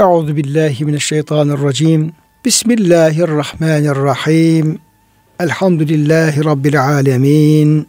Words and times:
Euzu 0.00 0.36
billahi 0.36 0.84
mineşşeytanirracim. 0.84 2.12
Bismillahirrahmanirrahim. 2.44 4.78
Elhamdülillahi 5.40 6.44
rabbil 6.44 6.82
alamin. 6.82 7.86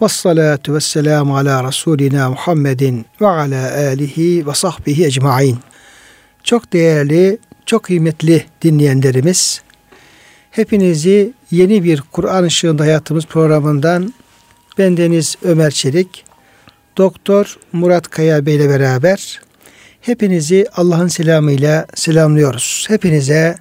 Ves 0.00 0.12
salatu 0.12 0.74
vesselamu 0.74 1.36
ala 1.36 1.68
Resulina 1.68 2.30
Muhammedin 2.30 3.06
ve 3.20 3.26
ala 3.26 3.76
alihi 3.76 4.46
ve 4.46 4.54
sahbihi 4.54 5.04
ecmain. 5.04 5.58
Çok 6.44 6.72
değerli, 6.72 7.38
çok 7.66 7.82
kıymetli 7.82 8.44
dinleyenlerimiz, 8.62 9.62
hepinizi 10.50 11.32
yeni 11.50 11.84
bir 11.84 12.02
Kur'an 12.12 12.44
ışığında 12.44 12.82
hayatımız 12.82 13.26
programından 13.26 14.14
bendeniz 14.78 15.36
Ömer 15.42 15.70
Çelik, 15.70 16.24
Doktor 16.96 17.58
Murat 17.72 18.08
Kaya 18.08 18.46
Bey 18.46 18.56
ile 18.56 18.68
beraber 18.68 19.40
hepinizi 20.02 20.66
Allah'ın 20.76 21.08
selamıyla 21.08 21.86
selamlıyoruz. 21.94 22.84
Hepinize 22.88 23.56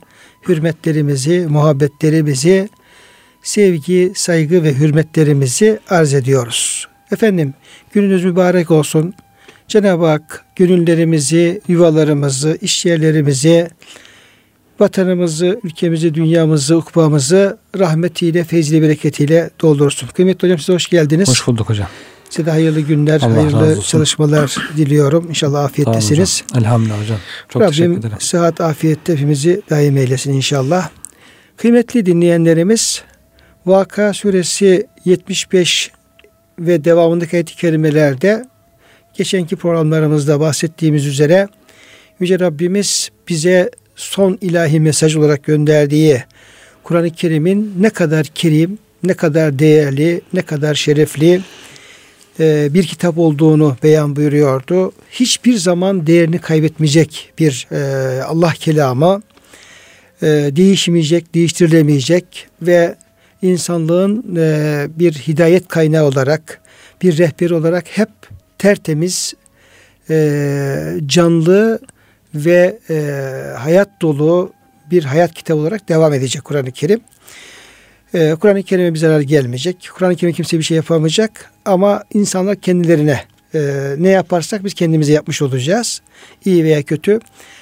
hürmetlerimizi, 0.47 1.47
muhabbetlerimizi, 1.49 2.69
sevgi, 3.43 4.11
saygı 4.15 4.63
ve 4.63 4.73
hürmetlerimizi 4.73 5.79
arz 5.89 6.13
ediyoruz. 6.13 6.87
Efendim 7.11 7.53
gününüz 7.93 8.25
mübarek 8.25 8.71
olsun. 8.71 9.13
Cenab-ı 9.67 10.05
Hak 10.05 10.45
gönüllerimizi, 10.55 11.61
yuvalarımızı, 11.67 12.57
iş 12.61 12.85
yerlerimizi, 12.85 13.69
vatanımızı, 14.79 15.59
ülkemizi, 15.63 16.13
dünyamızı, 16.13 16.77
ukbamızı 16.77 17.57
rahmetiyle, 17.79 18.43
feyziyle, 18.43 18.81
bereketiyle 18.81 19.49
doldursun. 19.61 20.07
Kıymetli 20.07 20.45
hocam 20.45 20.59
size 20.59 20.73
hoş 20.73 20.87
geldiniz. 20.87 21.29
Hoş 21.29 21.47
bulduk 21.47 21.69
hocam. 21.69 21.87
Size 22.31 22.45
de 22.45 22.51
hayırlı 22.51 22.81
günler, 22.81 23.21
Allah 23.21 23.35
hayırlı 23.35 23.81
çalışmalar 23.81 24.55
diliyorum. 24.77 25.29
İnşallah 25.29 25.63
afiyettesiniz. 25.63 26.43
Tamam 26.47 26.63
Elhamdülillah 26.63 27.01
hocam. 27.01 27.17
Çok 27.49 27.61
Rabbim 27.61 27.71
teşekkür 27.71 27.99
ederim. 27.99 28.17
sıhhat, 28.19 28.61
afiyette 28.61 29.13
hepimizi 29.13 29.61
daim 29.69 29.97
eylesin 29.97 30.33
inşallah. 30.33 30.89
Kıymetli 31.57 32.05
dinleyenlerimiz, 32.05 33.01
Vaka 33.65 34.13
suresi 34.13 34.87
75 35.05 35.91
ve 36.59 36.83
devamındaki 36.83 37.35
ayet-i 37.35 37.55
kerimelerde 37.55 38.45
geçenki 39.13 39.55
programlarımızda 39.55 40.39
bahsettiğimiz 40.39 41.05
üzere 41.05 41.47
Yüce 42.19 42.39
Rabbimiz 42.39 43.09
bize 43.29 43.69
son 43.95 44.37
ilahi 44.41 44.79
mesaj 44.79 45.15
olarak 45.15 45.43
gönderdiği 45.43 46.23
Kur'an-ı 46.83 47.09
Kerim'in 47.09 47.73
ne 47.79 47.89
kadar 47.89 48.25
kerim, 48.25 48.77
ne 49.03 49.13
kadar 49.13 49.59
değerli, 49.59 50.21
ne 50.33 50.41
kadar 50.41 50.75
şerefli 50.75 51.41
e, 52.41 52.73
bir 52.73 52.83
kitap 52.83 53.17
olduğunu 53.17 53.77
beyan 53.83 54.15
buyuruyordu. 54.15 54.91
Hiçbir 55.11 55.53
zaman 55.53 56.07
değerini 56.07 56.39
kaybetmeyecek 56.39 57.33
bir 57.39 57.67
e, 57.71 58.21
Allah 58.23 58.53
kelamı, 58.59 59.21
e, 60.21 60.27
değişmeyecek, 60.27 61.33
değiştirilemeyecek 61.33 62.47
ve 62.61 62.95
insanlığın 63.41 64.23
bir 64.99 65.13
hidayet 65.13 65.67
kaynağı 65.67 66.05
olarak, 66.05 66.61
bir 67.01 67.17
rehberi 67.17 67.53
olarak 67.53 67.85
hep 67.87 68.09
tertemiz, 68.57 69.33
canlı 71.05 71.79
ve 72.35 72.79
hayat 73.57 73.89
dolu 74.01 74.53
bir 74.91 75.03
hayat 75.03 75.33
kitabı 75.33 75.59
olarak 75.59 75.89
devam 75.89 76.13
edecek 76.13 76.43
Kur'an-ı 76.43 76.71
Kerim. 76.71 77.01
Ee, 78.13 78.35
Kur'an-ı 78.39 78.63
Kerim'e 78.63 78.93
bir 78.93 78.99
zarar 78.99 79.21
gelmeyecek. 79.21 79.89
Kur'an-ı 79.93 80.15
Kerim 80.15 80.33
kimse 80.33 80.57
bir 80.57 80.63
şey 80.63 80.77
yapamayacak. 80.77 81.51
Ama 81.65 82.03
insanlar 82.13 82.55
kendilerine 82.55 83.19
e, 83.55 83.59
ne 83.97 84.09
yaparsak 84.09 84.63
biz 84.63 84.73
kendimize 84.73 85.13
yapmış 85.13 85.41
olacağız. 85.41 86.01
İyi 86.45 86.63
veya 86.63 86.83
kötü. 86.83 87.19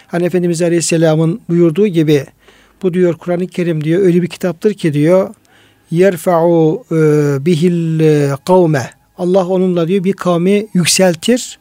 Hani 0.07 0.25
Efendimiz 0.25 0.61
Aleyhisselam'ın 0.61 1.41
buyurduğu 1.49 1.87
gibi 1.87 2.25
bu 2.83 2.93
diyor 2.93 3.13
Kur'an-ı 3.13 3.47
Kerim 3.47 3.83
diyor 3.83 4.01
öyle 4.01 4.21
bir 4.21 4.27
kitaptır 4.27 4.73
ki 4.73 4.93
diyor 4.93 5.35
yerfa'u 5.91 6.85
e, 6.91 6.95
bihil 7.45 7.99
e, 7.99 8.29
kavme 8.45 8.89
Allah 9.17 9.47
onunla 9.47 9.87
diyor 9.87 10.03
bir 10.03 10.13
kavmi 10.13 10.67
yükseltir 10.73 11.59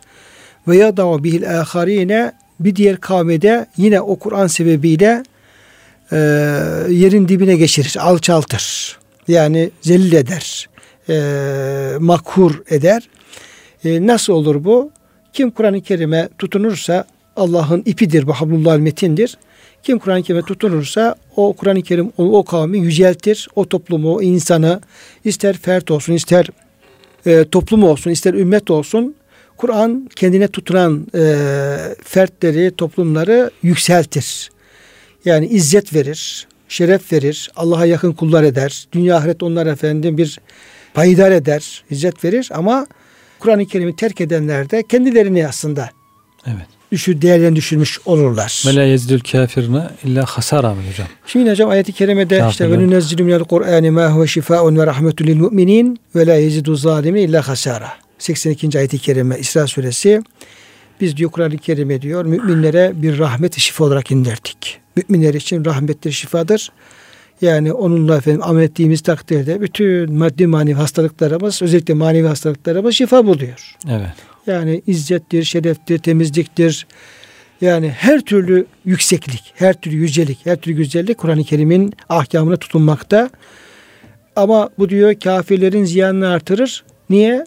ve 0.68 0.76
yadav 0.76 1.22
bihil 1.22 1.60
aharine 1.60 2.32
bir 2.60 2.76
diğer 2.76 2.96
kavmede 2.96 3.66
yine 3.76 4.00
o 4.00 4.16
Kur'an 4.16 4.46
sebebiyle 4.46 5.22
e, 6.12 6.16
yerin 6.88 7.28
dibine 7.28 7.56
geçirir, 7.56 7.96
alçaltır. 8.00 8.98
Yani 9.28 9.70
zelil 9.80 10.12
eder, 10.12 10.68
e, 11.08 11.98
makhur 11.98 12.62
eder. 12.70 13.08
E, 13.84 14.06
nasıl 14.06 14.32
olur 14.32 14.64
bu? 14.64 14.90
Kim 15.32 15.50
Kur'an-ı 15.50 15.80
Kerim'e 15.80 16.28
tutunursa 16.38 17.04
Allah'ın 17.36 17.82
ipidir, 17.86 18.26
bu 18.26 18.32
hablullah 18.32 18.78
metindir. 18.78 19.38
Kim 19.82 19.98
Kur'an-ı 19.98 20.22
Kerim'e 20.22 20.42
tutunursa 20.42 21.14
o 21.36 21.52
Kur'an-ı 21.52 21.82
Kerim 21.82 22.12
o, 22.18 22.38
o 22.38 22.44
kavmi 22.44 22.78
yüceltir. 22.78 23.48
O 23.56 23.68
toplumu, 23.68 24.14
o 24.14 24.22
insanı 24.22 24.80
ister 25.24 25.56
fert 25.56 25.90
olsun, 25.90 26.12
ister 26.12 26.46
e, 27.26 27.44
toplum 27.44 27.84
olsun, 27.84 28.10
ister 28.10 28.34
ümmet 28.34 28.70
olsun 28.70 29.14
Kur'an 29.56 30.08
kendine 30.16 30.48
tutunan 30.48 31.06
e, 31.14 31.36
fertleri, 32.04 32.70
toplumları 32.76 33.50
yükseltir. 33.62 34.50
Yani 35.24 35.46
izzet 35.46 35.94
verir, 35.94 36.46
şeref 36.68 37.12
verir, 37.12 37.50
Allah'a 37.56 37.86
yakın 37.86 38.12
kullar 38.12 38.44
eder. 38.44 38.88
Dünya 38.92 39.16
ahiret 39.16 39.42
onlar 39.42 39.66
efendim 39.66 40.18
bir 40.18 40.40
payidar 40.94 41.30
eder, 41.30 41.84
izzet 41.90 42.24
verir 42.24 42.48
ama 42.54 42.86
Kur'an-ı 43.38 43.66
Kerim'i 43.66 43.96
terk 43.96 44.20
edenler 44.20 44.70
de 44.70 44.82
kendilerini 44.88 45.48
aslında 45.48 45.90
evet. 46.46 46.66
düşür, 46.92 47.22
değerlerini 47.22 47.56
düşürmüş 47.56 48.00
olurlar. 48.06 48.64
Ve 48.66 48.74
la 48.74 48.82
yezidül 48.82 49.20
kafirine 49.20 49.88
illa 50.04 50.24
hasara 50.24 50.74
mı 50.74 50.80
hocam? 50.90 51.08
Şimdi 51.26 51.50
hocam 51.50 51.70
ayeti 51.70 51.92
kerimede 51.92 52.44
Ne 52.44 52.48
işte 52.50 52.70
ve 52.70 52.78
nunezzilu 52.78 53.24
minel 53.24 53.44
Kur'ani 53.44 53.90
ma 53.90 54.12
huve 54.12 54.26
şifaun 54.26 54.76
ve 54.76 54.86
rahmetun 54.86 55.26
lil 55.26 55.36
mu'minin 55.36 56.00
ve 56.14 56.26
la 56.26 56.34
yezidu 56.34 56.76
zalimin 56.76 57.20
illa 57.28 57.48
hasara. 57.48 57.92
82. 58.18 58.78
ayeti 58.78 58.98
kerime 58.98 59.38
İsra 59.38 59.66
suresi 59.66 60.22
biz 61.00 61.16
diyor 61.16 61.30
Kur'an-ı 61.30 61.58
Kerim'e 61.58 62.02
diyor 62.02 62.24
müminlere 62.24 62.92
bir 62.94 63.18
rahmet 63.18 63.58
şifa 63.58 63.84
olarak 63.84 64.10
indirdik. 64.10 64.80
Müminler 65.08 65.34
için 65.34 65.64
rahmettir, 65.64 66.12
şifadır. 66.12 66.72
Yani 67.40 67.72
onunla 67.72 68.16
efendim 68.16 68.42
amel 68.44 68.62
ettiğimiz 68.62 69.00
takdirde 69.00 69.60
bütün 69.60 70.12
maddi 70.12 70.46
manevi 70.46 70.74
hastalıklarımız 70.74 71.62
özellikle 71.62 71.94
manevi 71.94 72.26
hastalıklarımız 72.26 72.94
şifa 72.94 73.26
buluyor. 73.26 73.76
Evet. 73.90 74.14
Yani 74.46 74.82
izzettir, 74.86 75.44
şereftir, 75.44 75.98
temizliktir. 75.98 76.86
Yani 77.60 77.88
her 77.88 78.20
türlü 78.20 78.66
yükseklik, 78.84 79.52
her 79.54 79.80
türlü 79.80 79.96
yücelik, 79.96 80.38
her 80.44 80.56
türlü 80.56 80.76
güzellik 80.76 81.18
Kur'an-ı 81.18 81.44
Kerim'in 81.44 81.92
ahkamına 82.08 82.56
tutunmakta. 82.56 83.30
Ama 84.36 84.70
bu 84.78 84.88
diyor 84.88 85.14
kafirlerin 85.14 85.84
ziyanını 85.84 86.28
artırır. 86.28 86.84
Niye? 87.10 87.46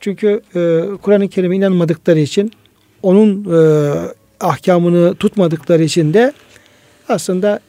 Çünkü 0.00 0.40
e, 0.54 0.82
Kur'an-ı 1.02 1.28
Kerim'e 1.28 1.56
inanmadıkları 1.56 2.18
için 2.18 2.52
onun 3.02 3.44
e, 3.44 3.58
ahkamını 4.40 5.14
tutmadıkları 5.14 5.84
için 5.84 6.14
de 6.14 6.32
aslında 7.08 7.60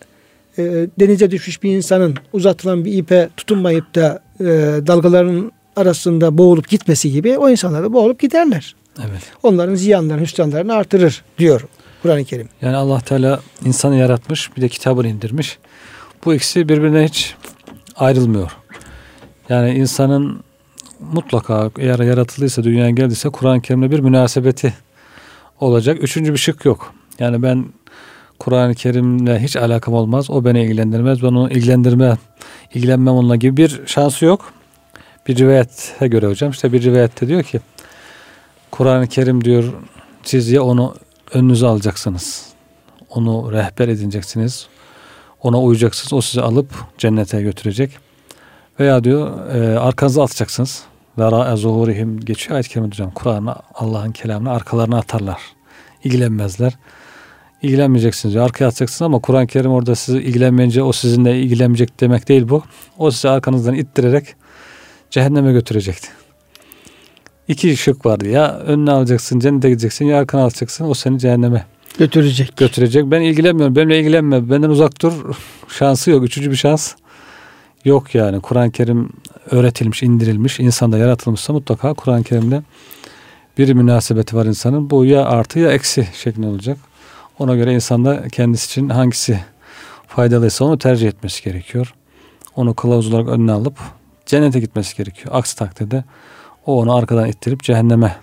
e, 0.58 0.64
denize 1.00 1.32
düşmüş 1.32 1.64
bir 1.64 1.76
insanın 1.78 2.16
uzatılan 2.34 2.86
bir 2.86 2.94
ipe 2.94 3.30
tutunmayıp 3.38 3.96
da 3.96 4.22
e, 4.40 4.46
dalgaların 4.88 5.52
arasında 5.76 6.38
boğulup 6.38 6.70
gitmesi 6.70 7.12
gibi 7.12 7.38
o 7.38 7.50
insanlar 7.50 7.84
da 7.84 7.94
boğulup 7.94 8.20
giderler. 8.20 8.76
Evet. 9.00 9.22
Onların 9.44 9.76
ziyanlarını, 9.76 10.22
hüsranlarını 10.22 10.74
artırır 10.74 11.24
diyor 11.38 11.62
Kur'an-ı 12.02 12.26
Kerim. 12.26 12.50
Yani 12.62 12.76
Allah 12.76 13.00
Teala 13.00 13.40
insanı 13.66 13.96
yaratmış, 13.96 14.58
bir 14.58 14.62
de 14.62 14.70
kitabını 14.70 15.08
indirmiş. 15.08 15.58
Bu 16.26 16.34
ikisi 16.34 16.70
birbirine 16.70 17.06
hiç 17.06 17.36
ayrılmıyor. 17.96 18.52
Yani 19.50 19.74
insanın 19.74 20.44
mutlaka 21.00 21.72
eğer 21.80 22.00
yaratıldıysa, 22.00 22.64
dünyaya 22.64 22.90
geldiyse 22.90 23.30
Kur'an-ı 23.30 23.62
Kerim'le 23.62 23.92
bir 23.92 24.00
münasebeti 24.00 24.74
olacak. 25.60 25.98
Üçüncü 26.02 26.34
bir 26.34 26.38
şık 26.38 26.66
yok. 26.66 26.94
Yani 27.20 27.44
ben 27.44 27.66
Kur'an-ı 28.40 28.76
Kerim'le 28.76 29.40
hiç 29.40 29.56
alakam 29.56 29.94
olmaz. 29.94 30.30
O 30.30 30.46
beni 30.46 30.64
ilgilendirmez. 30.64 31.24
Ben 31.24 31.28
onu 31.28 31.52
ilgilendirme, 31.52 32.18
ilgilenmem 32.74 33.14
onunla 33.14 33.36
gibi 33.36 33.58
bir 33.58 33.82
şansı 33.86 34.26
yok. 34.26 34.54
Bir 35.28 35.38
rivayete 35.38 36.08
göre 36.08 36.28
hocam 36.28 36.52
işte 36.52 36.74
bir 36.74 36.84
rivayette 36.84 37.28
diyor 37.28 37.44
ki 37.44 37.60
Kur'an-ı 38.72 39.08
Kerim 39.08 39.44
diyor 39.44 39.74
siz 40.24 40.52
ya 40.52 40.64
onu 40.64 40.96
önünüze 41.34 41.68
alacaksınız. 41.68 42.48
Onu 43.10 43.52
rehber 43.52 43.88
edineceksiniz. 43.88 44.68
Ona 45.44 45.62
uyacaksınız. 45.62 46.14
O 46.14 46.22
sizi 46.22 46.42
alıp 46.42 46.74
cennete 46.98 47.42
götürecek. 47.42 47.98
Veya 48.80 49.04
diyor 49.04 49.50
e, 49.56 49.80
arkanıza 49.80 50.24
atacaksınız. 50.24 50.84
Ve 51.18 51.32
ra'e 51.32 51.56
zuhurihim 51.56 52.20
geçiyor 52.20 52.56
ayet-i 52.56 52.70
kerime. 52.70 53.14
Kur'an'ı 53.16 53.56
Allah'ın 53.74 54.12
kelamını 54.12 54.52
arkalarına 54.52 54.98
atarlar. 54.98 55.42
İlgilenmezler. 56.04 56.74
İlgilenmeyeceksiniz 57.62 58.34
diyor. 58.34 58.46
Arkaya 58.46 58.66
atacaksınız 58.66 59.02
ama 59.02 59.20
Kur'an-ı 59.20 59.48
Kerim 59.48 59.72
orada 59.72 59.96
sizi 59.96 60.18
ilgilenmeyince 60.18 60.84
o 60.84 60.92
sizinle 60.92 61.40
ilgilenmeyecek 61.40 62.00
demek 62.00 62.28
değil 62.28 62.50
bu. 62.50 62.64
O 62.98 63.12
sizi 63.12 63.30
arkanızdan 63.30 63.76
ittirerek 63.76 64.36
cehenneme 65.12 65.52
götürecekti. 65.52 66.08
İki 67.48 67.78
şık 67.78 68.06
vardı. 68.06 68.28
Ya 68.28 68.58
önüne 68.60 68.92
alacaksın, 68.92 69.40
cennete 69.40 69.70
gideceksin 69.70 70.06
ya 70.06 70.20
arkana 70.20 70.44
alacaksın. 70.44 70.86
O 70.90 70.94
seni 70.94 71.20
cehenneme 71.20 71.66
götürecek. 71.98 72.58
Götürecek. 72.58 73.06
Ben 73.06 73.22
ilgilenmiyorum. 73.22 73.76
Benimle 73.76 74.00
ilgilenme. 74.00 74.50
Benden 74.50 74.70
uzak 74.70 75.02
dur. 75.02 75.14
Şansı 75.68 76.12
yok. 76.12 76.24
Üçüncü 76.24 76.52
bir 76.52 76.56
şans 76.56 76.94
yok 77.86 78.16
yani. 78.16 78.40
Kur'an-ı 78.40 78.72
Kerim 78.72 79.10
öğretilmiş, 79.52 80.04
indirilmiş. 80.04 80.60
insanda 80.60 80.98
yaratılmışsa 80.98 81.54
mutlaka 81.54 81.94
Kur'an-ı 81.94 82.24
Kerim'de 82.24 82.62
bir 83.58 83.74
münasebeti 83.74 84.36
var 84.36 84.46
insanın. 84.46 84.90
Bu 84.90 85.06
ya 85.06 85.26
artı 85.26 85.60
ya 85.60 85.72
eksi 85.72 86.08
şeklinde 86.14 86.48
olacak. 86.48 86.78
Ona 87.40 87.56
göre 87.56 87.74
insanda 87.74 88.28
kendisi 88.28 88.66
için 88.66 88.90
hangisi 88.90 89.40
faydalıysa 90.08 90.66
onu 90.66 90.78
tercih 90.78 91.08
etmesi 91.08 91.44
gerekiyor. 91.44 91.94
Onu 92.56 92.74
kılavuz 92.74 93.14
olarak 93.14 93.28
önüne 93.28 93.52
alıp 93.52 93.80
cennete 94.26 94.60
gitmesi 94.60 94.98
gerekiyor. 94.98 95.36
Aksi 95.36 95.56
takdirde 95.56 96.04
o 96.66 96.82
onu 96.82 96.96
arkadan 96.96 97.30
ittirip 97.30 97.64
cehenneme 97.64 98.16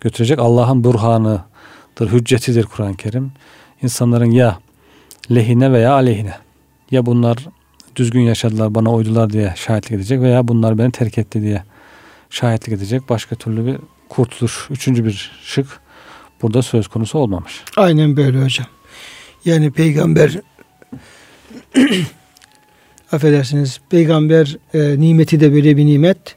götürecek. 0.00 0.38
Allah'ın 0.38 0.84
burhanıdır, 0.84 2.12
hüccetidir 2.12 2.64
Kur'an-ı 2.64 2.96
Kerim. 2.96 3.32
İnsanların 3.82 4.30
ya 4.30 4.58
lehine 5.30 5.72
veya 5.72 5.92
aleyhine. 5.92 6.34
Ya 6.90 7.06
bunlar 7.06 7.46
düzgün 7.96 8.20
yaşadılar, 8.20 8.74
bana 8.74 8.92
uydular 8.92 9.30
diye 9.30 9.52
şahitlik 9.56 9.92
edecek 9.92 10.20
veya 10.20 10.48
bunlar 10.48 10.78
beni 10.78 10.92
terk 10.92 11.18
etti 11.18 11.42
diye 11.42 11.62
şahitlik 12.30 12.76
edecek. 12.76 13.08
Başka 13.08 13.36
türlü 13.36 13.66
bir 13.66 13.78
kurtuluş, 14.08 14.66
üçüncü 14.70 15.04
bir 15.04 15.32
şık 15.42 15.80
burada 16.42 16.62
söz 16.62 16.88
konusu 16.88 17.18
olmamış. 17.18 17.64
Aynen 17.76 18.16
böyle 18.16 18.42
hocam. 18.42 18.66
Yani 19.44 19.70
peygamber 19.70 20.40
affedersiniz 23.12 23.80
peygamber 23.90 24.56
e, 24.74 25.00
nimeti 25.00 25.40
de 25.40 25.52
böyle 25.52 25.76
bir 25.76 25.86
nimet. 25.86 26.36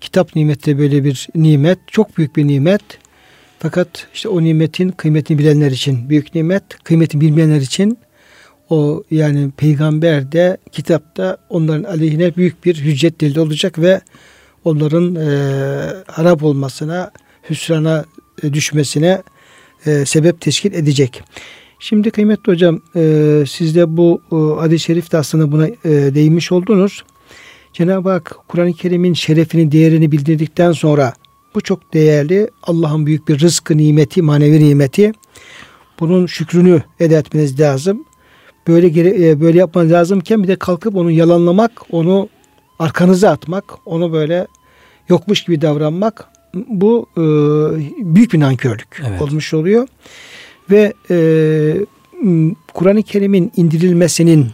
Kitap 0.00 0.36
nimeti 0.36 0.70
de 0.70 0.78
böyle 0.78 1.04
bir 1.04 1.28
nimet. 1.34 1.78
Çok 1.86 2.16
büyük 2.16 2.36
bir 2.36 2.46
nimet. 2.46 2.82
Fakat 3.58 4.06
işte 4.14 4.28
o 4.28 4.44
nimetin 4.44 4.88
kıymetini 4.88 5.38
bilenler 5.38 5.70
için 5.70 6.08
büyük 6.08 6.34
nimet, 6.34 6.62
kıymetini 6.84 7.20
bilmeyenler 7.20 7.60
için 7.60 7.98
o 8.70 9.02
yani 9.10 9.50
peygamber 9.56 10.32
de 10.32 10.56
kitapta 10.72 11.36
onların 11.48 11.84
aleyhine 11.84 12.36
büyük 12.36 12.64
bir 12.64 12.76
hüccet 12.76 13.20
delili 13.20 13.40
olacak 13.40 13.78
ve 13.78 14.00
onların 14.64 15.14
e, 15.14 15.28
harap 16.06 16.42
olmasına, 16.42 17.10
hüsrana 17.50 18.04
düşmesine 18.42 19.22
e, 19.86 20.04
sebep 20.04 20.40
teşkil 20.40 20.72
edecek. 20.72 21.22
Şimdi 21.78 22.10
kıymetli 22.10 22.52
hocam 22.52 22.80
e, 22.96 23.44
siz 23.48 23.76
de 23.76 23.96
bu 23.96 24.20
e, 24.32 24.60
hadis-i 24.60 24.84
şerifte 24.84 25.18
aslında 25.18 25.52
buna 25.52 25.66
e, 25.66 25.74
değinmiş 25.84 26.52
oldunuz. 26.52 27.04
Cenab-ı 27.72 28.10
Hak 28.10 28.36
Kur'an-ı 28.48 28.72
Kerim'in 28.72 29.14
şerefini, 29.14 29.72
değerini 29.72 30.12
bildirdikten 30.12 30.72
sonra 30.72 31.12
bu 31.54 31.60
çok 31.60 31.94
değerli 31.94 32.50
Allah'ın 32.62 33.06
büyük 33.06 33.28
bir 33.28 33.40
rızkı 33.40 33.76
nimeti, 33.76 34.22
manevi 34.22 34.64
nimeti. 34.64 35.12
Bunun 36.00 36.26
şükrünü 36.26 36.82
eda 37.00 37.18
etmeniz 37.18 37.60
lazım. 37.60 38.04
Böyle 38.66 38.86
e, 39.30 39.40
böyle 39.40 39.58
yapmanız 39.58 39.92
lazımken 39.92 40.42
bir 40.42 40.48
de 40.48 40.56
kalkıp 40.56 40.96
onu 40.96 41.10
yalanlamak, 41.10 41.72
onu 41.90 42.28
arkanıza 42.78 43.30
atmak, 43.30 43.64
onu 43.86 44.12
böyle 44.12 44.46
yokmuş 45.08 45.44
gibi 45.44 45.60
davranmak 45.60 46.28
bu 46.54 47.06
e, 47.16 47.22
büyük 48.14 48.32
bir 48.32 48.40
nankörlük 48.40 49.02
evet. 49.08 49.22
olmuş 49.22 49.54
oluyor. 49.54 49.88
Ve 50.70 50.92
e, 51.10 51.16
Kur'an-ı 52.74 53.02
Kerim'in 53.02 53.52
indirilmesinin, 53.56 54.46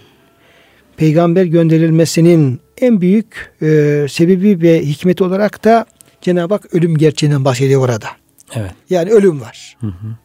peygamber 0.97 1.45
gönderilmesinin 1.45 2.61
en 2.81 3.01
büyük 3.01 3.53
e, 3.63 4.07
sebebi 4.11 4.63
ve 4.63 4.87
hikmeti 4.87 5.25
olarak 5.25 5.65
da 5.65 5.87
Cenab-ı 6.21 6.55
Hak 6.55 6.75
ölüm 6.75 6.99
gerçeğinden 6.99 7.45
bahsediyor 7.45 7.83
orada. 7.83 8.07
Evet. 8.55 8.71
Yani 8.91 9.11
ölüm 9.11 9.41
var. 9.41 9.77
Hı 9.81 9.87
hı. 9.87 10.17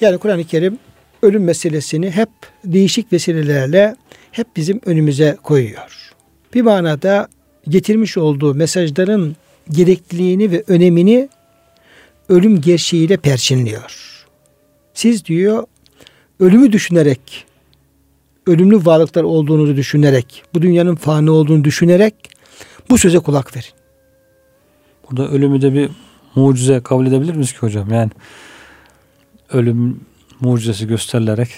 Yani 0.00 0.18
Kur'an-ı 0.18 0.44
Kerim 0.44 0.78
ölüm 1.22 1.44
meselesini 1.44 2.10
hep 2.10 2.28
değişik 2.64 3.12
vesilelerle 3.12 3.96
hep 4.32 4.46
bizim 4.56 4.80
önümüze 4.86 5.36
koyuyor. 5.42 6.12
Bir 6.54 6.62
manada 6.62 7.28
getirmiş 7.68 8.18
olduğu 8.18 8.54
mesajların 8.54 9.36
gerekliliğini 9.70 10.50
ve 10.50 10.64
önemini 10.66 11.28
ölüm 12.28 12.60
gerçeğiyle 12.60 13.16
perçinliyor. 13.16 14.24
Siz 14.94 15.24
diyor 15.24 15.66
ölümü 16.40 16.72
düşünerek 16.72 17.46
ölümlü 18.46 18.86
varlıklar 18.86 19.22
olduğunu 19.22 19.76
düşünerek 19.76 20.42
bu 20.54 20.62
dünyanın 20.62 20.94
fani 20.94 21.30
olduğunu 21.30 21.64
düşünerek 21.64 22.14
bu 22.90 22.98
söze 22.98 23.18
kulak 23.18 23.56
verin. 23.56 23.74
Burada 25.10 25.28
ölümü 25.28 25.62
de 25.62 25.74
bir 25.74 25.90
mucize 26.34 26.80
kabul 26.80 27.06
edebilir 27.06 27.34
miyiz 27.34 27.52
ki 27.52 27.58
hocam? 27.58 27.90
Yani 27.90 28.10
ölüm 29.52 30.00
mucizesi 30.40 30.86
gösterilerek 30.86 31.48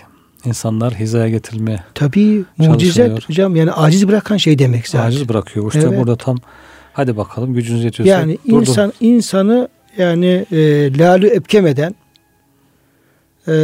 insanlar 0.44 0.94
hizaya 0.94 1.28
getirilmeye 1.28 1.80
Tabii 1.94 2.44
mucize 2.58 3.16
hocam 3.26 3.56
yani 3.56 3.72
aciz 3.72 4.08
bırakan 4.08 4.36
şey 4.36 4.58
demek 4.58 4.88
zaten. 4.88 5.06
Aciz 5.06 5.28
bırakıyor. 5.28 5.66
İşte 5.66 5.86
evet. 5.88 5.98
burada 5.98 6.16
tam 6.16 6.38
hadi 6.96 7.16
bakalım 7.16 7.54
gücünüz 7.54 7.84
yetiyorsa. 7.84 8.12
Yani 8.12 8.38
dur, 8.48 8.60
insan 8.60 8.92
insanı 9.00 9.68
yani 9.98 10.46
e, 10.52 10.58
lalü 10.98 11.26
epkemeden 11.26 11.94
e, 13.48 13.54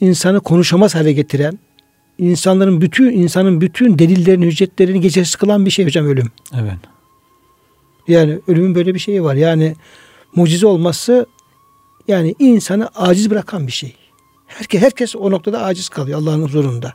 insanı 0.00 0.40
konuşamaz 0.40 0.94
hale 0.94 1.12
getiren 1.12 1.58
insanların 2.18 2.80
bütün 2.80 3.10
insanın 3.10 3.60
bütün 3.60 3.98
delillerini, 3.98 4.46
hüccetlerini 4.46 5.00
geçersiz 5.00 5.36
kılan 5.36 5.66
bir 5.66 5.70
şey 5.70 5.84
hocam 5.84 6.06
ölüm. 6.06 6.30
Evet. 6.54 6.78
Yani 8.08 8.38
ölümün 8.48 8.74
böyle 8.74 8.94
bir 8.94 8.98
şeyi 8.98 9.22
var. 9.22 9.34
Yani 9.34 9.74
mucize 10.34 10.66
olması 10.66 11.26
yani 12.08 12.34
insanı 12.38 12.88
aciz 12.94 13.30
bırakan 13.30 13.66
bir 13.66 13.72
şey. 13.72 13.96
Herkes, 14.46 14.82
herkes 14.82 15.16
o 15.16 15.30
noktada 15.30 15.62
aciz 15.62 15.88
kalıyor 15.88 16.18
Allah'ın 16.18 16.42
huzurunda. 16.42 16.92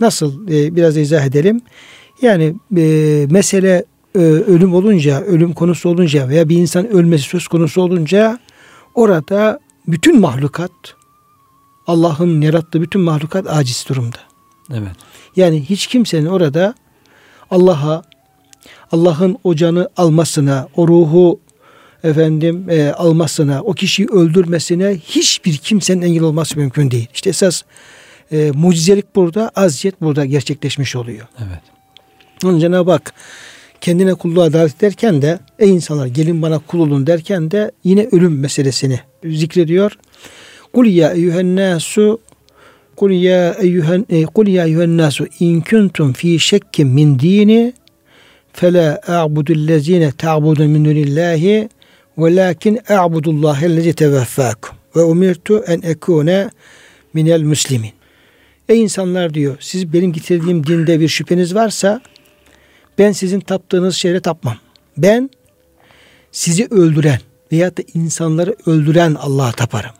Nasıl? 0.00 0.48
E, 0.48 0.76
biraz 0.76 0.96
izah 0.96 1.26
edelim. 1.26 1.60
Yani 2.22 2.54
e, 2.76 3.26
mesele 3.30 3.84
e, 4.14 4.18
ölüm 4.18 4.74
olunca, 4.74 5.20
ölüm 5.20 5.52
konusu 5.52 5.88
olunca 5.88 6.28
veya 6.28 6.48
bir 6.48 6.56
insan 6.56 6.88
ölmesi 6.88 7.24
söz 7.24 7.48
konusu 7.48 7.82
olunca 7.82 8.38
orada 8.94 9.60
bütün 9.86 10.20
mahlukat 10.20 10.70
Allah'ın 11.86 12.40
yarattığı 12.40 12.82
bütün 12.82 13.00
mahlukat 13.00 13.46
aciz 13.48 13.86
durumda. 13.88 14.18
Evet. 14.72 14.92
Yani 15.36 15.64
hiç 15.64 15.86
kimsenin 15.86 16.26
orada 16.26 16.74
Allah'a 17.50 18.02
Allah'ın 18.92 19.38
o 19.44 19.54
canı 19.54 19.88
almasına, 19.96 20.68
o 20.76 20.88
ruhu 20.88 21.40
efendim 22.04 22.70
e, 22.70 22.92
almasına, 22.92 23.62
o 23.62 23.72
kişiyi 23.72 24.08
öldürmesine 24.08 24.96
hiçbir 25.04 25.56
kimsenin 25.56 26.02
engel 26.02 26.22
olması 26.22 26.58
mümkün 26.58 26.90
değil. 26.90 27.06
İşte 27.14 27.30
esas 27.30 27.62
e, 28.32 28.50
mucizelik 28.54 29.16
burada, 29.16 29.50
aziyet 29.56 30.00
burada 30.00 30.24
gerçekleşmiş 30.24 30.96
oluyor. 30.96 31.26
Evet. 31.38 31.62
Onun 32.44 32.58
Cenab-ı 32.58 32.90
Hak 32.90 33.14
kendine 33.80 34.14
kulluğa 34.14 34.52
davet 34.52 34.76
ederken 34.76 35.22
de 35.22 35.38
ey 35.58 35.70
insanlar 35.70 36.06
gelin 36.06 36.42
bana 36.42 36.58
kul 36.58 36.80
olun 36.80 37.06
derken 37.06 37.50
de 37.50 37.70
yine 37.84 38.08
ölüm 38.12 38.38
meselesini 38.38 39.00
zikrediyor. 39.24 39.98
Kul 40.72 40.86
ya 40.86 41.12
eyyühen 41.12 41.56
nasu 41.56 42.20
Kul 42.96 43.10
ya 43.10 43.54
eyyühen 43.60 44.06
e, 44.10 44.24
kul 44.24 44.46
ya 44.46 44.66
eyyühen 44.66 44.98
nasu 44.98 45.26
in 45.40 45.60
kuntum 45.60 46.12
fi 46.12 46.38
şekkin 46.38 46.88
min 46.88 47.18
dini 47.18 47.72
fela 48.52 49.00
a'budullezine 49.06 50.12
ta'budun 50.12 50.70
min 50.70 50.84
dunillahi 50.84 51.68
Velakin 52.18 52.78
a'budullah 52.88 53.62
ellezi 53.62 53.92
teveffakum 53.92 54.76
ve 54.96 55.00
umirtu 55.00 55.58
en 55.66 55.82
ekune 55.82 56.50
minel 57.14 57.42
muslimin. 57.42 57.92
Ey 58.68 58.82
insanlar 58.82 59.34
diyor 59.34 59.56
siz 59.60 59.92
benim 59.92 60.12
getirdiğim 60.12 60.66
dinde 60.66 61.00
bir 61.00 61.08
şüpheniz 61.08 61.54
varsa 61.54 62.00
ben 62.98 63.12
sizin 63.12 63.40
taptığınız 63.40 63.96
şeye 63.96 64.20
tapmam. 64.20 64.56
Ben 64.96 65.30
sizi 66.32 66.66
öldüren 66.70 67.20
veya 67.52 67.76
da 67.76 67.82
insanları 67.94 68.56
öldüren 68.66 69.14
Allah'a 69.14 69.52
taparım. 69.52 69.92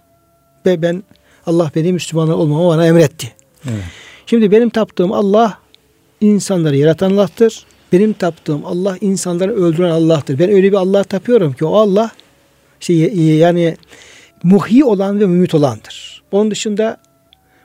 Ve 0.66 0.82
ben 0.82 1.02
Allah 1.46 1.70
benim 1.74 1.94
Müslümanlar 1.94 2.34
olmamı 2.34 2.68
bana 2.68 2.86
emretti. 2.86 3.32
Evet. 3.64 3.82
Şimdi 4.26 4.50
benim 4.50 4.70
taptığım 4.70 5.12
Allah 5.12 5.58
insanları 6.20 6.76
yaratan 6.76 7.10
Allah'tır 7.10 7.64
benim 7.92 8.12
taptığım 8.12 8.66
Allah 8.66 8.96
insanları 9.00 9.54
öldüren 9.54 9.90
Allah'tır. 9.90 10.38
Ben 10.38 10.50
öyle 10.50 10.72
bir 10.72 10.76
Allah 10.76 11.04
tapıyorum 11.04 11.52
ki 11.52 11.64
o 11.64 11.74
Allah 11.74 12.10
işte 12.80 12.94
yani 12.94 13.76
muhyi 14.42 14.84
olan 14.84 15.20
ve 15.20 15.26
mümit 15.26 15.54
olandır. 15.54 16.22
Onun 16.32 16.50
dışında 16.50 16.96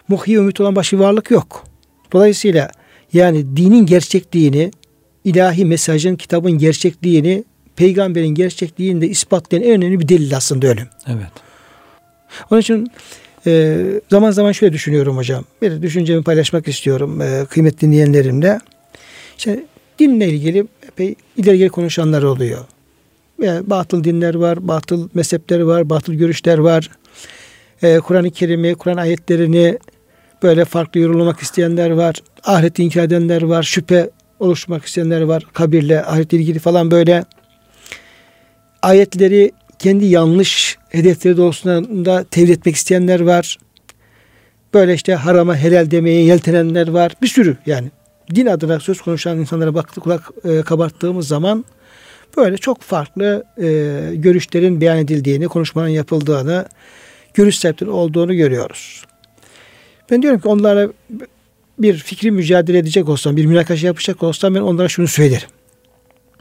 muhyi 0.07 0.37
ve 0.37 0.41
mümit 0.41 0.61
olan 0.61 0.75
başka 0.75 0.97
bir 0.97 1.01
varlık 1.01 1.31
yok. 1.31 1.63
Dolayısıyla 2.11 2.71
yani 3.13 3.57
dinin 3.57 3.85
gerçekliğini, 3.85 4.71
ilahi 5.23 5.65
mesajın, 5.65 6.15
kitabın 6.15 6.51
gerçekliğini, 6.51 7.43
peygamberin 7.75 8.35
gerçekliğini 8.35 9.01
de 9.01 9.07
ispatlayan 9.07 9.63
en 9.63 9.71
önemli 9.71 9.99
bir 9.99 10.07
delil 10.07 10.37
aslında 10.37 10.67
ölüm. 10.67 10.87
Evet. 11.07 11.31
Onun 12.51 12.61
için 12.61 12.91
e, 13.47 13.77
zaman 14.11 14.31
zaman 14.31 14.51
şöyle 14.51 14.73
düşünüyorum 14.73 15.17
hocam. 15.17 15.45
Bir 15.61 15.81
düşüncemi 15.81 16.23
paylaşmak 16.23 16.67
istiyorum 16.67 17.21
e, 17.21 17.45
kıymetli 17.49 17.87
dinleyenlerimle. 17.87 18.59
İşte 19.37 19.63
dinle 19.99 20.29
ilgili 20.29 20.67
epey 20.87 21.15
ileri 21.37 21.57
geri 21.57 21.69
konuşanlar 21.69 22.23
oluyor. 22.23 22.65
Yani 23.41 23.69
batıl 23.69 24.03
dinler 24.03 24.35
var, 24.35 24.67
batıl 24.67 25.09
mezhepler 25.13 25.59
var, 25.59 25.89
batıl 25.89 26.13
görüşler 26.13 26.57
var. 26.57 26.89
e, 27.81 27.99
Kur'an-ı 27.99 28.31
Kerim'i, 28.31 28.75
Kur'an 28.75 28.97
ayetlerini 28.97 29.77
böyle 30.43 30.65
farklı 30.65 30.99
yorumlamak 30.99 31.39
isteyenler 31.39 31.89
var. 31.89 32.15
Ahireti 32.43 32.83
inkar 32.83 33.03
edenler 33.03 33.41
var. 33.41 33.63
Şüphe 33.63 34.09
oluşturmak 34.43 34.85
isteyenler 34.85 35.21
var. 35.21 35.43
Kabirle, 35.53 36.05
ahiretle 36.05 36.37
ilgili 36.37 36.59
falan 36.59 36.91
böyle 36.91 37.25
ayetleri 38.81 39.51
kendi 39.79 40.05
yanlış 40.05 40.77
hedefleri 40.89 41.37
doğrultusunda 41.37 42.23
tevil 42.23 42.49
etmek 42.49 42.75
isteyenler 42.75 43.19
var. 43.19 43.57
Böyle 44.73 44.93
işte 44.93 45.15
harama 45.15 45.55
helal 45.55 45.91
demeye 45.91 46.23
yeltenenler 46.23 46.87
var. 46.87 47.11
Bir 47.21 47.27
sürü 47.27 47.57
yani. 47.65 47.91
Din 48.35 48.45
adına 48.45 48.79
söz 48.79 49.01
konuşan 49.01 49.39
insanlara 49.39 49.75
baktık 49.75 50.03
kulak 50.03 50.31
e, 50.43 50.61
kabarttığımız 50.61 51.27
zaman 51.27 51.65
böyle 52.37 52.57
çok 52.57 52.81
farklı 52.81 53.43
e, 53.57 53.65
görüşlerin 54.15 54.81
beyan 54.81 54.97
edildiğini, 54.97 55.47
konuşmanın 55.47 55.87
yapıldığını, 55.87 56.65
görüş 57.33 57.59
sahipleri 57.59 57.89
olduğunu 57.89 58.35
görüyoruz. 58.35 59.05
Ben 60.11 60.21
diyorum 60.21 60.39
ki 60.39 60.47
onlara 60.47 60.89
bir 61.83 61.97
fikri 61.97 62.31
mücadele 62.31 62.77
edecek 62.77 63.09
olsam, 63.09 63.37
bir 63.37 63.45
münakaşa 63.45 63.87
yapacak 63.87 64.23
olsam 64.23 64.55
ben 64.55 64.61
onlara 64.61 64.89
şunu 64.89 65.07
söylerim. 65.07 65.49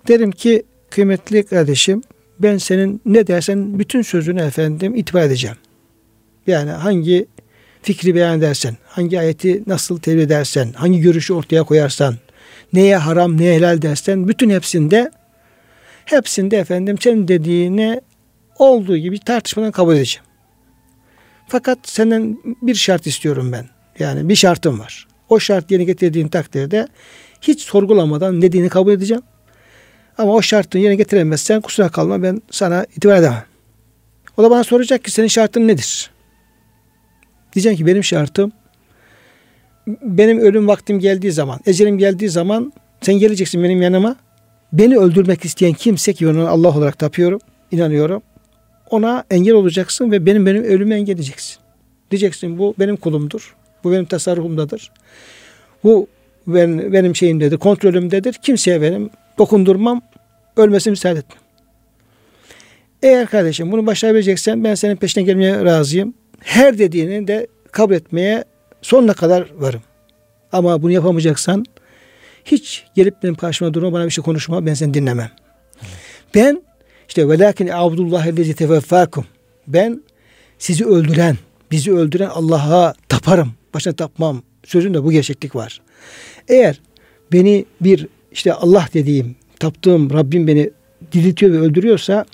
Derim 0.08 0.30
ki 0.30 0.62
kıymetli 0.90 1.42
kardeşim 1.42 2.02
ben 2.38 2.58
senin 2.58 3.00
ne 3.06 3.26
dersen 3.26 3.78
bütün 3.78 4.02
sözünü 4.02 4.40
efendim 4.42 4.94
itibar 4.94 5.22
edeceğim. 5.22 5.56
Yani 6.46 6.70
hangi 6.70 7.26
fikri 7.82 8.14
beyan 8.14 8.38
edersen, 8.38 8.76
hangi 8.84 9.20
ayeti 9.20 9.62
nasıl 9.66 9.98
tevil 9.98 10.20
edersen, 10.20 10.72
hangi 10.72 11.00
görüşü 11.00 11.32
ortaya 11.32 11.62
koyarsan, 11.62 12.16
neye 12.72 12.96
haram, 12.96 13.36
neye 13.36 13.56
helal 13.56 13.82
dersen 13.82 14.28
bütün 14.28 14.50
hepsinde 14.50 15.10
hepsinde 16.04 16.56
efendim 16.56 16.98
senin 17.00 17.28
dediğini 17.28 18.00
olduğu 18.58 18.96
gibi 18.96 19.18
tartışmadan 19.18 19.72
kabul 19.72 19.96
edeceğim. 19.96 20.26
Fakat 21.48 21.78
senden 21.84 22.38
bir 22.62 22.74
şart 22.74 23.06
istiyorum 23.06 23.52
ben. 23.52 23.68
Yani 23.98 24.28
bir 24.28 24.36
şartım 24.36 24.80
var. 24.80 25.11
O 25.32 25.40
şart 25.40 25.70
yerine 25.70 25.84
getirdiğin 25.84 26.28
takdirde 26.28 26.88
hiç 27.40 27.60
sorgulamadan 27.60 28.42
dediğini 28.42 28.68
kabul 28.68 28.92
edeceğim. 28.92 29.22
Ama 30.18 30.32
o 30.32 30.42
şartını 30.42 30.82
yerine 30.82 30.96
getiremezsen 30.96 31.60
kusura 31.60 31.88
kalma 31.88 32.22
ben 32.22 32.42
sana 32.50 32.86
itibar 32.96 33.16
edemem. 33.16 33.44
O 34.36 34.42
da 34.42 34.50
bana 34.50 34.64
soracak 34.64 35.04
ki 35.04 35.10
senin 35.10 35.28
şartın 35.28 35.68
nedir? 35.68 36.10
Diyeceğim 37.54 37.78
ki 37.78 37.86
benim 37.86 38.04
şartım 38.04 38.52
benim 40.02 40.38
ölüm 40.38 40.68
vaktim 40.68 40.98
geldiği 40.98 41.32
zaman, 41.32 41.60
ecelim 41.66 41.98
geldiği 41.98 42.28
zaman 42.28 42.72
sen 43.00 43.14
geleceksin 43.14 43.62
benim 43.62 43.82
yanıma. 43.82 44.16
Beni 44.72 44.98
öldürmek 44.98 45.44
isteyen 45.44 45.72
kimse 45.72 46.12
ki 46.12 46.28
onu 46.28 46.48
Allah 46.48 46.78
olarak 46.78 46.98
tapıyorum, 46.98 47.40
inanıyorum. 47.70 48.22
Ona 48.90 49.24
engel 49.30 49.54
olacaksın 49.54 50.10
ve 50.10 50.26
benim 50.26 50.46
benim 50.46 50.64
ölümü 50.64 50.94
engelleyeceksin. 50.94 51.56
Diyeceksin 52.10 52.58
bu 52.58 52.74
benim 52.78 52.96
kulumdur. 52.96 53.54
Bu 53.84 53.92
benim 53.92 54.04
tasarrufumdadır. 54.04 54.92
Bu 55.84 56.06
benim, 56.46 56.92
benim 56.92 57.16
şeyimdedir, 57.16 57.56
kontrolümdedir. 57.56 58.32
Kimseye 58.32 58.82
benim 58.82 59.10
dokundurmam, 59.38 60.02
ölmesini 60.56 60.90
müsaade 60.90 61.18
etmem. 61.18 61.42
Eğer 63.02 63.26
kardeşim 63.26 63.72
bunu 63.72 63.86
başarabileceksen 63.86 64.64
ben 64.64 64.74
senin 64.74 64.96
peşine 64.96 65.24
gelmeye 65.24 65.64
razıyım. 65.64 66.14
Her 66.40 66.78
dediğini 66.78 67.28
de 67.28 67.46
kabul 67.72 67.94
etmeye 67.94 68.44
sonuna 68.82 69.14
kadar 69.14 69.46
varım. 69.54 69.82
Ama 70.52 70.82
bunu 70.82 70.92
yapamayacaksan 70.92 71.64
hiç 72.44 72.84
gelip 72.94 73.22
benim 73.22 73.34
karşıma 73.34 73.74
durma 73.74 73.92
bana 73.92 74.04
bir 74.04 74.10
şey 74.10 74.24
konuşma 74.24 74.66
ben 74.66 74.74
seni 74.74 74.94
dinlemem. 74.94 75.30
Ben 76.34 76.62
işte 77.08 77.28
velakin 77.28 77.68
abdullah 77.68 78.26
ellezi 78.26 78.54
teveffakum. 78.54 79.26
Ben 79.66 80.02
sizi 80.58 80.86
öldüren, 80.86 81.36
bizi 81.70 81.92
öldüren 81.92 82.28
Allah'a 82.28 82.94
taparım. 83.08 83.52
Başına 83.74 83.92
tapmam. 83.92 84.42
Sözünde 84.64 85.04
bu 85.04 85.12
gerçeklik 85.12 85.56
var. 85.56 85.80
Eğer 86.48 86.80
beni 87.32 87.64
bir 87.80 88.06
işte 88.32 88.52
Allah 88.52 88.88
dediğim, 88.94 89.36
taptığım 89.60 90.10
Rabbim 90.10 90.46
beni 90.46 90.70
diriltiyor 91.12 91.52
ve 91.52 91.58
öldürüyorsa 91.58 92.24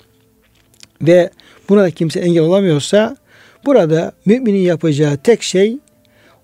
ve 1.01 1.29
buna 1.69 1.83
da 1.83 1.91
kimse 1.91 2.19
engel 2.19 2.43
olamıyorsa 2.43 3.17
burada 3.65 4.11
müminin 4.25 4.59
yapacağı 4.59 5.17
tek 5.17 5.43
şey 5.43 5.77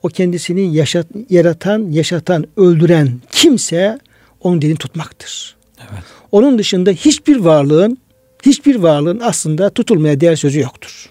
o 0.03 0.07
kendisini 0.07 0.75
yaşat, 0.75 1.07
yaratan, 1.29 1.91
yaşatan, 1.91 2.45
öldüren 2.57 3.21
kimse 3.31 3.99
onun 4.41 4.61
dilini 4.61 4.77
tutmaktır. 4.77 5.55
Evet. 5.79 6.03
Onun 6.31 6.59
dışında 6.59 6.91
hiçbir 6.91 7.35
varlığın 7.35 7.97
hiçbir 8.45 8.75
varlığın 8.75 9.19
aslında 9.19 9.69
tutulmaya 9.69 10.21
değer 10.21 10.35
sözü 10.35 10.59
yoktur. 10.59 11.09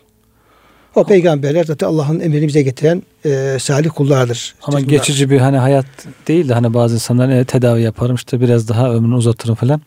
O 0.95 1.05
peygamberler 1.05 1.65
zaten 1.65 1.87
Allah'ın 1.87 2.21
emrini 2.21 2.49
bize 2.49 2.63
getiren 2.63 3.03
e, 3.25 3.57
salih 3.61 3.91
kullardır. 3.91 4.55
Ama 4.63 4.81
işte 4.81 4.91
geçici 4.91 5.31
bir 5.31 5.39
hani 5.39 5.59
hayat 5.59 5.87
değil 6.29 6.49
de 6.49 6.55
hani 6.55 6.75
bazı 6.75 6.95
insanlar 6.95 7.29
e, 7.29 7.45
tedavi 7.45 7.83
yaparım 7.83 8.15
işte 8.15 8.41
biraz 8.41 8.69
daha 8.69 8.93
ömrünü 8.93 9.15
uzatırım 9.15 9.55
falan. 9.55 9.81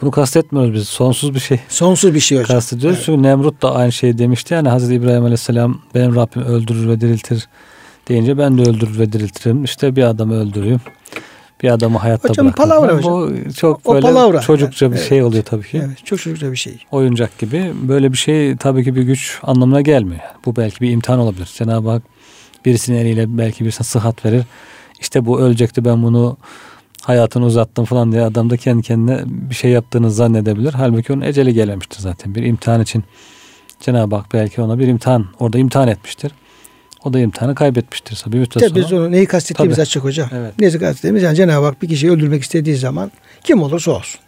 Bunu 0.00 0.10
kastetmiyoruz 0.10 0.74
biz. 0.74 0.88
Sonsuz 0.88 1.34
bir 1.34 1.40
şey. 1.40 1.60
Sonsuz 1.68 2.14
bir 2.14 2.20
şey 2.20 2.38
hocam. 2.38 2.56
Kastediyoruz. 2.56 2.96
Evet. 2.96 3.06
Çünkü 3.06 3.22
Nemrut 3.22 3.62
da 3.62 3.74
aynı 3.74 3.92
şeyi 3.92 4.18
demişti. 4.18 4.54
Yani 4.54 4.68
Hazreti 4.68 4.94
İbrahim 4.94 5.22
Aleyhisselam 5.22 5.80
benim 5.94 6.16
Rabbim 6.16 6.42
öldürür 6.42 6.88
ve 6.88 7.00
diriltir 7.00 7.48
deyince 8.08 8.38
ben 8.38 8.58
de 8.58 8.62
öldürür 8.62 8.98
ve 8.98 9.12
diriltirim. 9.12 9.64
İşte 9.64 9.96
bir 9.96 10.02
adamı 10.02 10.34
öldürüyorum. 10.34 10.80
Bir 11.62 11.70
adamı 11.70 11.98
hayatta 11.98 12.28
hocam, 12.28 12.46
bırakmak. 12.46 12.68
Palavra 12.68 12.96
hocam. 12.96 13.12
Bu 13.12 13.52
çok 13.52 13.80
o, 13.84 13.94
böyle 13.94 14.06
palavra. 14.06 14.40
çocukça 14.40 14.92
bir 14.92 14.96
evet. 14.96 15.08
şey 15.08 15.22
oluyor 15.22 15.44
tabii 15.44 15.68
ki. 15.68 15.82
Evet, 15.86 16.06
çok 16.06 16.20
çocukça 16.20 16.52
bir 16.52 16.56
şey. 16.56 16.78
Oyuncak 16.90 17.38
gibi. 17.38 17.72
Böyle 17.82 18.12
bir 18.12 18.16
şey 18.16 18.56
tabii 18.56 18.84
ki 18.84 18.96
bir 18.96 19.02
güç 19.02 19.38
anlamına 19.42 19.80
gelmiyor. 19.80 20.20
Bu 20.44 20.56
belki 20.56 20.80
bir 20.80 20.90
imtihan 20.90 21.18
olabilir. 21.18 21.50
Cenab-ı 21.54 21.90
Hak 21.90 22.02
birisinin 22.64 22.98
eliyle 22.98 23.38
belki 23.38 23.64
birisine 23.64 23.84
sıhhat 23.84 24.24
verir. 24.24 24.42
İşte 25.00 25.26
bu 25.26 25.40
ölecekti 25.40 25.84
ben 25.84 26.02
bunu 26.02 26.36
hayatını 27.02 27.44
uzattım 27.44 27.84
falan 27.84 28.12
diye 28.12 28.22
adam 28.22 28.50
da 28.50 28.56
kendi 28.56 28.82
kendine 28.82 29.20
bir 29.26 29.54
şey 29.54 29.70
yaptığını 29.70 30.10
zannedebilir. 30.10 30.72
Halbuki 30.72 31.12
onun 31.12 31.20
eceli 31.20 31.54
gelmiştir 31.54 32.00
zaten. 32.00 32.34
Bir 32.34 32.42
imtihan 32.42 32.80
için 32.80 33.04
Cenab-ı 33.80 34.16
Hak 34.16 34.26
belki 34.32 34.62
ona 34.62 34.78
bir 34.78 34.88
imtihan 34.88 35.26
orada 35.38 35.58
imtihan 35.58 35.88
etmiştir. 35.88 36.32
O 37.06 37.12
da 37.12 37.20
imtihanı 37.20 37.54
kaybetmiştir. 37.54 38.24
Bir 38.26 38.38
müddet 38.38 38.62
sonra. 38.62 38.74
Biz 38.74 38.92
onu 38.92 39.10
neyi 39.12 39.26
kastettiğimiz 39.26 39.78
açık 39.78 40.04
hocam. 40.04 40.28
Evet. 40.32 40.58
Neyi 40.58 40.78
kastettiğimiz 40.78 41.22
yani 41.22 41.36
Cenab-ı 41.36 41.66
Hak 41.66 41.82
bir 41.82 41.88
kişiyi 41.88 42.10
öldürmek 42.10 42.42
istediği 42.42 42.76
zaman 42.76 43.12
kim 43.44 43.62
olursa 43.62 43.90
olsun. 43.90 44.20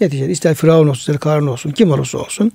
Neticede 0.00 0.32
ister 0.32 0.54
Firavun 0.54 0.88
olsun 0.88 1.00
ister 1.00 1.18
Karun 1.18 1.46
olsun 1.46 1.70
kim 1.70 1.90
olursa 1.90 2.18
olsun. 2.18 2.52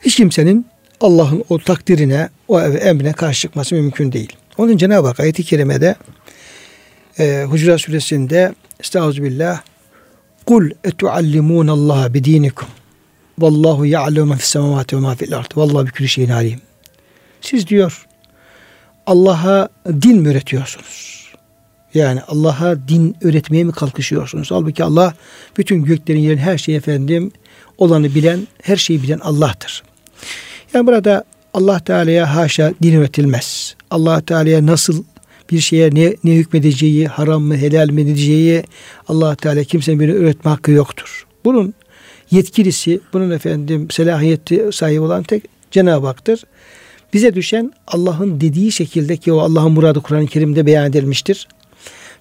Hiç 0.00 0.16
kimsenin 0.16 0.66
Allah'ın 1.00 1.44
o 1.48 1.58
takdirine, 1.58 2.28
o 2.48 2.60
emrine 2.60 3.12
karşı 3.12 3.40
çıkması 3.40 3.74
mümkün 3.74 4.12
değil. 4.12 4.32
Onun 4.58 4.68
için 4.68 4.78
Cenab-ı 4.78 5.06
Hak 5.06 5.20
ayeti 5.20 5.44
kerimede 5.44 5.96
e, 7.18 7.44
Hucurat 7.48 7.80
suresinde 7.80 8.54
Estağfirullah 8.80 9.60
Kul 10.46 10.70
etuallimun 10.84 11.66
Allah 11.66 12.14
bidinikum 12.14 12.68
Vallahu 13.38 13.86
ya'lemu 13.86 14.26
ma 14.26 14.36
fis 14.36 14.48
semavati 14.48 14.96
ve 14.96 15.00
ma 15.00 15.14
fil 15.14 15.36
ard. 15.36 15.50
Vallahu 15.56 15.86
bi 15.86 15.90
kulli 15.90 16.08
şeyin 16.08 16.30
alim. 16.30 16.60
Siz 17.40 17.66
diyor 17.66 18.05
Allah'a 19.06 19.68
din 20.02 20.20
mi 20.20 20.28
öğretiyorsunuz? 20.28 21.26
Yani 21.94 22.20
Allah'a 22.28 22.88
din 22.88 23.16
öğretmeye 23.22 23.64
mi 23.64 23.72
kalkışıyorsunuz? 23.72 24.50
Halbuki 24.50 24.84
Allah 24.84 25.14
bütün 25.58 25.84
göklerin 25.84 26.20
yerin 26.20 26.38
her 26.38 26.58
şeyi 26.58 26.78
efendim 26.78 27.32
olanı 27.78 28.14
bilen, 28.14 28.48
her 28.62 28.76
şeyi 28.76 29.02
bilen 29.02 29.18
Allah'tır. 29.18 29.82
Yani 30.74 30.86
burada 30.86 31.24
Allah 31.54 31.80
Teala'ya 31.80 32.36
haşa 32.36 32.74
din 32.82 32.96
öğretilmez. 32.96 33.76
Allah 33.90 34.20
Teala'ya 34.20 34.66
nasıl 34.66 35.04
bir 35.50 35.60
şeye 35.60 35.90
ne, 35.94 36.14
ne 36.24 36.34
hükmedeceği, 36.34 37.06
haram 37.06 37.42
mı, 37.42 37.56
helal 37.56 37.90
mi 37.90 38.00
edeceği 38.00 38.62
Allah 39.08 39.34
Teala 39.34 39.64
kimsenin 39.64 40.00
birini 40.00 40.14
öğretme 40.14 40.50
hakkı 40.50 40.70
yoktur. 40.70 41.26
Bunun 41.44 41.74
yetkilisi, 42.30 43.00
bunun 43.12 43.30
efendim 43.30 43.90
selahiyeti 43.90 44.68
sahibi 44.72 45.00
olan 45.00 45.22
tek 45.22 45.42
Cenab-ı 45.70 46.06
Hak'tır. 46.06 46.42
Bize 47.16 47.34
düşen 47.34 47.72
Allah'ın 47.86 48.40
dediği 48.40 48.72
şekilde 48.72 49.16
ki 49.16 49.32
o 49.32 49.38
Allah'ın 49.38 49.72
muradı 49.72 50.00
Kur'an-ı 50.00 50.26
Kerim'de 50.26 50.66
beyan 50.66 50.86
edilmiştir. 50.86 51.48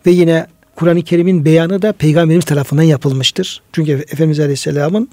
Ve 0.06 0.12
yine 0.12 0.48
Kur'an-ı 0.76 1.02
Kerim'in 1.02 1.46
beyanı 1.46 1.82
da 1.82 1.94
Peygamberimiz 1.94 2.46
tarafından 2.46 2.84
yapılmıştır. 2.84 3.62
Çünkü 3.74 3.92
Efendimiz 3.92 4.40
Aleyhisselam'ın 4.40 5.10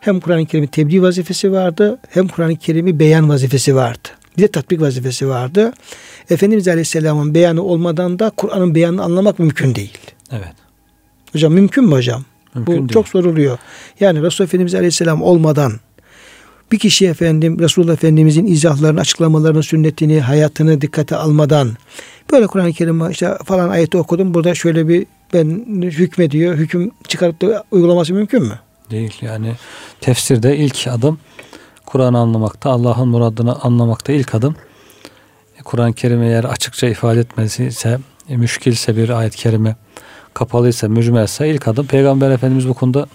hem 0.00 0.20
Kur'an-ı 0.20 0.46
Kerim'in 0.46 0.68
tebliğ 0.68 1.02
vazifesi 1.02 1.52
vardı 1.52 1.98
hem 2.08 2.28
Kur'an-ı 2.28 2.56
Kerim'i 2.56 2.98
beyan 2.98 3.28
vazifesi 3.28 3.74
vardı. 3.76 4.08
Bir 4.36 4.42
de 4.42 4.48
tatbik 4.48 4.80
vazifesi 4.80 5.28
vardı. 5.28 5.72
Efendimiz 6.30 6.68
Aleyhisselam'ın 6.68 7.34
beyanı 7.34 7.62
olmadan 7.62 8.18
da 8.18 8.30
Kur'an'ın 8.30 8.74
beyanını 8.74 9.02
anlamak 9.02 9.38
mümkün 9.38 9.74
değil. 9.74 9.98
Evet. 10.32 10.54
Hocam 11.32 11.52
mümkün 11.52 11.84
mü 11.84 11.94
hocam? 11.94 12.24
Mümkün 12.54 12.74
Bu 12.74 12.78
değil. 12.78 12.88
çok 12.88 13.08
soruluyor. 13.08 13.58
Yani 14.00 14.22
Resulullah 14.22 14.48
Efendimiz 14.48 14.74
Aleyhisselam 14.74 15.22
olmadan 15.22 15.72
bir 16.72 16.78
kişi 16.78 17.06
efendim 17.06 17.58
Resulullah 17.58 17.92
Efendimizin 17.92 18.46
izahlarını, 18.46 19.00
açıklamalarını, 19.00 19.62
sünnetini, 19.62 20.20
hayatını 20.20 20.80
dikkate 20.80 21.16
almadan 21.16 21.72
böyle 22.32 22.46
Kur'an-ı 22.46 22.72
Kerim 22.72 23.10
işte 23.10 23.38
falan 23.44 23.68
ayeti 23.68 23.98
okudum. 23.98 24.34
Burada 24.34 24.54
şöyle 24.54 24.88
bir 24.88 25.06
ben 25.32 25.64
hükmediyor. 25.82 26.54
Hüküm 26.54 26.90
çıkarıp 27.08 27.42
da 27.42 27.64
uygulaması 27.70 28.14
mümkün 28.14 28.42
mü? 28.42 28.58
Değil 28.90 29.18
yani 29.20 29.52
tefsirde 30.00 30.56
ilk 30.56 30.86
adım 30.86 31.18
Kur'an'ı 31.86 32.18
anlamakta, 32.18 32.70
Allah'ın 32.70 33.08
muradını 33.08 33.62
anlamakta 33.62 34.12
ilk 34.12 34.34
adım. 34.34 34.56
E, 35.58 35.62
Kur'an-ı 35.62 35.92
Kerim 35.92 36.22
eğer 36.22 36.44
açıkça 36.44 36.86
ifade 36.86 37.20
etmesi 37.20 37.64
ise, 37.64 37.98
e, 38.28 38.36
müşkilse 38.36 38.96
bir 38.96 39.08
ayet-i 39.08 39.36
kerime, 39.36 39.76
kapalıysa, 40.34 40.88
mücmelse 40.88 41.48
ilk 41.48 41.68
adım 41.68 41.86
Peygamber 41.86 42.30
Efendimiz 42.30 42.68
bu 42.68 42.74
konuda 42.74 43.06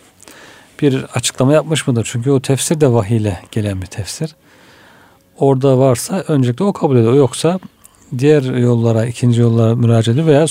bir 0.81 1.05
açıklama 1.13 1.53
yapmış 1.53 1.87
mıdır? 1.87 2.09
Çünkü 2.11 2.31
o 2.31 2.39
tefsir 2.39 2.81
de 2.81 2.93
vahiy 2.93 3.17
ile 3.17 3.39
gelen 3.51 3.81
bir 3.81 3.85
tefsir. 3.85 4.35
Orada 5.37 5.79
varsa 5.79 6.23
öncelikle 6.27 6.65
o 6.65 6.73
kabul 6.73 6.97
ediyor. 6.97 7.13
Yoksa 7.13 7.59
diğer 8.17 8.43
yollara, 8.43 9.05
ikinci 9.05 9.41
yollara 9.41 9.75
müracaat 9.75 10.07
ediyor 10.07 10.27
veya 10.27 10.45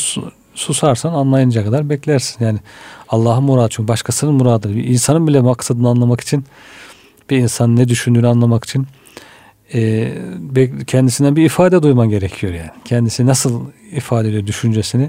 susarsan 0.55 1.13
anlayınca 1.13 1.65
kadar 1.65 1.91
beklersin. 1.91 2.45
Yani 2.45 2.59
Allah'ın 3.09 3.43
muradı 3.43 3.69
çünkü 3.71 3.89
başkasının 3.89 4.35
muradı. 4.35 4.77
Bir 4.77 4.85
insanın 4.85 5.27
bile 5.27 5.41
maksadını 5.41 5.89
anlamak 5.89 6.21
için 6.21 6.45
bir 7.31 7.37
insan 7.37 7.77
ne 7.77 7.89
düşündüğünü 7.89 8.29
anlamak 8.29 8.65
için 8.65 8.87
e, 9.75 10.13
kendisinden 10.87 11.37
bir 11.37 11.45
ifade 11.45 11.83
duyman 11.83 12.11
gerekiyor 12.11 12.55
yani. 12.55 12.71
Kendisi 12.85 13.27
nasıl 13.27 13.61
ifade 13.93 14.29
ediyor 14.29 14.47
düşüncesini. 14.47 15.09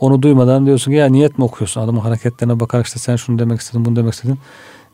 Onu 0.00 0.22
duymadan 0.22 0.66
diyorsun 0.66 0.92
ki 0.92 0.96
ya 0.96 1.06
niyet 1.06 1.38
mi 1.38 1.44
okuyorsun? 1.44 1.80
Adamın 1.80 2.00
hareketlerine 2.00 2.60
bakarak 2.60 2.86
işte 2.86 2.98
sen 2.98 3.16
şunu 3.16 3.38
demek 3.38 3.60
istedin, 3.60 3.84
bunu 3.84 3.96
demek 3.96 4.14
istedin. 4.14 4.38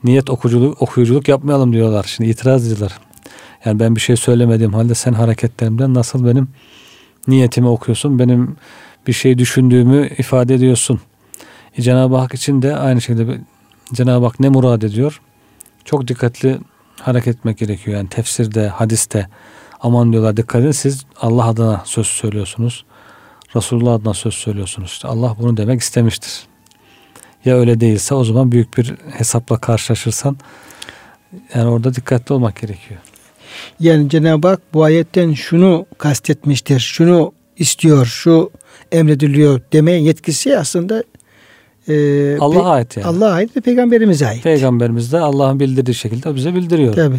Niyet 0.05 0.31
okuculuk, 0.31 0.83
okuyuculuk 0.83 1.29
yapmayalım 1.29 1.73
diyorlar. 1.73 2.05
Şimdi 2.17 2.31
itiraz 2.31 2.67
ediyorlar. 2.67 2.99
Yani 3.65 3.81
ben 3.81 3.97
bir 3.97 4.01
şey 4.01 4.17
söylemediğim 4.17 4.73
halde 4.73 4.95
sen 4.95 5.13
hareketlerimden 5.13 5.95
nasıl 5.95 6.27
benim 6.27 6.49
niyetimi 7.29 7.69
okuyorsun, 7.69 8.19
benim 8.19 8.57
bir 9.07 9.13
şey 9.13 9.39
düşündüğümü 9.39 10.09
ifade 10.19 10.55
ediyorsun. 10.55 11.01
E, 11.77 11.83
Cenab-ı 11.83 12.17
Hak 12.17 12.35
için 12.35 12.63
de 12.63 12.77
aynı 12.77 13.01
şekilde 13.01 13.41
Cenab-ı 13.93 14.27
Hak 14.27 14.41
ne 14.41 14.49
murad 14.49 14.83
ediyor? 14.83 15.21
Çok 15.85 16.09
dikkatli 16.09 16.59
hareket 17.01 17.37
etmek 17.37 17.59
gerekiyor. 17.59 17.97
Yani 17.97 18.09
tefsirde, 18.09 18.69
hadiste 18.69 19.29
aman 19.81 20.13
diyorlar 20.13 20.37
dikkat 20.37 20.63
edin 20.63 20.71
siz 20.71 21.05
Allah 21.21 21.47
adına 21.47 21.83
söz 21.85 22.07
söylüyorsunuz. 22.07 22.85
Resulullah 23.57 23.95
adına 23.95 24.15
söz 24.15 24.35
söylüyorsunuz. 24.35 24.91
İşte 24.91 25.09
Allah 25.09 25.37
bunu 25.41 25.57
demek 25.57 25.81
istemiştir. 25.81 26.47
Ya 27.45 27.57
öyle 27.57 27.81
değilse 27.81 28.15
o 28.15 28.25
zaman 28.25 28.53
büyük 28.53 28.79
bir 28.79 28.95
hesapla 29.11 29.59
karşılaşırsan 29.59 30.37
yani 31.55 31.69
orada 31.69 31.95
dikkatli 31.95 32.33
olmak 32.33 32.61
gerekiyor. 32.61 33.01
Yani 33.81 34.09
Cenab-ı 34.09 34.49
Hak 34.49 34.61
bu 34.75 34.85
ayetten 34.85 35.33
şunu 35.33 35.87
kastetmiştir, 35.99 36.81
şunu 36.81 37.33
istiyor, 37.57 38.07
şu 38.07 38.51
emrediliyor 38.93 39.61
demeye 39.73 40.03
yetkisi 40.03 40.59
aslında 40.59 41.05
e, 41.89 42.37
Allah'a 42.41 42.71
ait 42.71 42.97
yani. 42.97 43.07
Allah'a 43.07 43.33
ait 43.33 43.57
ve 43.57 43.61
peygamberimize 43.61 44.27
ait. 44.27 44.43
Peygamberimiz 44.43 45.13
de 45.13 45.19
Allah'ın 45.19 45.61
bildirdiği 45.61 45.95
şekilde 45.95 46.35
bize 46.35 46.55
bildiriyor. 46.55 46.95
Tabi. 46.95 47.17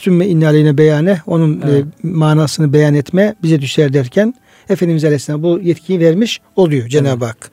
Sümme 0.00 0.26
inna 0.26 0.46
aleyne 0.46 0.78
beyane 0.78 1.20
onun 1.26 1.60
e, 1.60 1.64
evet. 1.64 1.84
e, 1.84 2.08
manasını 2.08 2.72
beyan 2.72 2.94
etme 2.94 3.34
bize 3.42 3.60
düşer 3.60 3.92
derken 3.92 4.34
Efendimiz 4.68 5.04
Aleyhisselam 5.04 5.42
bu 5.42 5.60
yetkiyi 5.62 6.00
vermiş 6.00 6.40
oluyor 6.56 6.88
Cenab-ı 6.88 7.24
Hak. 7.24 7.50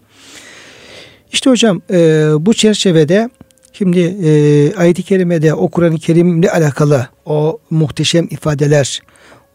İşte 1.31 1.49
hocam 1.49 1.81
e, 1.91 2.29
bu 2.39 2.53
çerçevede 2.53 3.29
şimdi 3.73 3.99
e, 3.99 4.73
ayet-i 4.75 5.03
kerimede 5.03 5.53
o 5.53 5.67
Kur'an-ı 5.69 5.97
Kerim'le 5.97 6.47
alakalı 6.47 7.07
o 7.25 7.59
muhteşem 7.69 8.27
ifadeler 8.31 9.01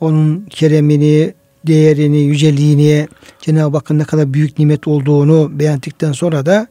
onun 0.00 0.46
keremini, 0.50 1.34
değerini, 1.66 2.18
yüceliğini, 2.18 3.08
Cenab-ı 3.40 3.76
Hakk'ın 3.76 3.98
ne 3.98 4.04
kadar 4.04 4.34
büyük 4.34 4.58
nimet 4.58 4.88
olduğunu 4.88 5.58
beyan 5.58 5.76
ettikten 5.76 6.12
sonra 6.12 6.46
da 6.46 6.66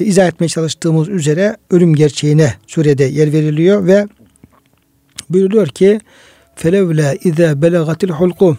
e, 0.00 0.04
izah 0.04 0.28
etmeye 0.28 0.48
çalıştığımız 0.48 1.08
üzere 1.08 1.56
ölüm 1.70 1.94
gerçeğine 1.94 2.54
surede 2.66 3.04
yer 3.04 3.32
veriliyor 3.32 3.86
ve 3.86 4.06
buyuruluyor 5.30 5.66
ki 5.66 6.00
felevla 6.56 7.14
iza 7.24 7.62
belagatil 7.62 8.08
hulkum 8.08 8.58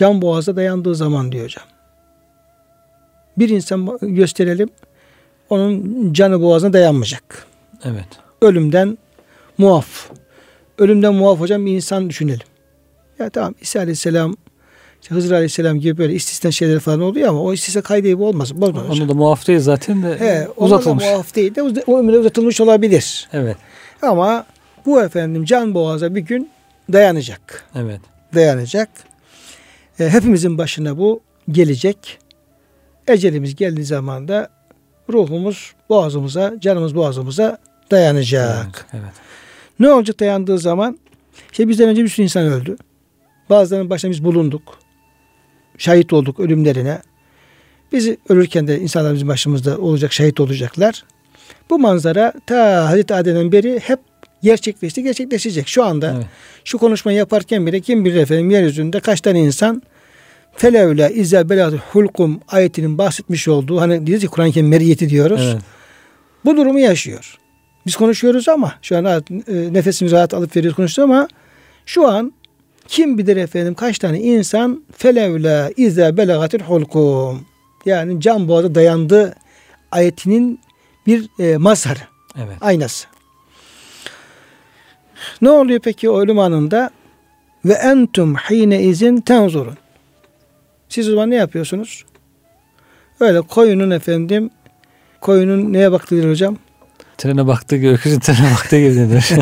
can 0.00 0.22
boğaza 0.22 0.56
dayandığı 0.56 0.94
zaman 0.94 1.32
diyor 1.32 1.44
hocam. 1.44 1.64
Bir 3.38 3.48
insan 3.48 3.98
gösterelim 4.02 4.68
onun 5.50 6.12
canı 6.12 6.42
boğazına 6.42 6.72
dayanmayacak. 6.72 7.46
Evet. 7.84 8.06
Ölümden 8.42 8.98
muaf. 9.58 10.10
Ölümden 10.78 11.14
muaf 11.14 11.40
hocam 11.40 11.66
bir 11.66 11.72
insan 11.76 12.08
düşünelim. 12.08 12.46
Ya 13.18 13.30
tamam 13.30 13.54
İsa 13.60 13.80
Aleyhisselam 13.80 14.36
işte 15.02 15.14
Hızır 15.14 15.32
Aleyhisselam 15.32 15.80
gibi 15.80 15.98
böyle 15.98 16.14
istisna 16.14 16.50
şeyler 16.50 16.80
falan 16.80 17.00
oluyor 17.00 17.28
ama 17.28 17.42
o 17.42 17.52
istisna 17.52 17.82
kaydı 17.82 18.08
gibi 18.08 18.22
olmaz. 18.22 18.54
Bozmaz 18.54 18.90
Onu 18.90 19.08
da 19.08 19.14
muaf 19.14 19.46
değil 19.46 19.60
zaten 19.60 20.02
de 20.02 20.20
He, 20.20 20.48
uzatılmış. 20.56 21.04
Da 21.04 21.10
muaf 21.12 21.34
değil 21.34 21.54
de 21.54 21.62
o 21.86 21.98
ömüre 21.98 22.18
uzatılmış 22.18 22.60
olabilir. 22.60 23.28
Evet. 23.32 23.56
Ama 24.02 24.46
bu 24.86 25.02
efendim 25.02 25.44
can 25.44 25.74
boğaza 25.74 26.14
bir 26.14 26.20
gün 26.20 26.50
dayanacak. 26.92 27.64
Evet. 27.74 28.00
Dayanacak. 28.34 29.09
E, 30.00 30.08
hepimizin 30.08 30.58
başına 30.58 30.98
bu 30.98 31.20
gelecek. 31.50 32.18
Ecelimiz 33.08 33.56
geldiği 33.56 33.84
zaman 33.84 34.28
da 34.28 34.48
ruhumuz 35.12 35.72
boğazımıza, 35.88 36.54
canımız 36.60 36.94
boğazımıza 36.94 37.58
dayanacak. 37.90 38.86
Evet. 38.92 39.02
evet. 39.04 39.14
Ne 39.80 39.92
olacak 39.92 40.20
dayandığı 40.20 40.58
zaman? 40.58 40.98
İşte 41.52 41.68
bizden 41.68 41.88
önce 41.88 42.04
bir 42.04 42.08
sürü 42.08 42.22
insan 42.24 42.46
öldü. 42.46 42.76
Bazılarının 43.50 43.90
başına 43.90 44.10
biz 44.10 44.24
bulunduk. 44.24 44.78
Şahit 45.78 46.12
olduk 46.12 46.40
ölümlerine. 46.40 47.02
Biz 47.92 48.08
ölürken 48.28 48.68
de 48.68 48.78
insanlar 48.78 49.14
bizim 49.14 49.28
başımızda 49.28 49.78
olacak, 49.78 50.12
şahit 50.12 50.40
olacaklar. 50.40 51.04
Bu 51.70 51.78
manzara 51.78 52.32
ta 52.46 52.88
Hazreti 52.88 53.14
Adem'den 53.14 53.52
beri 53.52 53.78
hep 53.78 53.98
gerçekleşti, 54.42 55.02
gerçekleşecek. 55.02 55.68
Şu 55.68 55.84
anda 55.84 56.14
evet. 56.16 56.26
şu 56.64 56.78
konuşmayı 56.78 57.18
yaparken 57.18 57.66
bile 57.66 57.80
kim 57.80 58.04
bilir 58.04 58.16
efendim 58.16 58.50
yeryüzünde 58.50 59.00
kaç 59.00 59.20
tane 59.20 59.40
insan 59.40 59.82
felevle 60.60 61.12
izâ 61.14 61.48
belâtu 61.48 61.80
hulkum 61.92 62.40
ayetinin 62.48 62.98
bahsetmiş 62.98 63.48
olduğu 63.48 63.80
hani 63.80 64.06
diyoruz 64.06 64.24
ya 64.24 64.30
Kur'an-ı 64.30 64.52
Kerim 64.52 64.68
meriyeti 64.68 65.08
diyoruz. 65.08 65.40
Evet. 65.52 65.62
Bu 66.44 66.56
durumu 66.56 66.78
yaşıyor. 66.78 67.38
Biz 67.86 67.96
konuşuyoruz 67.96 68.48
ama 68.48 68.74
şu 68.82 68.96
an 68.96 69.04
e, 69.04 69.22
nefesimizi 69.48 70.16
rahat 70.16 70.34
alıp 70.34 70.56
veriyoruz 70.56 70.76
konuşuyoruz 70.76 71.12
ama 71.14 71.28
şu 71.86 72.08
an 72.08 72.32
kim 72.88 73.18
bilir 73.18 73.36
efendim 73.36 73.74
kaç 73.74 73.98
tane 73.98 74.20
insan 74.20 74.84
felevle 74.96 75.72
izâ 75.76 76.16
belagatil 76.16 76.60
hulkum 76.60 77.46
yani 77.86 78.20
can 78.20 78.48
boğaza 78.48 78.74
dayandı 78.74 79.34
ayetinin 79.92 80.60
bir 81.06 81.28
e, 81.38 81.56
mazharı. 81.56 82.00
Evet. 82.36 82.56
Aynası. 82.60 83.06
Ne 85.42 85.50
oluyor 85.50 85.80
peki 85.80 86.10
o 86.10 86.20
ölüm 86.20 86.38
anında? 86.38 86.90
Ve 87.64 87.72
entum 87.72 88.34
hine 88.34 88.82
izin 88.82 89.20
tenzurun. 89.20 89.76
Siz 90.90 91.08
o 91.08 91.10
zaman 91.10 91.30
ne 91.30 91.34
yapıyorsunuz? 91.34 92.04
Öyle 93.20 93.40
koyunun 93.40 93.90
efendim 93.90 94.50
koyunun 95.20 95.72
neye 95.72 95.92
baktığı 95.92 96.30
hocam? 96.30 96.56
Trene 97.18 97.46
baktığı 97.46 97.76
gibi, 97.76 97.90
öküzün 97.90 98.20
trene 98.20 98.50
baktığı 98.52 98.80
gibi 98.80 98.96
denir. 98.96 99.30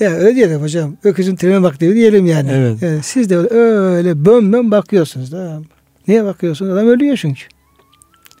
ya 0.00 0.10
öyle 0.10 0.36
diyelim 0.36 0.62
hocam. 0.62 0.96
Öküzün 1.04 1.36
trene 1.36 1.62
baktığı 1.62 1.86
gibi 1.86 1.94
diyelim 1.94 2.26
yani. 2.26 2.50
Evet. 2.52 2.82
yani 2.82 3.02
siz 3.02 3.30
de 3.30 3.36
öyle 3.36 4.24
bön 4.24 4.52
bön 4.52 4.70
bakıyorsunuz. 4.70 5.30
Tamam. 5.30 5.64
Neye 6.08 6.24
bakıyorsunuz? 6.24 6.72
Adam 6.72 6.88
ölüyor 6.88 7.16
çünkü. 7.16 7.42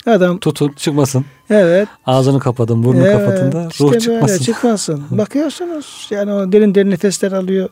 Adam 0.06 0.38
tutun 0.38 0.72
çıkmasın. 0.76 1.24
Evet. 1.50 1.88
Ağzını 2.06 2.38
kapatın, 2.38 2.82
burnunu 2.82 3.06
evet, 3.06 3.18
kapatın 3.18 3.52
da 3.52 3.64
ruh 3.64 3.70
işte 3.70 4.00
çıkmasın. 4.00 4.28
Böyle 4.28 4.38
çıkmasın. 4.38 5.04
Bakıyorsunuz 5.10 6.06
yani 6.10 6.32
o 6.32 6.52
derin 6.52 6.74
derin 6.74 6.90
nefesler 6.90 7.32
alıyor. 7.32 7.68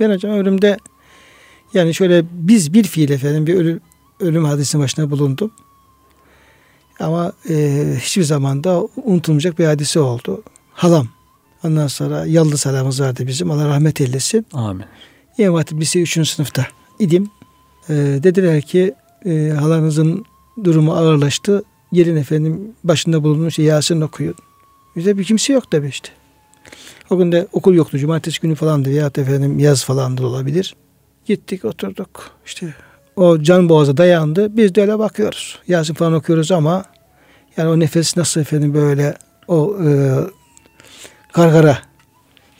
Ben 0.00 0.10
hocam 0.10 0.32
ölümde 0.32 0.76
yani 1.76 1.94
şöyle 1.94 2.24
biz 2.30 2.72
bir 2.72 2.84
fiil 2.84 3.10
efendim 3.10 3.46
bir 3.46 3.54
ölüm, 3.54 3.80
ölüm 4.20 4.44
hadisinin 4.44 4.82
başına 4.82 5.10
bulundum. 5.10 5.50
Ama 7.00 7.32
e, 7.50 7.84
hiçbir 8.00 8.22
zaman 8.22 8.64
da 8.64 8.82
unutulmayacak 9.04 9.58
bir 9.58 9.64
hadise 9.64 10.00
oldu. 10.00 10.42
Halam. 10.72 11.08
Ondan 11.64 11.86
sonra 11.86 12.26
Yallı 12.26 12.56
halamız 12.64 13.00
vardı 13.00 13.26
bizim. 13.26 13.50
Allah 13.50 13.68
rahmet 13.68 14.00
eylesin. 14.00 14.46
Amin. 14.52 14.84
İmam 15.38 15.54
Hatip 15.54 15.80
Lise 15.80 16.00
3. 16.00 16.28
sınıfta 16.28 16.66
idim. 16.98 17.30
E, 17.88 17.94
dediler 17.94 18.62
ki 18.62 18.94
e, 19.26 19.48
halanızın 19.48 20.24
durumu 20.64 20.92
ağırlaştı. 20.92 21.62
Gelin 21.92 22.16
efendim 22.16 22.72
başında 22.84 23.22
bulunmuş 23.22 23.58
Yasin 23.58 24.00
okuyun. 24.00 24.34
Bize 24.96 25.18
bir 25.18 25.24
kimse 25.24 25.52
yok 25.52 25.70
tabii 25.70 25.88
işte. 25.88 26.08
O 27.10 27.18
gün 27.18 27.32
de 27.32 27.46
okul 27.52 27.74
yoktu. 27.74 27.98
Cumartesi 27.98 28.40
günü 28.40 28.54
falandı 28.54 28.88
veya 28.88 29.06
efendim 29.06 29.58
yaz 29.58 29.84
falandı 29.84 30.26
olabilir. 30.26 30.74
Gittik 31.26 31.64
oturduk. 31.64 32.30
İşte 32.46 32.74
o 33.16 33.42
can 33.42 33.68
boğaza 33.68 33.96
dayandı. 33.96 34.56
Biz 34.56 34.74
de 34.74 34.80
öyle 34.80 34.98
bakıyoruz. 34.98 35.58
Yasin 35.68 35.94
falan 35.94 36.12
okuyoruz 36.12 36.52
ama 36.52 36.84
yani 37.56 37.68
o 37.68 37.80
nefes 37.80 38.16
nasıl 38.16 38.40
efendim 38.40 38.74
böyle 38.74 39.14
o 39.48 39.76
e, 39.84 39.88
gargara 41.34 41.78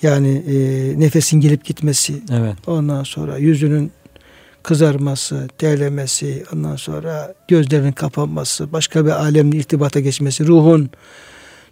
yani 0.03 0.43
e, 0.49 0.55
nefesin 1.01 1.41
gelip 1.41 1.65
gitmesi. 1.65 2.23
Evet. 2.33 2.57
Ondan 2.67 3.03
sonra 3.03 3.39
yüzünün 3.39 3.93
kızarması, 4.63 5.49
terlemesi, 5.59 6.45
ondan 6.55 6.77
sonra 6.77 7.35
gözlerinin 7.49 7.93
kapanması, 7.93 8.73
başka 8.73 9.07
bir 9.07 9.11
alemle 9.11 9.57
irtibata 9.57 10.01
geçmesi, 10.01 10.47
ruhun 10.47 10.91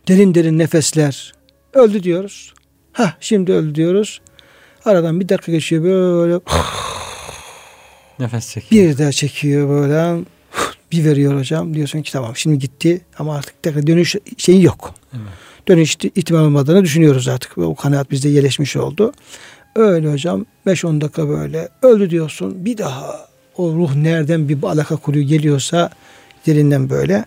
derin 0.09 0.35
derin 0.35 0.59
nefesler 0.59 1.33
öldü 1.73 2.03
diyoruz. 2.03 2.55
Ha 2.93 3.15
şimdi 3.21 3.53
öldü 3.53 3.75
diyoruz. 3.75 4.21
Aradan 4.85 5.21
bir 5.21 5.29
dakika 5.29 5.53
geçiyor 5.53 5.83
böyle 5.85 6.41
Nefes 8.19 8.51
çekiyor. 8.51 8.91
bir 8.91 8.99
daha 8.99 9.13
çekiyor 9.13 9.69
böyle 9.69 10.25
bir 10.93 11.05
veriyor 11.05 11.39
hocam. 11.39 11.75
Diyorsun 11.75 12.03
ki 12.03 12.13
tamam 12.13 12.37
şimdi 12.37 12.59
gitti 12.59 13.01
ama 13.19 13.37
artık 13.37 13.63
tekrar 13.63 13.87
dönüş 13.87 14.17
şeyi 14.39 14.63
yok. 14.63 14.95
Evet. 15.13 15.25
Dönüş 15.69 15.97
ihtimal 15.97 16.45
olmadığını 16.45 16.85
düşünüyoruz 16.85 17.29
artık. 17.29 17.59
O 17.59 17.75
kanaat 17.75 18.11
bizde 18.11 18.29
yerleşmiş 18.29 18.77
oldu. 18.77 19.13
Öyle 19.77 20.13
hocam 20.13 20.47
5-10 20.67 21.01
dakika 21.01 21.29
böyle 21.29 21.69
öldü 21.83 22.11
diyorsun. 22.11 22.65
Bir 22.65 22.79
daha 22.79 23.29
o 23.57 23.73
ruh 23.73 23.95
nereden 23.95 24.49
bir 24.49 24.63
alaka 24.63 24.97
kuruyor 24.97 25.29
geliyorsa 25.29 25.91
derinden 26.47 26.91
böyle. 26.91 27.25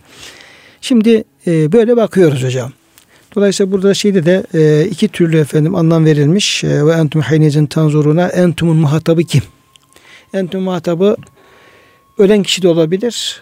Şimdi 0.82 1.24
e, 1.48 1.72
böyle 1.72 1.98
bakıyoruz 1.98 2.43
hocam. 2.43 2.72
Dolayısıyla 3.38 3.71
burada 3.71 3.93
şeyde 3.93 4.26
de 4.26 4.45
e, 4.54 4.86
iki 4.86 5.08
türlü 5.08 5.39
efendim 5.39 5.76
anlam 5.76 6.06
verilmiş. 6.06 6.63
E, 6.63 6.86
ve 6.86 6.91
entum 6.91 7.21
haynezin 7.21 7.65
tanzuruna 7.65 8.28
entumun 8.28 8.78
muhatabı 8.78 9.23
kim? 9.23 9.41
Entum 10.34 10.63
muhatabı 10.63 11.15
ölen 12.17 12.43
kişi 12.43 12.62
de 12.62 12.67
olabilir. 12.67 13.41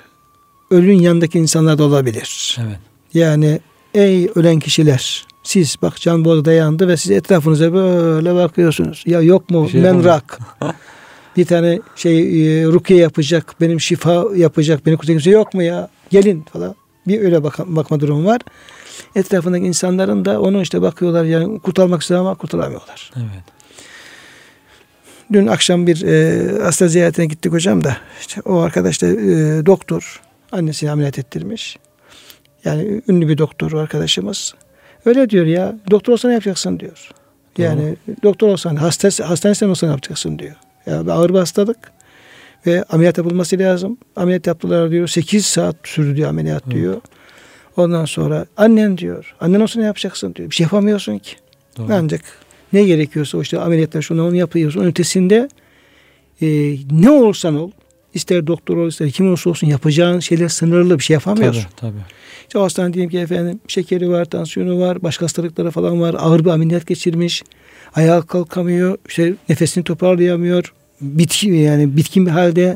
Ölün 0.71 0.99
yanındaki 0.99 1.39
insanlar 1.39 1.77
da 1.77 1.83
olabilir. 1.83 2.57
Evet. 2.61 2.77
Yani 3.13 3.59
ey 3.93 4.29
ölen 4.35 4.59
kişiler 4.59 5.25
siz 5.43 5.75
bak 5.81 6.01
can 6.01 6.25
bu 6.25 6.29
odada 6.29 6.53
yandı 6.53 6.87
ve 6.87 6.97
siz 6.97 7.11
etrafınıza 7.11 7.73
böyle 7.73 8.35
bakıyorsunuz. 8.35 9.03
Ya 9.05 9.21
yok 9.21 9.49
mu 9.49 9.69
şey 9.69 9.81
menrak? 9.81 10.39
bir 11.37 11.45
tane 11.45 11.79
şey 11.95 12.19
e, 12.19 12.65
rukiye 12.65 12.99
yapacak, 12.99 13.55
benim 13.61 13.81
şifa 13.81 14.25
yapacak, 14.35 14.85
beni 14.85 14.97
kurtaracak 14.97 15.23
kimse 15.23 15.37
yok 15.37 15.53
mu 15.53 15.63
ya? 15.63 15.89
Gelin 16.09 16.45
falan. 16.53 16.75
Bir 17.07 17.21
öyle 17.21 17.43
bak 17.43 17.59
bakma 17.59 17.99
durumu 17.99 18.25
var. 18.25 18.41
Etrafındaki 19.15 19.65
insanların 19.65 20.25
da 20.25 20.41
onu 20.41 20.61
işte 20.61 20.81
bakıyorlar 20.81 21.23
yani 21.25 21.59
kurtarmak 21.59 22.01
istiyor 22.01 22.19
ama 22.19 22.35
kurtaramıyorlar. 22.35 23.11
Evet. 23.17 23.43
Dün 25.33 25.47
akşam 25.47 25.87
bir 25.87 26.01
e, 26.01 26.61
hasta 26.63 26.87
ziyaretine 26.87 27.25
gittik 27.25 27.51
hocam 27.51 27.83
da 27.83 27.97
işte 28.19 28.41
o 28.41 28.59
arkadaş 28.59 29.01
da 29.01 29.07
e, 29.07 29.65
doktor 29.65 30.21
annesini 30.51 30.91
ameliyat 30.91 31.19
ettirmiş. 31.19 31.77
Yani 32.65 33.01
ünlü 33.07 33.27
bir 33.27 33.37
doktor 33.37 33.71
arkadaşımız. 33.71 34.53
Öyle 35.05 35.29
diyor 35.29 35.45
ya 35.45 35.75
doktor 35.91 36.13
olsa 36.13 36.27
ne 36.27 36.33
yapacaksın 36.33 36.79
diyor. 36.79 37.11
Yani 37.57 37.95
doktor 38.23 38.47
olsan 38.47 38.75
hastası, 38.75 39.23
hastanesinden 39.23 39.69
olsa 39.69 39.87
ne 39.87 39.91
yapacaksın 39.91 40.39
diyor. 40.39 40.55
Ya 40.85 41.05
bir 41.05 41.11
ağır 41.11 41.29
bir 41.29 41.39
hastalık 41.39 41.77
ve 42.65 42.83
ameliyat 42.83 43.17
yapılması 43.17 43.59
lazım. 43.59 43.97
Ameliyat 44.15 44.47
yaptılar 44.47 44.91
diyor. 44.91 45.07
8 45.07 45.45
saat 45.45 45.75
sürdü 45.83 46.15
diyor 46.15 46.29
ameliyat 46.29 46.71
diyor. 46.71 47.01
Ondan 47.77 48.05
sonra 48.05 48.45
annen 48.57 48.97
diyor. 48.97 49.35
Annen 49.39 49.59
olsa 49.59 49.79
ne 49.79 49.85
yapacaksın 49.85 50.35
diyor. 50.35 50.49
Bir 50.49 50.55
şey 50.55 50.63
yapamıyorsun 50.63 51.17
ki. 51.17 51.35
Doğru. 51.77 51.87
Ancak 51.93 52.21
ne 52.73 52.83
gerekiyorsa 52.83 53.37
o 53.37 53.41
işte 53.41 53.59
ameliyatlar 53.59 54.01
şunu 54.01 54.27
onu 54.27 54.35
yapıyorsun. 54.35 54.79
Onun 54.79 54.89
ötesinde 54.89 55.49
e, 56.41 56.47
ne 56.91 57.09
olursan 57.09 57.55
ol 57.55 57.71
ister 58.13 58.47
doktor 58.47 58.77
ol 58.77 58.87
ister 58.87 59.11
kim 59.11 59.27
olursa 59.27 59.49
olsun 59.49 59.67
yapacağın 59.67 60.19
şeyler 60.19 60.47
sınırlı 60.47 60.99
bir 60.99 61.03
şey 61.03 61.13
yapamıyorsun. 61.13 61.61
Tabii 61.61 61.91
tabii. 61.91 62.01
İşte 62.41 62.59
hastanın 62.59 62.93
diyelim 62.93 63.09
ki 63.09 63.17
efendim 63.19 63.59
şekeri 63.67 64.09
var, 64.09 64.25
tansiyonu 64.25 64.79
var, 64.79 65.03
başka 65.03 65.23
hastalıkları 65.23 65.71
falan 65.71 66.01
var. 66.01 66.15
Ağır 66.19 66.45
bir 66.45 66.49
ameliyat 66.49 66.87
geçirmiş. 66.87 67.43
Ayağa 67.95 68.21
kalkamıyor. 68.21 68.97
işte 69.07 69.33
nefesini 69.49 69.83
toparlayamıyor. 69.83 70.73
Bitki 71.01 71.49
yani 71.49 71.97
bitkin 71.97 72.25
bir 72.25 72.31
halde. 72.31 72.75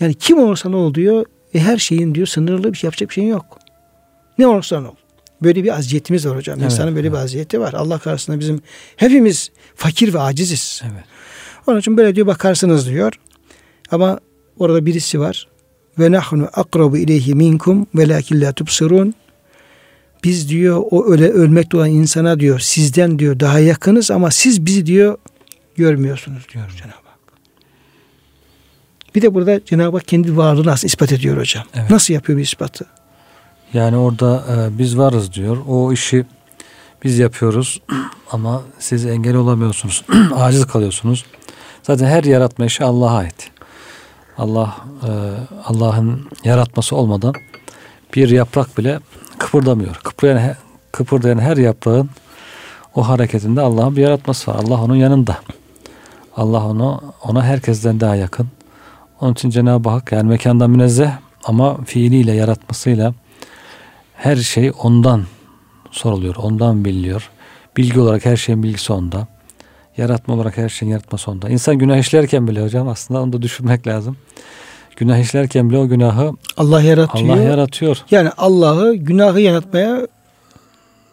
Yani 0.00 0.14
kim 0.14 0.38
olursa 0.38 0.68
ne 0.68 0.76
ol 0.76 0.94
diyor. 0.94 1.26
E 1.54 1.60
her 1.60 1.78
şeyin 1.78 2.14
diyor 2.14 2.26
sınırlı 2.26 2.72
bir 2.72 2.78
şey 2.78 2.88
yapacak 2.88 3.08
bir 3.08 3.14
şeyin 3.14 3.28
yok. 3.28 3.58
Ne 4.38 4.46
olursan 4.46 4.84
ol. 4.84 4.94
Böyle 5.42 5.64
bir 5.64 5.78
aziyetimiz 5.78 6.26
var 6.26 6.36
hocam. 6.36 6.58
Evet, 6.60 6.72
İnsanın 6.72 6.96
böyle 6.96 7.08
bir 7.08 7.16
evet. 7.16 7.24
aziyeti 7.24 7.60
var. 7.60 7.72
Allah 7.72 7.98
karşısında 7.98 8.40
bizim 8.40 8.62
hepimiz 8.96 9.50
fakir 9.74 10.14
ve 10.14 10.20
aciziz. 10.20 10.82
Evet. 10.84 11.04
Onun 11.66 11.80
için 11.80 11.96
böyle 11.96 12.14
diyor 12.14 12.26
bakarsınız 12.26 12.88
diyor. 12.88 13.12
Ama 13.90 14.20
orada 14.58 14.86
birisi 14.86 15.20
var. 15.20 15.48
Ve 15.98 16.12
nahnu 16.12 16.48
akrabu 16.52 16.96
ileyhi 16.96 17.34
minkum 17.34 17.86
velakin 17.94 18.40
la 18.40 18.52
tubsirun. 18.52 19.14
Biz 20.24 20.48
diyor 20.48 20.82
o 20.90 21.12
öyle 21.12 21.28
ölmekte 21.28 21.76
olan 21.76 21.90
insana 21.90 22.40
diyor 22.40 22.58
sizden 22.58 23.18
diyor 23.18 23.40
daha 23.40 23.58
yakınız 23.58 24.10
ama 24.10 24.30
siz 24.30 24.66
bizi 24.66 24.86
diyor 24.86 25.18
görmüyorsunuz 25.76 26.46
diyor. 26.54 26.64
Cenab-ı 26.78 27.08
Hak. 27.08 27.18
Bir 29.14 29.22
de 29.22 29.34
burada 29.34 29.64
Cenab-ı 29.64 29.96
Hak 29.96 30.08
kendi 30.08 30.36
varlığını 30.36 30.66
nasıl 30.66 30.88
ispat 30.88 31.12
ediyor 31.12 31.36
hocam? 31.36 31.64
Evet. 31.74 31.90
Nasıl 31.90 32.14
yapıyor 32.14 32.38
bir 32.38 32.42
ispatı? 32.42 32.86
Yani 33.74 33.96
orada 33.96 34.44
e, 34.50 34.78
biz 34.78 34.98
varız 34.98 35.32
diyor. 35.32 35.56
O 35.68 35.92
işi 35.92 36.24
biz 37.04 37.18
yapıyoruz 37.18 37.80
ama 38.32 38.62
siz 38.78 39.06
engel 39.06 39.36
olamıyorsunuz. 39.36 40.04
Aciz 40.34 40.66
kalıyorsunuz. 40.66 41.24
Zaten 41.82 42.06
her 42.06 42.24
yaratma 42.24 42.66
işi 42.66 42.84
Allah'a 42.84 43.16
ait. 43.16 43.50
Allah 44.38 44.76
e, 45.02 45.10
Allah'ın 45.64 46.28
yaratması 46.44 46.96
olmadan 46.96 47.34
bir 48.14 48.28
yaprak 48.28 48.78
bile 48.78 49.00
kıpırdamıyor. 49.38 49.94
Kıpırdayan, 49.94 50.56
kıpırdayan 50.92 51.38
her 51.38 51.56
yaprağın 51.56 52.10
o 52.94 53.08
hareketinde 53.08 53.60
Allah'ın 53.60 53.96
bir 53.96 54.02
yaratması 54.02 54.50
var. 54.50 54.56
Allah 54.64 54.82
onun 54.82 54.94
yanında. 54.94 55.36
Allah 56.36 56.66
onu 56.66 57.00
ona 57.24 57.44
herkesten 57.44 58.00
daha 58.00 58.16
yakın. 58.16 58.48
Onun 59.20 59.32
için 59.32 59.50
Cenab-ı 59.50 59.88
Hak 59.88 60.12
yani 60.12 60.28
mekandan 60.28 60.70
münezzeh 60.70 61.10
ama 61.44 61.76
fiiliyle 61.84 62.32
yaratmasıyla 62.32 63.14
her 64.24 64.36
şey 64.36 64.72
ondan 64.82 65.22
soruluyor. 65.90 66.34
Ondan 66.36 66.84
biliniyor. 66.84 67.30
Bilgi 67.76 68.00
olarak 68.00 68.24
her 68.26 68.36
şeyin 68.36 68.62
bilgisi 68.62 68.92
onda. 68.92 69.26
Yaratma 69.96 70.34
olarak 70.34 70.58
her 70.58 70.68
şeyin 70.68 70.92
yaratması 70.92 71.30
onda. 71.30 71.48
İnsan 71.48 71.78
günah 71.78 71.96
işlerken 71.96 72.48
bile 72.48 72.62
hocam 72.64 72.88
aslında 72.88 73.22
onu 73.22 73.32
da 73.32 73.42
düşünmek 73.42 73.86
lazım. 73.86 74.16
Günah 74.96 75.18
işlerken 75.18 75.70
bile 75.70 75.78
o 75.78 75.88
günahı 75.88 76.32
Allah 76.56 76.82
yaratıyor. 76.82 77.28
Allah 77.36 77.42
yaratıyor. 77.42 77.98
Yani 78.10 78.30
Allah'ı 78.36 78.94
günahı 78.94 79.40
yanıtmaya 79.40 80.06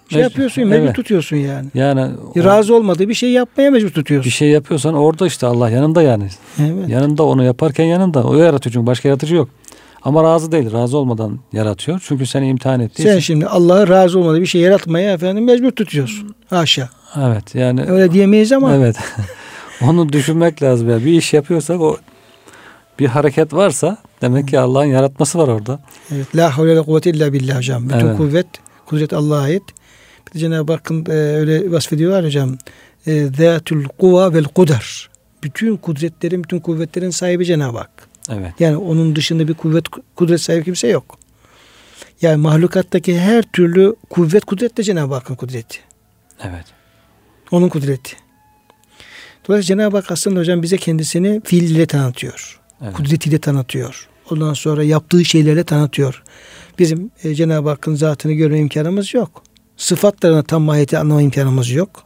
şey 0.10 0.22
yapıyorsun, 0.22 0.68
mecbur 0.68 0.84
Evet. 0.86 0.96
tutuyorsun 0.96 1.38
yani. 1.38 1.68
Yani 1.74 2.02
o- 2.36 2.44
Razı 2.44 2.76
olmadığı 2.76 3.10
bir 3.10 3.14
şey 3.14 3.32
yapmaya 3.32 3.72
mecbur 3.72 3.88
bir 3.88 3.94
tutuyorsun. 3.94 4.30
şey 4.30 4.50
yapıyorsan 4.50 4.94
orada 4.94 5.28
işte 5.28 5.48
Allah 5.48 5.70
yanında 5.70 6.02
yani. 6.02 6.28
Evet. 6.60 6.90
Yanında 6.90 7.24
onu 7.24 7.44
yaparken 7.44 7.86
yanında. 7.86 8.24
O 8.24 8.36
yaratıyor 8.36 8.74
çünkü 8.74 8.88
başka 8.88 9.10
yaratıcı 9.10 9.36
yok. 9.36 9.50
Ama 10.04 10.24
razı 10.24 10.52
değil. 10.52 10.72
Razı 10.74 10.98
olmadan 10.98 11.40
yaratıyor. 11.54 12.02
Çünkü 12.08 12.26
seni 12.26 12.48
imtihan 12.48 12.80
ettiği 12.80 13.04
Sen 13.04 13.12
için. 13.12 13.20
şimdi 13.20 13.48
Allah'a 13.48 13.88
razı 13.88 14.20
olmadığı 14.20 14.42
bir 14.42 14.46
şey 14.46 14.62
yaratmaya 14.62 15.14
efendim 15.14 15.44
mecbur 15.46 15.72
tutuyorsun. 15.72 16.36
Haşa. 16.50 16.90
Evet 17.18 17.56
yani 17.56 17.84
Öyle 17.86 18.12
diyemeyiz 18.12 18.52
ama 18.52 18.76
Evet. 18.76 18.96
Onu 19.82 20.14
düşünmek 20.14 20.64
lazım. 20.64 20.90
Yani 20.90 21.06
bir 21.06 21.12
iş 21.14 21.34
yapıyorsak 21.34 21.82
o 21.82 21.98
bir 23.00 23.08
hareket 23.08 23.54
varsa 23.54 23.98
demek 24.22 24.48
ki 24.48 24.60
Allah'ın 24.60 24.86
yaratması 24.86 25.40
var 25.40 25.48
orada. 25.48 25.80
evet, 26.16 26.36
la 26.36 26.58
havle 26.58 26.76
ve 26.76 26.82
kuvvete 26.82 27.10
illa 27.10 27.34
billah 27.34 27.58
hocam. 27.58 27.90
Bütün 27.90 28.00
Evet. 28.08 28.18
kuvvet, 28.18 28.48
kudret 28.86 29.14
Allah'a 29.14 29.42
ait. 29.42 29.64
Bir 30.28 30.34
de 30.34 30.40
Cenab-ı 30.40 30.74
Hakk'ın 30.74 31.06
e, 31.10 31.12
öyle 31.14 31.72
vasfediyorlar 31.72 32.26
hocam. 32.26 32.58
E, 33.08 33.26
Zâtul 33.38 33.84
kuva 34.00 34.34
vel 34.34 34.44
kudar. 34.44 35.10
Bütün 35.44 35.78
kudretlerin, 35.78 36.44
bütün 36.44 36.60
kuvvetlerin 36.60 37.10
sahibi 37.10 37.46
Cenab-ı 37.46 37.78
Hak. 37.78 38.11
Evet. 38.32 38.54
Yani 38.60 38.78
onun 38.78 39.16
dışında 39.16 39.48
bir 39.48 39.54
kuvvet, 39.54 39.86
kudret 40.16 40.42
sahibi 40.42 40.64
kimse 40.64 40.88
yok. 40.88 41.20
Yani 42.22 42.38
mahlukattaki 42.38 43.20
her 43.20 43.44
türlü 43.44 43.96
kuvvet, 44.10 44.46
kudret 44.46 44.78
de 44.78 44.84
Cenab-ı 44.84 45.14
Hakk'ın 45.14 45.36
kudreti. 45.36 45.80
Evet. 46.44 46.66
Onun 47.52 47.70
kudreti. 47.70 48.16
Dolayısıyla 49.48 49.78
Cenab-ı 49.78 49.98
Hak 49.98 50.12
aslında 50.12 50.40
hocam 50.40 50.62
bize 50.62 50.78
kendisini 50.78 51.42
fiiliyle 51.46 51.86
tanıtıyor. 51.86 52.60
Evet. 52.84 52.94
Kudretiyle 52.94 53.40
tanıtıyor. 53.40 54.08
Ondan 54.32 54.54
sonra 54.54 54.84
yaptığı 54.84 55.26
şeylerle 55.26 55.64
tanıtıyor. 55.64 56.24
Bizim 56.80 57.12
e, 57.24 57.36
Cenab-ı 57.36 57.70
Hakk'ın 57.70 57.96
zatını 57.96 58.34
görme 58.34 58.60
imkanımız 58.60 59.14
yok. 59.14 59.44
Sıfatlarına 59.78 60.44
tam 60.44 60.62
mahiyeti 60.62 60.98
anlama 60.98 61.22
imkanımız 61.22 61.72
yok. 61.72 62.04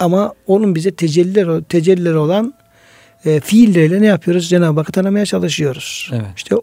Ama 0.00 0.34
onun 0.46 0.74
bize 0.74 0.90
tecelliler, 0.94 1.62
tecelliler 1.62 2.14
olan 2.14 2.54
e, 3.26 3.40
fiilleriyle 3.40 4.00
ne 4.02 4.06
yapıyoruz? 4.06 4.48
Cenab-ı 4.48 4.80
Hakk'ı 4.80 4.92
tanımaya 4.92 5.26
çalışıyoruz. 5.26 6.10
Evet. 6.12 6.24
İşte 6.36 6.56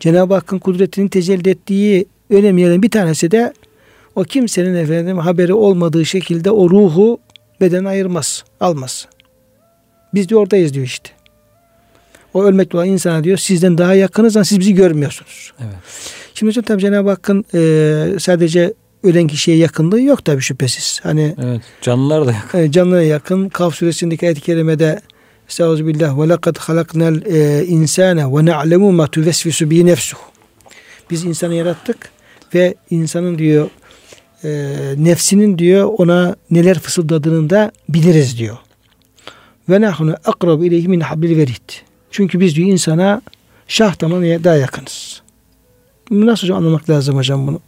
Cenab-ı 0.00 0.34
Hakk'ın 0.34 0.58
kudretinin 0.58 1.08
tecelli 1.08 1.50
ettiği 1.50 2.06
önemli 2.30 2.60
yerden 2.60 2.82
bir 2.82 2.90
tanesi 2.90 3.30
de 3.30 3.52
o 4.16 4.22
kimsenin 4.24 4.74
efendim 4.74 5.18
haberi 5.18 5.54
olmadığı 5.54 6.06
şekilde 6.06 6.50
o 6.50 6.70
ruhu 6.70 7.18
beden 7.60 7.84
ayırmaz, 7.84 8.44
almaz. 8.60 9.06
Biz 10.14 10.28
de 10.28 10.36
oradayız 10.36 10.74
diyor 10.74 10.86
işte. 10.86 11.10
O 12.34 12.44
ölmekte 12.44 12.76
olan 12.76 12.88
insana 12.88 13.24
diyor 13.24 13.38
sizden 13.38 13.78
daha 13.78 13.94
yakınız 13.94 14.36
ama 14.36 14.44
siz 14.44 14.60
bizi 14.60 14.74
görmüyorsunuz. 14.74 15.52
Evet. 15.60 15.74
Şimdi 16.34 16.50
hocam 16.50 16.64
tabii 16.64 16.80
Cenab-ı 16.80 17.08
Hakk'ın 17.10 17.44
e, 17.54 18.18
sadece 18.18 18.74
ölen 19.02 19.26
kişiye 19.26 19.56
yakınlığı 19.56 20.00
yok 20.00 20.24
tabii 20.24 20.40
şüphesiz. 20.42 21.00
Hani 21.02 21.34
Evet. 21.44 21.60
Canlılar 21.82 22.26
da 22.26 22.32
yakın. 22.32 22.58
e, 22.58 22.70
canlıya 22.70 23.02
yakın 23.02 23.48
Kaf 23.48 23.74
suresindeki 23.74 24.26
ayet-i 24.26 24.40
kerimede 24.40 25.00
Estağfirullah 25.50 26.18
ve 26.18 26.28
lekad 26.28 26.56
halaknal 26.56 27.22
e, 27.26 27.66
insane 27.66 28.26
ve 28.26 28.46
na'lemu 28.46 28.92
ma 28.92 29.06
tuvesvisu 29.06 29.70
bi 29.70 29.86
nefsuh. 29.86 30.18
Biz 31.10 31.24
insanı 31.24 31.54
yarattık 31.54 32.10
ve 32.54 32.74
insanın 32.90 33.38
diyor 33.38 33.70
e, 34.44 34.48
nefsinin 34.96 35.58
diyor 35.58 35.90
ona 35.98 36.36
neler 36.50 36.78
fısıldadığını 36.78 37.50
da 37.50 37.72
biliriz 37.88 38.38
diyor. 38.38 38.56
Ve 39.68 39.80
nahnu 39.80 40.16
akrabu 40.24 40.64
ileyhi 40.64 40.88
min 40.88 41.00
hablil 41.00 41.36
verid. 41.36 41.70
Çünkü 42.10 42.40
biz 42.40 42.56
diyor 42.56 42.68
insana 42.68 43.22
şah 43.68 44.00
damarına 44.00 44.44
daha 44.44 44.56
yakınız. 44.56 45.22
Nasıl 46.10 46.42
hocam 46.42 46.58
anlamak 46.58 46.90
lazım 46.90 47.16
hocam 47.16 47.46
bunu? 47.46 47.60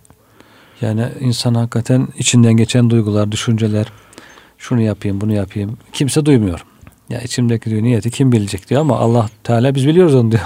Yani 0.81 1.09
insan 1.21 1.55
hakikaten 1.55 2.09
içinden 2.19 2.57
geçen 2.57 2.91
duygular, 2.91 3.33
düşünceler, 3.33 3.87
şunu 4.59 4.81
yapayım, 4.81 5.21
bunu 5.21 5.33
yapayım. 5.33 5.79
Kimse 5.93 6.27
duymuyor. 6.27 6.65
Ya 7.13 7.21
içimdeki 7.21 7.71
diyor 7.71 7.83
niyeti 7.83 8.11
kim 8.11 8.33
bilecek 8.33 8.71
diyor 8.71 8.81
ama 8.81 8.99
Allah 8.99 9.29
Teala 9.45 9.75
biz 9.75 9.87
biliyoruz 9.87 10.15
onu 10.15 10.33
diyor. 10.33 10.43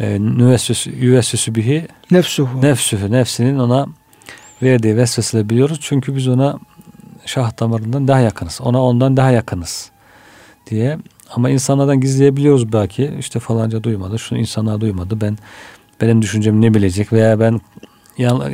E, 0.00 0.20
nüvessüsü, 0.20 1.54
bihi 1.54 1.88
nefsuhu. 2.10 2.62
Nefsühü, 2.62 3.12
nefsinin 3.12 3.58
ona 3.58 3.86
verdiği 4.62 4.96
vesveseyle 4.96 5.48
biliyoruz. 5.48 5.78
Çünkü 5.82 6.16
biz 6.16 6.28
ona 6.28 6.58
şah 7.26 7.60
damarından 7.60 8.08
daha 8.08 8.20
yakınız. 8.20 8.60
Ona 8.62 8.82
ondan 8.82 9.16
daha 9.16 9.30
yakınız 9.30 9.90
diye. 10.70 10.98
Ama 11.30 11.50
insanlardan 11.50 12.00
gizleyebiliyoruz 12.00 12.72
belki. 12.72 13.14
İşte 13.18 13.40
falanca 13.40 13.82
duymadı, 13.82 14.18
şunu 14.18 14.38
insanlar 14.38 14.80
duymadı. 14.80 15.20
Ben 15.20 15.38
benim 16.00 16.22
düşüncem 16.22 16.62
ne 16.62 16.74
bilecek 16.74 17.12
veya 17.12 17.40
ben 17.40 17.60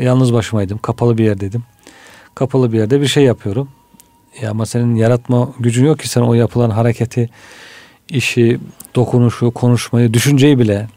yalnız 0.00 0.32
başımaydım, 0.32 0.78
kapalı 0.78 1.18
bir 1.18 1.24
yerdeydim. 1.24 1.62
Kapalı 2.34 2.72
bir 2.72 2.78
yerde 2.78 3.00
bir 3.00 3.06
şey 3.06 3.24
yapıyorum. 3.24 3.68
Ya 4.42 4.50
ama 4.50 4.66
senin 4.66 4.94
yaratma 4.94 5.48
gücün 5.58 5.86
yok 5.86 5.98
ki 5.98 6.08
sen 6.08 6.20
o 6.20 6.34
yapılan 6.34 6.70
hareketi, 6.70 7.30
işi, 8.08 8.58
dokunuşu, 8.94 9.50
konuşmayı, 9.50 10.14
düşünceyi 10.14 10.58
bile 10.58 10.88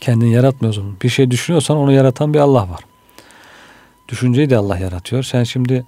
kendin 0.00 0.26
yaratmıyorsun. 0.26 0.96
Bir 1.02 1.08
şey 1.08 1.30
düşünüyorsan 1.30 1.76
onu 1.76 1.92
yaratan 1.92 2.34
bir 2.34 2.38
Allah 2.38 2.70
var. 2.70 2.80
Düşünceyi 4.08 4.50
de 4.50 4.56
Allah 4.56 4.78
yaratıyor. 4.78 5.22
Sen 5.22 5.44
şimdi 5.44 5.84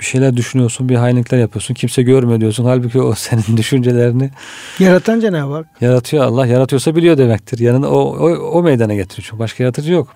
bir 0.00 0.04
şeyler 0.04 0.36
düşünüyorsun, 0.36 0.88
bir 0.88 0.94
hainlikler 0.94 1.38
yapıyorsun. 1.38 1.74
Kimse 1.74 2.02
görmüyor 2.02 2.40
diyorsun. 2.40 2.64
Halbuki 2.64 3.00
o 3.00 3.14
senin 3.14 3.56
düşüncelerini 3.56 4.30
yaratan 4.78 5.20
Cenab-ı 5.20 5.54
Hak. 5.54 5.66
Yaratıyor 5.80 6.24
Allah. 6.24 6.46
Yaratıyorsa 6.46 6.96
biliyor 6.96 7.18
demektir. 7.18 7.58
Yanında 7.58 7.90
o, 7.90 8.00
o, 8.00 8.58
o 8.58 8.62
meydana 8.62 8.94
getiriyor. 8.94 9.26
Çünkü 9.30 9.38
başka 9.38 9.64
yaratıcı 9.64 9.92
yok. 9.92 10.08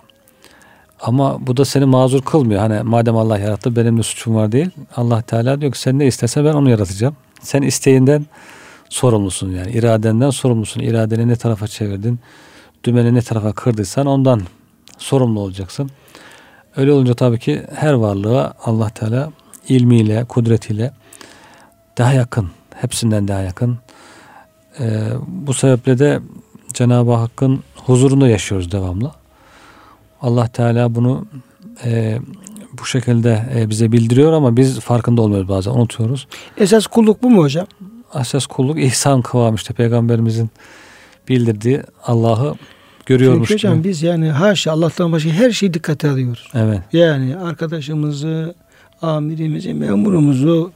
Ama 1.04 1.46
bu 1.46 1.56
da 1.56 1.64
seni 1.64 1.84
mazur 1.84 2.22
kılmıyor. 2.22 2.60
Hani 2.60 2.82
madem 2.82 3.16
Allah 3.16 3.38
yarattı 3.38 3.76
benim 3.76 3.98
de 3.98 4.02
suçum 4.02 4.34
var 4.34 4.52
değil. 4.52 4.70
Allah 4.96 5.22
Teala 5.22 5.60
diyor 5.60 5.72
ki 5.72 5.80
sen 5.80 5.98
ne 5.98 6.06
istersen 6.06 6.44
ben 6.44 6.52
onu 6.52 6.70
yaratacağım. 6.70 7.16
Sen 7.40 7.62
isteğinden 7.62 8.26
sorumlusun 8.88 9.50
yani. 9.50 9.70
iradenden 9.72 10.30
sorumlusun. 10.30 10.80
İradeni 10.80 11.28
ne 11.28 11.36
tarafa 11.36 11.66
çevirdin? 11.66 12.18
Dümeni 12.84 13.14
ne 13.14 13.22
tarafa 13.22 13.52
kırdıysan 13.52 14.06
ondan 14.06 14.40
sorumlu 14.98 15.40
olacaksın. 15.40 15.90
Öyle 16.76 16.92
olunca 16.92 17.14
tabii 17.14 17.38
ki 17.38 17.62
her 17.74 17.92
varlığa 17.92 18.54
Allah 18.64 18.90
Teala 18.90 19.30
ilmiyle, 19.68 20.24
kudretiyle 20.24 20.92
daha 21.98 22.12
yakın, 22.12 22.48
hepsinden 22.74 23.28
daha 23.28 23.40
yakın. 23.40 23.78
Ee, 24.80 25.08
bu 25.26 25.54
sebeple 25.54 25.98
de 25.98 26.20
Cenab-ı 26.72 27.12
Hakk'ın 27.12 27.62
huzurunda 27.76 28.28
yaşıyoruz 28.28 28.72
devamlı. 28.72 29.23
Allah 30.24 30.48
Teala 30.48 30.94
bunu 30.94 31.26
e, 31.84 32.18
bu 32.80 32.86
şekilde 32.86 33.42
e, 33.56 33.70
bize 33.70 33.92
bildiriyor 33.92 34.32
ama 34.32 34.56
biz 34.56 34.80
farkında 34.80 35.22
olmuyoruz 35.22 35.48
bazen 35.48 35.70
unutuyoruz. 35.70 36.26
Esas 36.58 36.86
kulluk 36.86 37.22
bu 37.22 37.30
mu 37.30 37.42
hocam? 37.42 37.66
Esas 38.20 38.46
kulluk 38.46 38.78
ihsan 38.78 39.22
kıvamı 39.22 39.56
işte 39.56 39.74
peygamberimizin 39.74 40.50
bildirdiği 41.28 41.82
Allah'ı 42.04 42.54
görüyormuş. 43.06 43.48
Çünkü 43.48 43.68
hocam 43.68 43.84
biz 43.84 44.02
yani 44.02 44.30
haşa 44.30 44.72
Allah'tan 44.72 45.12
başka 45.12 45.30
her 45.30 45.50
şeyi 45.50 45.74
dikkate 45.74 46.10
alıyoruz. 46.10 46.50
Evet. 46.54 46.80
Yani 46.92 47.36
arkadaşımızı, 47.36 48.54
amirimizi, 49.02 49.74
memurumuzu 49.74 50.72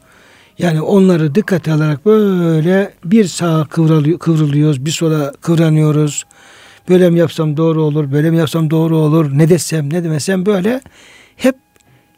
yani 0.59 0.83
onları 0.83 1.35
dikkate 1.35 1.73
alarak 1.73 2.07
böyle 2.07 2.93
bir 3.05 3.25
sağa 3.25 3.67
kıvrılıyor, 3.71 4.19
kıvrılıyoruz, 4.19 4.85
bir 4.85 4.91
sola 4.91 5.33
kıvranıyoruz. 5.41 6.25
Böyle 6.89 7.11
mi 7.11 7.19
yapsam 7.19 7.57
doğru 7.57 7.83
olur, 7.83 8.13
böyle 8.13 8.31
mi 8.31 8.37
yapsam 8.37 8.71
doğru 8.71 8.97
olur, 8.97 9.39
ne 9.39 9.49
desem, 9.49 9.93
ne 9.93 10.05
demesem 10.05 10.47
böyle 10.47 10.81
hep 11.37 11.55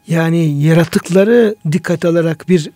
yani 0.07 0.63
yaratıkları 0.63 1.55
dikkate 1.71 2.07
alarak 2.07 2.49
bir 2.49 2.69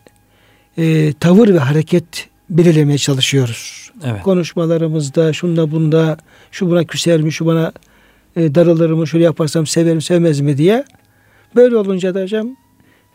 e, 0.77 1.13
tavır 1.13 1.53
ve 1.53 1.59
hareket 1.59 2.29
belirlemeye 2.49 2.97
çalışıyoruz. 2.97 3.91
Evet. 4.03 4.21
Konuşmalarımızda, 4.21 5.33
şunda 5.33 5.71
bunda, 5.71 6.17
şu 6.51 6.69
buna 6.69 6.83
küser 6.83 7.21
mi, 7.21 7.31
şu 7.31 7.45
bana 7.45 7.71
e, 8.35 8.55
daralır 8.55 8.89
mı, 8.89 9.07
şöyle 9.07 9.23
yaparsam 9.23 9.67
severim, 9.67 10.01
sevmez 10.01 10.39
mi 10.39 10.57
diye. 10.57 10.83
Böyle 11.55 11.77
olunca 11.77 12.15
da 12.15 12.21
hocam 12.21 12.55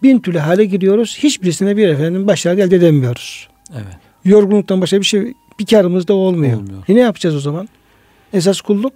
bin 0.02 0.18
türlü 0.18 0.38
hale 0.38 0.64
giriyoruz. 0.64 1.18
Hiçbirisine 1.22 1.76
bir 1.76 1.88
efendim 1.88 2.26
başarı 2.26 2.60
elde 2.60 2.76
edemiyoruz. 2.76 3.48
Evet. 3.74 3.96
Yorgunluktan 4.24 4.80
başka 4.80 5.00
bir 5.00 5.06
şey 5.06 5.34
bir 5.58 5.66
karımız 5.66 6.08
da 6.08 6.14
olmuyor. 6.14 6.58
olmuyor. 6.58 6.82
E 6.88 6.94
ne 6.94 7.00
yapacağız 7.00 7.36
o 7.36 7.40
zaman? 7.40 7.68
Esas 8.32 8.60
kulluk 8.60 8.92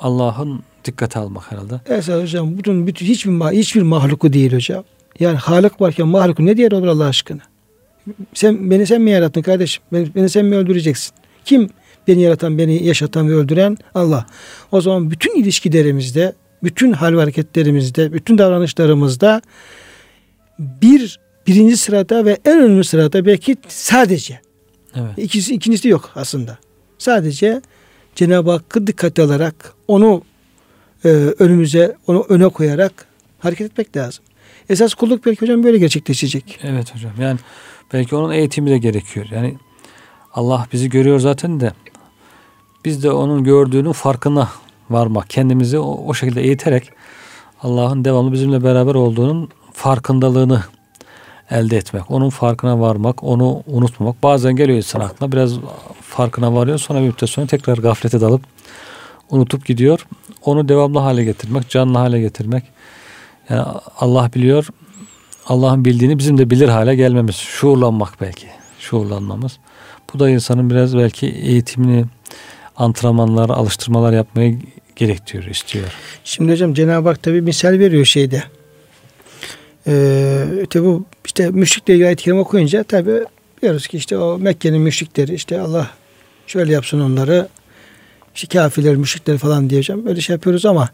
Allah'ın 0.00 0.62
dikkate 0.84 1.18
almak 1.18 1.52
herhalde. 1.52 1.80
Esas 1.86 2.22
hocam 2.22 2.58
bütün, 2.58 2.86
bütün 2.86 3.06
hiçbir 3.06 3.32
hiçbir 3.32 3.82
mahluku 3.82 4.32
değil 4.32 4.52
hocam. 4.52 4.84
Yani 5.20 5.36
Halık 5.36 5.80
varken 5.80 6.08
mahluku 6.08 6.46
ne 6.46 6.56
diğer 6.56 6.72
olur 6.72 6.86
Allah 6.86 7.04
aşkına? 7.04 7.42
Sen 8.34 8.70
beni 8.70 8.86
sen 8.86 9.02
mi 9.02 9.10
yarattın 9.10 9.42
kardeşim? 9.42 9.82
Beni, 9.92 10.14
beni 10.14 10.28
sen 10.28 10.44
mi 10.44 10.56
öldüreceksin? 10.56 11.14
Kim 11.44 11.68
beni 12.08 12.22
yaratan, 12.22 12.58
beni 12.58 12.84
yaşatan 12.84 13.28
ve 13.28 13.34
öldüren? 13.34 13.78
Allah. 13.94 14.26
O 14.72 14.80
zaman 14.80 15.10
bütün 15.10 15.34
ilişkilerimizde, 15.42 16.32
bütün 16.62 16.92
hal 16.92 17.14
hareketlerimizde, 17.14 18.12
bütün 18.12 18.38
davranışlarımızda 18.38 19.42
bir 20.58 21.20
birinci 21.46 21.76
sırada 21.76 22.24
ve 22.24 22.38
en 22.44 22.58
önemli 22.58 22.84
sırada 22.84 23.26
belki 23.26 23.56
sadece 23.68 24.40
evet. 24.94 25.10
ikisi 25.16 25.54
ikincisi 25.54 25.88
yok 25.88 26.10
aslında. 26.14 26.58
Sadece 26.98 27.62
Cenab-ı 28.14 28.50
Hakk'ı 28.50 28.86
dikkate 28.86 29.22
alarak 29.22 29.74
onu 29.88 30.22
e, 31.04 31.08
önümüze 31.38 31.96
onu 32.06 32.26
öne 32.28 32.48
koyarak 32.48 33.06
hareket 33.38 33.70
etmek 33.70 33.96
lazım. 33.96 34.24
Esas 34.68 34.94
kulluk 34.94 35.26
belki 35.26 35.40
hocam 35.40 35.62
böyle 35.62 35.78
gerçekleşecek. 35.78 36.58
Evet 36.62 36.94
hocam. 36.94 37.12
Yani 37.20 37.38
belki 37.92 38.16
onun 38.16 38.32
eğitimi 38.32 38.70
de 38.70 38.78
gerekiyor. 38.78 39.26
Yani 39.30 39.56
Allah 40.34 40.66
bizi 40.72 40.88
görüyor 40.88 41.18
zaten 41.20 41.60
de 41.60 41.72
biz 42.84 43.02
de 43.02 43.10
onun 43.10 43.44
gördüğünün 43.44 43.92
farkına 43.92 44.48
varmak, 44.90 45.30
kendimizi 45.30 45.78
o, 45.78 46.04
o 46.06 46.14
şekilde 46.14 46.42
eğiterek 46.42 46.90
Allah'ın 47.62 48.04
devamlı 48.04 48.32
bizimle 48.32 48.64
beraber 48.64 48.94
olduğunun 48.94 49.48
farkındalığını 49.72 50.62
elde 51.52 51.76
etmek, 51.76 52.10
onun 52.10 52.30
farkına 52.30 52.80
varmak, 52.80 53.24
onu 53.24 53.62
unutmamak. 53.66 54.22
Bazen 54.22 54.56
geliyor 54.56 54.76
insan 54.76 55.00
aklına 55.00 55.32
biraz 55.32 55.52
farkına 56.02 56.54
varıyor 56.54 56.78
sonra 56.78 57.00
bir 57.00 57.06
müddet 57.06 57.28
sonra 57.28 57.46
tekrar 57.46 57.78
gaflete 57.78 58.20
dalıp 58.20 58.42
unutup 59.30 59.66
gidiyor. 59.66 60.06
Onu 60.44 60.68
devamlı 60.68 60.98
hale 60.98 61.24
getirmek, 61.24 61.68
canlı 61.70 61.98
hale 61.98 62.20
getirmek. 62.20 62.64
Yani 63.50 63.64
Allah 63.98 64.30
biliyor, 64.34 64.66
Allah'ın 65.46 65.84
bildiğini 65.84 66.18
bizim 66.18 66.38
de 66.38 66.50
bilir 66.50 66.68
hale 66.68 66.94
gelmemiz. 66.94 67.36
Şuurlanmak 67.36 68.20
belki, 68.20 68.46
şuurlanmamız. 68.78 69.58
Bu 70.14 70.18
da 70.18 70.30
insanın 70.30 70.70
biraz 70.70 70.96
belki 70.96 71.26
eğitimini, 71.26 72.04
antrenmanlar, 72.76 73.50
alıştırmalar 73.50 74.12
yapmayı 74.12 74.58
gerektiriyor, 74.96 75.44
istiyor. 75.44 75.86
Şimdi 76.24 76.52
hocam 76.52 76.74
Cenab-ı 76.74 77.08
Hak 77.08 77.22
tabi 77.22 77.42
misal 77.42 77.78
veriyor 77.78 78.04
şeyde. 78.04 78.42
Ee, 79.86 80.44
tabi 80.70 80.84
bu 80.84 81.04
işte 81.24 81.50
müşrikle 81.50 81.94
ilgili 81.94 82.06
ayet-i 82.06 82.24
kerime 82.24 82.40
okuyunca 82.40 82.82
tabi 82.82 83.12
diyoruz 83.62 83.86
ki 83.86 83.96
işte 83.96 84.18
o 84.18 84.38
Mekke'nin 84.38 84.80
müşrikleri 84.80 85.34
işte 85.34 85.60
Allah 85.60 85.90
şöyle 86.46 86.72
yapsın 86.72 87.00
onları 87.00 87.48
işte 88.34 88.58
kafirler, 88.58 88.96
müşrikler 88.96 89.38
falan 89.38 89.70
diyeceğim. 89.70 90.04
Böyle 90.04 90.20
şey 90.20 90.34
yapıyoruz 90.34 90.66
ama 90.66 90.88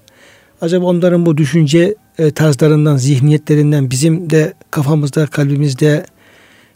acaba 0.61 0.87
onların 0.87 1.27
bu 1.27 1.37
düşünce 1.37 1.95
e, 2.19 2.31
tarzlarından, 2.31 2.97
zihniyetlerinden 2.97 3.91
bizim 3.91 4.31
de 4.31 4.55
kafamızda, 4.71 5.27
kalbimizde 5.27 6.07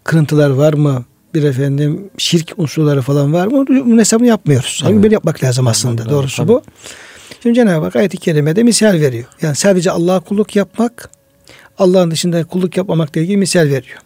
kırıntılar 0.04 0.50
var 0.50 0.72
mı? 0.72 1.04
Bir 1.34 1.42
efendim 1.42 2.10
şirk 2.18 2.52
unsurları 2.56 3.02
falan 3.02 3.32
var 3.32 3.46
mı? 3.46 3.66
Bunun 3.68 3.98
hesabını 3.98 4.26
yapmıyoruz. 4.26 4.84
Evet. 4.86 5.02
Böyle 5.02 5.14
yapmak 5.14 5.44
lazım 5.44 5.66
aslında. 5.66 6.02
Evet, 6.02 6.12
Doğrusu 6.12 6.36
tabii. 6.36 6.48
bu. 6.48 6.62
Şimdi 7.42 7.54
Cenab-ı 7.54 7.84
Hak 7.84 7.96
ayet-i 7.96 8.16
kerimede 8.16 8.62
misal 8.62 8.92
veriyor. 8.92 9.24
Yani 9.42 9.56
sadece 9.56 9.90
Allah'a 9.90 10.20
kulluk 10.20 10.56
yapmak, 10.56 11.10
Allah'ın 11.78 12.10
dışında 12.10 12.44
kulluk 12.44 12.76
yapmamakla 12.76 13.20
ilgili 13.20 13.36
misal 13.36 13.64
veriyor. 13.64 13.98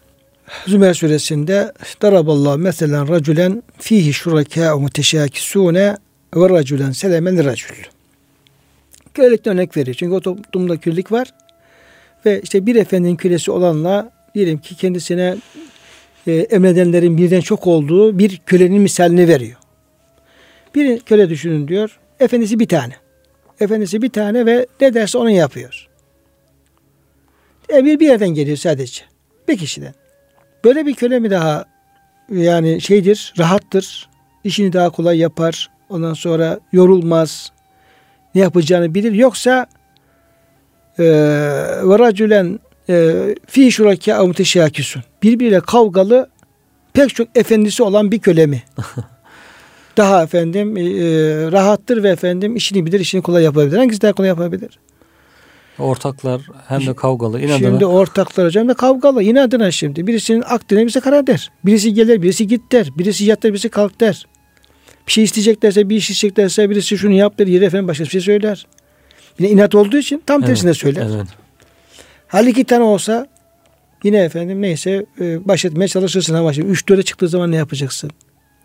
Zümer 0.67 0.93
suresinde 0.93 1.73
Daraballahu 2.01 2.57
meselen 2.57 3.09
raculen 3.09 3.63
fihi 3.79 4.13
şurakâ'u 4.13 4.79
muteşâkisûne 4.79 5.97
ve 6.35 6.49
raculen 6.49 6.91
selemen 6.91 7.45
racul. 7.45 7.75
Kölelikten 9.13 9.53
örnek 9.53 9.77
veriyor. 9.77 9.95
Çünkü 9.99 10.15
o 10.15 10.19
toplumda 10.19 10.77
kölelik 10.77 11.11
var. 11.11 11.33
Ve 12.25 12.41
işte 12.41 12.65
bir 12.65 12.75
efendinin 12.75 13.15
kölesi 13.15 13.51
olanla 13.51 14.11
diyelim 14.35 14.57
ki 14.57 14.75
kendisine 14.75 15.37
e, 16.27 16.33
emredenlerin 16.33 17.17
birden 17.17 17.41
çok 17.41 17.67
olduğu 17.67 18.19
bir 18.19 18.41
kölenin 18.45 18.81
misalini 18.81 19.27
veriyor. 19.27 19.57
Bir 20.75 20.99
köle 20.99 21.29
düşünün 21.29 21.67
diyor. 21.67 21.99
Efendisi 22.19 22.59
bir 22.59 22.67
tane. 22.67 22.93
Efendisi 23.59 24.01
bir 24.01 24.09
tane 24.09 24.45
ve 24.45 24.67
ne 24.81 24.93
derse 24.93 25.17
onu 25.17 25.29
yapıyor. 25.29 25.86
Emir 27.69 27.99
bir 27.99 28.07
yerden 28.07 28.29
geliyor 28.29 28.57
sadece. 28.57 29.01
Bir 29.47 29.57
kişiden. 29.57 29.93
Böyle 30.63 30.85
bir 30.85 30.95
köle 30.95 31.19
mi 31.19 31.29
daha 31.29 31.65
yani 32.29 32.81
şeydir, 32.81 33.33
rahattır. 33.37 34.09
işini 34.43 34.73
daha 34.73 34.89
kolay 34.89 35.17
yapar. 35.17 35.69
Ondan 35.89 36.13
sonra 36.13 36.59
yorulmaz. 36.71 37.51
Ne 38.35 38.41
yapacağını 38.41 38.93
bilir. 38.93 39.11
Yoksa 39.11 39.67
ve 40.99 41.99
racülen 41.99 42.59
e, 42.89 43.13
fi 43.47 43.71
şuraka 43.71 44.25
muteşakisun. 44.25 45.03
Birbiriyle 45.23 45.59
kavgalı 45.59 46.29
pek 46.93 47.15
çok 47.15 47.27
efendisi 47.37 47.83
olan 47.83 48.11
bir 48.11 48.19
köle 48.19 48.45
mi? 48.45 48.63
daha 49.97 50.23
efendim 50.23 50.77
e, 50.77 50.81
rahattır 51.51 52.03
ve 52.03 52.09
efendim 52.09 52.55
işini 52.55 52.85
bilir, 52.85 52.99
işini 52.99 53.21
kolay 53.21 53.43
yapabilir. 53.43 53.77
Hangisi 53.77 54.01
daha 54.01 54.13
kolay 54.13 54.27
yapabilir? 54.27 54.79
Ortaklar 55.79 56.41
hem 56.67 56.85
de 56.87 56.95
kavgalı. 56.95 57.41
inadına. 57.41 57.57
Şimdi 57.57 57.85
ortaklar 57.85 58.45
hocam 58.45 58.67
da 58.67 58.73
kavgalı. 58.73 59.23
inadına 59.23 59.71
şimdi. 59.71 60.07
Birisinin 60.07 60.43
ak 60.47 60.69
der, 60.69 60.79
birisi 60.79 61.01
kara 61.01 61.27
der. 61.27 61.51
Birisi 61.65 61.93
gelir, 61.93 62.21
birisi 62.21 62.47
git 62.47 62.71
der. 62.71 62.89
Birisi 62.97 63.25
yat 63.25 63.43
der, 63.43 63.53
birisi 63.53 63.69
kalk 63.69 63.99
der. 63.99 64.25
Bir 65.07 65.11
şey 65.11 65.23
isteyeceklerse, 65.23 65.89
bir 65.89 65.95
iş 65.95 66.09
isteyeceklerse 66.09 66.69
birisi 66.69 66.97
şunu 66.97 67.13
yap 67.13 67.39
der. 67.39 67.47
Yeri 67.47 67.65
efendim 67.65 67.87
başka 67.87 68.03
bir 68.03 68.09
şey 68.09 68.21
söyler. 68.21 68.67
Yine 69.39 69.51
inat 69.51 69.75
olduğu 69.75 69.97
için 69.97 70.23
tam 70.25 70.39
Evet, 70.39 70.47
tersine 70.47 70.73
söyler. 70.73 71.07
Evet. 71.15 71.27
Hal 72.27 72.47
iki 72.47 72.63
tane 72.63 72.83
olsa 72.83 73.27
yine 74.03 74.17
efendim 74.17 74.61
neyse 74.61 75.05
e, 75.21 75.47
baş 75.47 75.65
etmeye 75.65 75.87
çalışırsın 75.87 76.33
ama 76.33 76.53
şimdi 76.53 76.67
üç 76.71 76.89
dörde 76.89 77.03
çıktığı 77.03 77.27
zaman 77.27 77.51
ne 77.51 77.55
yapacaksın? 77.55 78.11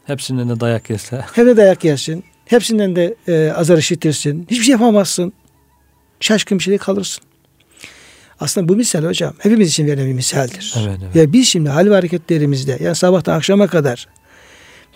Hepsinden 0.04 0.48
de 0.48 0.60
dayak 0.60 0.90
yese. 0.90 1.24
Hem 1.32 1.46
de 1.46 1.56
dayak 1.56 1.84
yersin. 1.84 2.24
Hepsinden 2.44 2.96
de 2.96 3.14
e, 3.28 3.52
azar 3.56 3.78
işitirsin. 3.78 4.46
Hiçbir 4.50 4.64
şey 4.64 4.72
yapamazsın. 4.72 5.32
Şaşkın 6.22 6.58
bir 6.58 6.64
şekilde 6.64 6.78
kalırsın. 6.78 7.24
Aslında 8.40 8.68
bu 8.68 8.76
misal 8.76 9.04
hocam 9.04 9.34
hepimiz 9.38 9.68
için 9.68 9.86
verilen 9.86 10.06
bir 10.06 10.12
misaldir. 10.12 10.74
Evet, 10.78 10.98
evet. 11.04 11.16
Ya 11.16 11.32
biz 11.32 11.48
şimdi 11.48 11.68
hal 11.68 11.90
ve 11.90 11.94
hareketlerimizde 11.94 12.78
yani 12.80 12.94
sabahtan 12.94 13.36
akşama 13.36 13.66
kadar 13.66 14.08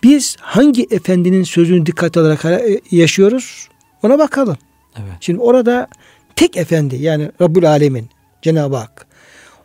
biz 0.02 0.36
hangi 0.40 0.86
efendinin 0.90 1.44
sözünü 1.44 1.86
dikkat 1.86 2.16
alarak 2.16 2.44
e, 2.44 2.80
yaşıyoruz 2.90 3.68
ona 4.02 4.18
bakalım. 4.18 4.56
Evet. 4.96 5.16
Şimdi 5.20 5.40
orada 5.40 5.88
tek 6.36 6.56
efendi 6.56 6.96
yani 6.96 7.30
Rabbul 7.40 7.64
Alemin 7.64 8.10
Cenab-ı 8.42 8.76
Hak 8.76 9.06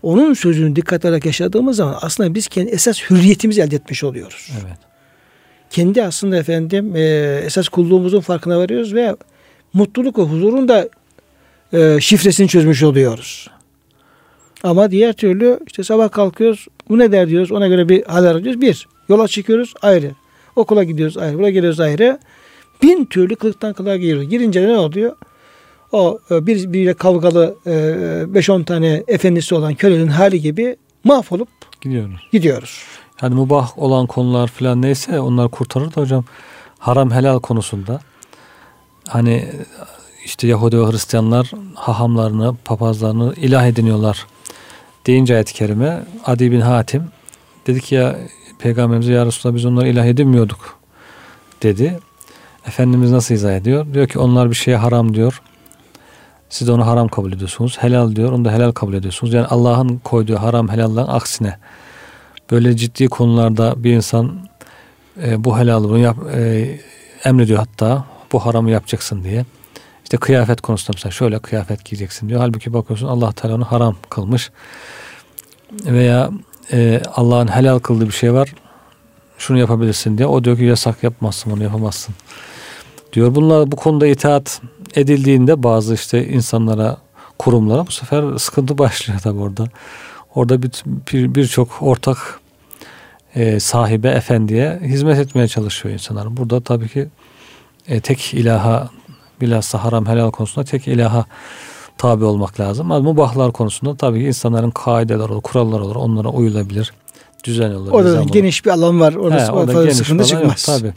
onun 0.04 0.34
sözünü 0.34 0.76
dikkat 0.76 1.06
alarak 1.06 1.26
yaşadığımız 1.26 1.78
zaman 1.78 1.97
aslında 2.02 2.36
biz 2.36 2.47
kendi 2.47 2.71
esas 2.71 3.02
hürriyetimizi 3.02 3.62
elde 3.62 3.76
etmiş 3.76 4.04
oluyoruz. 4.04 4.52
Evet. 4.54 4.78
Kendi 5.69 6.04
aslında 6.04 6.38
efendim 6.38 6.95
e, 6.95 7.02
esas 7.45 7.67
kulluğumuzun 7.67 8.21
farkına 8.21 8.60
varıyoruz 8.60 8.93
ve 8.93 9.15
mutluluk 9.74 10.19
ve 10.19 10.21
huzurun 10.21 10.67
da 10.67 10.89
e, 11.74 11.98
şifresini 12.02 12.48
çözmüş 12.48 12.84
oluyoruz. 12.84 13.48
Ama 14.64 14.92
diğer 14.92 15.14
türlü 15.14 15.60
işte 15.68 15.84
sabah 15.84 16.12
kalkıyoruz 16.12 16.68
bu 16.90 17.00
ne 17.00 17.12
der 17.12 17.30
diyoruz 17.30 17.52
ona 17.52 17.68
göre 17.68 17.90
bir 17.90 18.04
hal 18.06 18.24
arıyoruz. 18.26 18.62
Bir 18.62 18.88
yola 19.10 19.28
çıkıyoruz 19.28 19.74
ayrı. 19.82 20.12
Okula 20.56 20.84
gidiyoruz 20.84 21.18
ayrı. 21.18 21.38
Buraya 21.38 21.52
geliyoruz 21.52 21.80
ayrı. 21.80 22.20
Bin 22.84 23.06
türlü 23.06 23.36
kılıktan 23.36 23.74
kılığa 23.74 23.98
giriyoruz. 23.98 24.30
Girince 24.30 24.68
ne 24.68 24.78
oluyor? 24.78 25.16
O 25.92 26.20
e, 26.32 26.48
bir 26.48 26.74
biriyle 26.74 26.94
kavgalı 26.94 27.56
5-10 27.66 28.66
tane 28.66 29.04
efendisi 29.08 29.56
olan 29.56 29.76
kölenin 29.76 30.08
hali 30.08 30.42
gibi 30.42 30.76
mahvolup 31.04 31.50
Gidiyoruz. 31.82 32.28
gidiyoruz. 32.32 32.84
Yani 33.22 33.36
mubah 33.36 33.78
olan 33.80 34.08
konular 34.08 34.48
falan 34.48 34.82
neyse 34.82 35.20
onlar 35.20 35.50
kurtarır 35.52 35.86
da 35.96 36.02
hocam 36.02 36.26
haram 36.80 37.12
helal 37.12 37.40
konusunda 37.40 38.00
hani 39.08 39.48
işte 40.26 40.48
Yahudi 40.48 40.80
ve 40.80 40.92
Hristiyanlar 40.92 41.52
hahamlarını, 41.76 42.56
papazlarını 42.66 43.34
ilah 43.36 43.68
ediniyorlar 43.68 44.28
deyince 45.08 45.36
ayet-i 45.36 45.54
kerime 45.54 46.04
Adi 46.26 46.52
bin 46.52 46.62
Hatim 46.62 47.04
dedi 47.68 47.82
ki 47.82 47.96
ya 47.96 48.20
Peygamberimize 48.60 49.14
ya 49.14 49.26
Resulallah 49.26 49.58
biz 49.58 49.66
onları 49.66 49.88
ilah 49.88 50.06
edinmiyorduk 50.06 50.80
dedi. 51.64 52.00
Efendimiz 52.68 53.12
nasıl 53.12 53.36
izah 53.36 53.56
ediyor? 53.56 53.94
Diyor 53.94 54.08
ki 54.08 54.20
onlar 54.20 54.50
bir 54.50 54.56
şeye 54.56 54.78
haram 54.78 55.14
diyor. 55.14 55.42
Siz 56.50 56.68
de 56.68 56.72
onu 56.72 56.88
haram 56.88 57.08
kabul 57.08 57.34
ediyorsunuz. 57.34 57.78
Helal 57.80 58.16
diyor. 58.16 58.32
Onu 58.32 58.46
da 58.46 58.52
helal 58.52 58.72
kabul 58.72 58.94
ediyorsunuz. 58.94 59.34
Yani 59.34 59.48
Allah'ın 59.48 59.98
koyduğu 59.98 60.36
haram 60.36 60.70
helalların 60.70 61.08
aksine 61.08 61.58
böyle 62.52 62.78
ciddi 62.78 63.08
konularda 63.08 63.84
bir 63.84 63.94
insan 63.94 64.50
e, 65.24 65.44
bu 65.44 65.60
helal 65.60 65.84
bunu 65.84 65.98
yap, 65.98 66.18
e, 66.36 66.70
emrediyor 67.24 67.60
hatta 67.60 68.06
bu 68.32 68.46
haramı 68.46 68.72
yapacaksın 68.72 69.24
diye. 69.24 69.46
İşte 70.12 70.19
kıyafet 70.19 70.62
konusunda 70.62 70.91
mesela 70.95 71.12
şöyle 71.12 71.39
kıyafet 71.39 71.86
giyeceksin 71.86 72.30
diyor. 72.30 72.39
Halbuki 72.39 72.74
bakıyorsun 72.74 73.08
Allah 73.08 73.32
Teala 73.32 73.56
onu 73.56 73.65
haram 73.65 73.95
kılmış. 74.10 74.52
Veya 75.86 76.32
e, 76.71 77.02
Allah'ın 77.15 77.47
helal 77.47 77.80
kıldığı 77.80 78.08
bir 78.08 78.12
şey 78.12 78.34
var. 78.34 78.54
Şunu 79.38 79.58
yapabilirsin 79.58 80.17
diye. 80.17 80.28
O 80.28 80.43
diyor 80.43 80.58
ki 80.58 80.63
yasak 80.63 81.04
yapmazsın 81.04 81.52
bunu 81.52 81.63
yapamazsın. 81.63 82.15
Diyor 83.13 83.36
bunlar 83.36 83.71
bu 83.71 83.76
konuda 83.76 84.08
itaat 84.08 84.62
edildiğinde 84.95 85.63
bazı 85.63 85.93
işte 85.93 86.28
insanlara 86.28 86.97
kurumlara 87.39 87.88
bu 87.88 87.91
sefer 87.91 88.38
sıkıntı 88.38 88.78
başlıyor 88.78 89.19
tabi 89.19 89.39
orada. 89.39 89.65
Orada 90.36 90.63
birçok 90.63 90.88
bir, 90.88 91.36
birçok 91.36 91.82
ortak 91.82 92.39
e, 93.36 93.60
sahibe 93.60 94.10
efendiye 94.10 94.80
hizmet 94.84 95.19
etmeye 95.19 95.47
çalışıyor 95.47 95.93
insanlar. 95.93 96.38
Burada 96.38 96.62
tabii 96.62 96.89
ki 96.89 97.08
e, 97.88 98.00
tek 98.00 98.34
ilaha 98.34 98.89
bilhassa 99.42 99.84
haram 99.84 100.06
helal 100.06 100.32
konusunda 100.32 100.66
tek 100.66 100.88
ilaha 100.88 101.26
tabi 101.98 102.24
olmak 102.26 102.60
lazım. 102.60 102.92
Ama 102.92 103.04
mubahlar 103.12 103.52
konusunda 103.52 103.98
tabii 103.98 104.20
ki 104.20 104.26
insanların 104.26 104.72
kaideler 104.72 105.30
olur, 105.30 105.42
kurallar 105.42 105.80
olur. 105.80 105.96
Onlara 105.96 106.30
uyulabilir. 106.30 106.94
Düzen 107.44 107.72
olur. 107.72 107.92
Orada 107.92 108.22
olur. 108.22 108.32
geniş 108.32 108.66
bir 108.66 108.70
alan 108.70 109.00
var. 109.00 109.14
Orada, 109.14 109.48
He, 109.48 109.52
orada 109.52 109.74
fazla 109.74 109.92
sıkıntı 109.92 110.24
falan 110.24 110.42
yok, 110.44 110.58
çıkmaz. 110.58 110.80
tabii. 110.80 110.94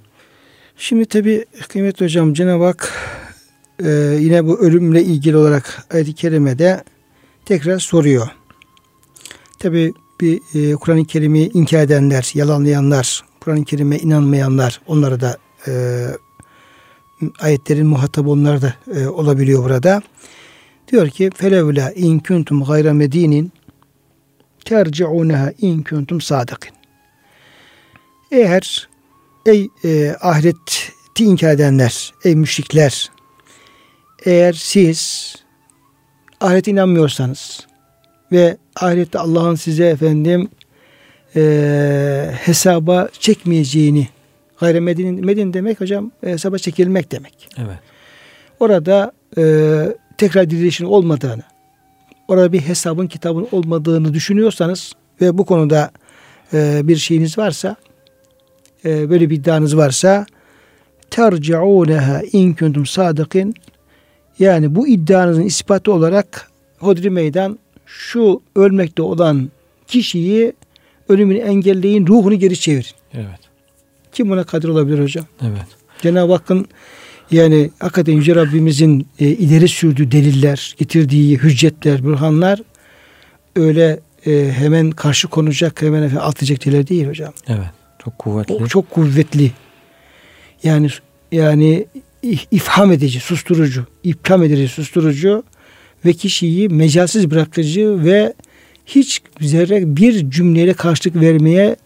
Şimdi 0.76 1.04
tabi 1.04 1.44
kıymetli 1.68 2.04
hocam 2.04 2.34
Cenab-ı 2.34 2.64
Hak 2.64 2.92
e, 3.84 3.88
yine 4.20 4.46
bu 4.46 4.58
ölümle 4.58 5.02
ilgili 5.02 5.36
olarak 5.36 5.86
ayet-i 5.94 6.14
kerimede 6.14 6.84
tekrar 7.44 7.78
soruyor. 7.78 8.28
Tabi 9.58 9.92
bir 10.20 10.40
e, 10.54 10.74
Kur'an-ı 10.74 11.04
Kerim'i 11.04 11.42
inkar 11.42 11.78
edenler, 11.78 12.30
yalanlayanlar, 12.34 13.24
Kur'an-ı 13.40 13.64
Kerim'e 13.64 13.98
inanmayanlar 13.98 14.80
onları 14.86 15.20
da 15.20 15.38
e, 15.68 15.72
ayetlerin 17.40 17.86
muhatabı 17.86 18.30
onlar 18.30 18.62
da 18.62 18.74
e, 18.94 19.06
olabiliyor 19.06 19.64
burada. 19.64 20.02
Diyor 20.92 21.08
ki 21.08 21.30
felevla 21.36 21.92
in 21.92 22.18
kuntum 22.18 22.64
gayra 22.64 22.94
medinin 22.94 23.52
terci'uneha 24.64 25.52
in 25.58 25.82
kuntum 25.82 26.20
sadıkın. 26.20 26.74
Eğer 28.30 28.88
ey 29.46 29.68
e, 29.84 30.16
ahireti 30.20 31.24
inkar 31.24 31.50
edenler, 31.50 32.12
ey 32.24 32.36
müşrikler 32.36 33.10
eğer 34.24 34.52
siz 34.52 35.34
ahirete 36.40 36.70
inanmıyorsanız 36.70 37.66
ve 38.32 38.56
ahirette 38.76 39.18
Allah'ın 39.18 39.54
size 39.54 39.86
efendim 39.86 40.48
e, 41.36 42.30
hesaba 42.40 43.08
çekmeyeceğini 43.20 44.08
gayri 44.60 44.80
medin, 44.80 45.26
medin 45.26 45.52
demek 45.52 45.80
hocam 45.80 46.10
hesaba 46.20 46.58
çekilmek 46.58 47.12
demek. 47.12 47.48
Evet. 47.58 47.78
Orada 48.60 49.12
e, 49.38 49.42
tekrar 50.18 50.50
dirilişin 50.50 50.84
olmadığını, 50.84 51.42
orada 52.28 52.52
bir 52.52 52.60
hesabın 52.60 53.06
kitabın 53.06 53.48
olmadığını 53.52 54.14
düşünüyorsanız 54.14 54.92
ve 55.20 55.38
bu 55.38 55.44
konuda 55.44 55.90
e, 56.52 56.80
bir 56.88 56.96
şeyiniz 56.96 57.38
varsa, 57.38 57.76
e, 58.84 59.10
böyle 59.10 59.30
bir 59.30 59.36
iddianız 59.36 59.76
varsa, 59.76 60.26
terci'uneha 61.10 62.22
in 62.32 62.54
kuntum 62.54 62.86
sadıkin 62.86 63.54
yani 64.38 64.74
bu 64.74 64.88
iddianızın 64.88 65.42
ispatı 65.42 65.92
olarak 65.92 66.50
hodri 66.78 67.10
meydan 67.10 67.58
şu 67.86 68.42
ölmekte 68.56 69.02
olan 69.02 69.50
kişiyi 69.86 70.52
ölümünü 71.08 71.38
engelleyin, 71.38 72.06
ruhunu 72.06 72.34
geri 72.34 72.60
çevirin. 72.60 72.94
Evet. 73.14 73.40
Kim 74.14 74.30
buna 74.30 74.44
kadir 74.44 74.68
olabilir 74.68 75.02
hocam? 75.02 75.24
Evet. 75.42 75.66
Cenab-ı 76.02 76.32
Hakk'ın 76.32 76.66
yani 77.30 77.70
hakikaten 77.78 78.12
Yüce 78.12 78.34
Rabbimizin 78.34 79.06
e, 79.18 79.28
ileri 79.28 79.68
sürdüğü 79.68 80.10
deliller, 80.10 80.74
getirdiği 80.78 81.38
hüccetler, 81.38 82.04
bürhanlar 82.04 82.60
öyle 83.56 84.00
e, 84.26 84.52
hemen 84.56 84.90
karşı 84.90 85.28
konacak, 85.28 85.82
hemen 85.82 86.02
atlayacak 86.16 86.64
deliller 86.64 86.88
değil 86.88 87.08
hocam. 87.08 87.32
Evet. 87.48 87.66
Çok 88.04 88.18
kuvvetli. 88.18 88.54
O 88.54 88.66
çok 88.66 88.90
kuvvetli. 88.90 89.52
Yani 90.62 90.88
yani 91.32 91.86
if- 92.22 92.46
ifham 92.50 92.92
edici, 92.92 93.20
susturucu, 93.20 93.86
iptam 94.02 94.42
edici, 94.42 94.68
susturucu 94.68 95.42
ve 96.04 96.12
kişiyi 96.12 96.68
mecalsiz 96.68 97.30
bırakıcı 97.30 98.04
ve 98.04 98.34
hiç 98.86 99.22
zerre 99.40 99.96
bir 99.96 100.30
cümleyle 100.30 100.74
karşılık 100.74 101.16
vermeye 101.20 101.76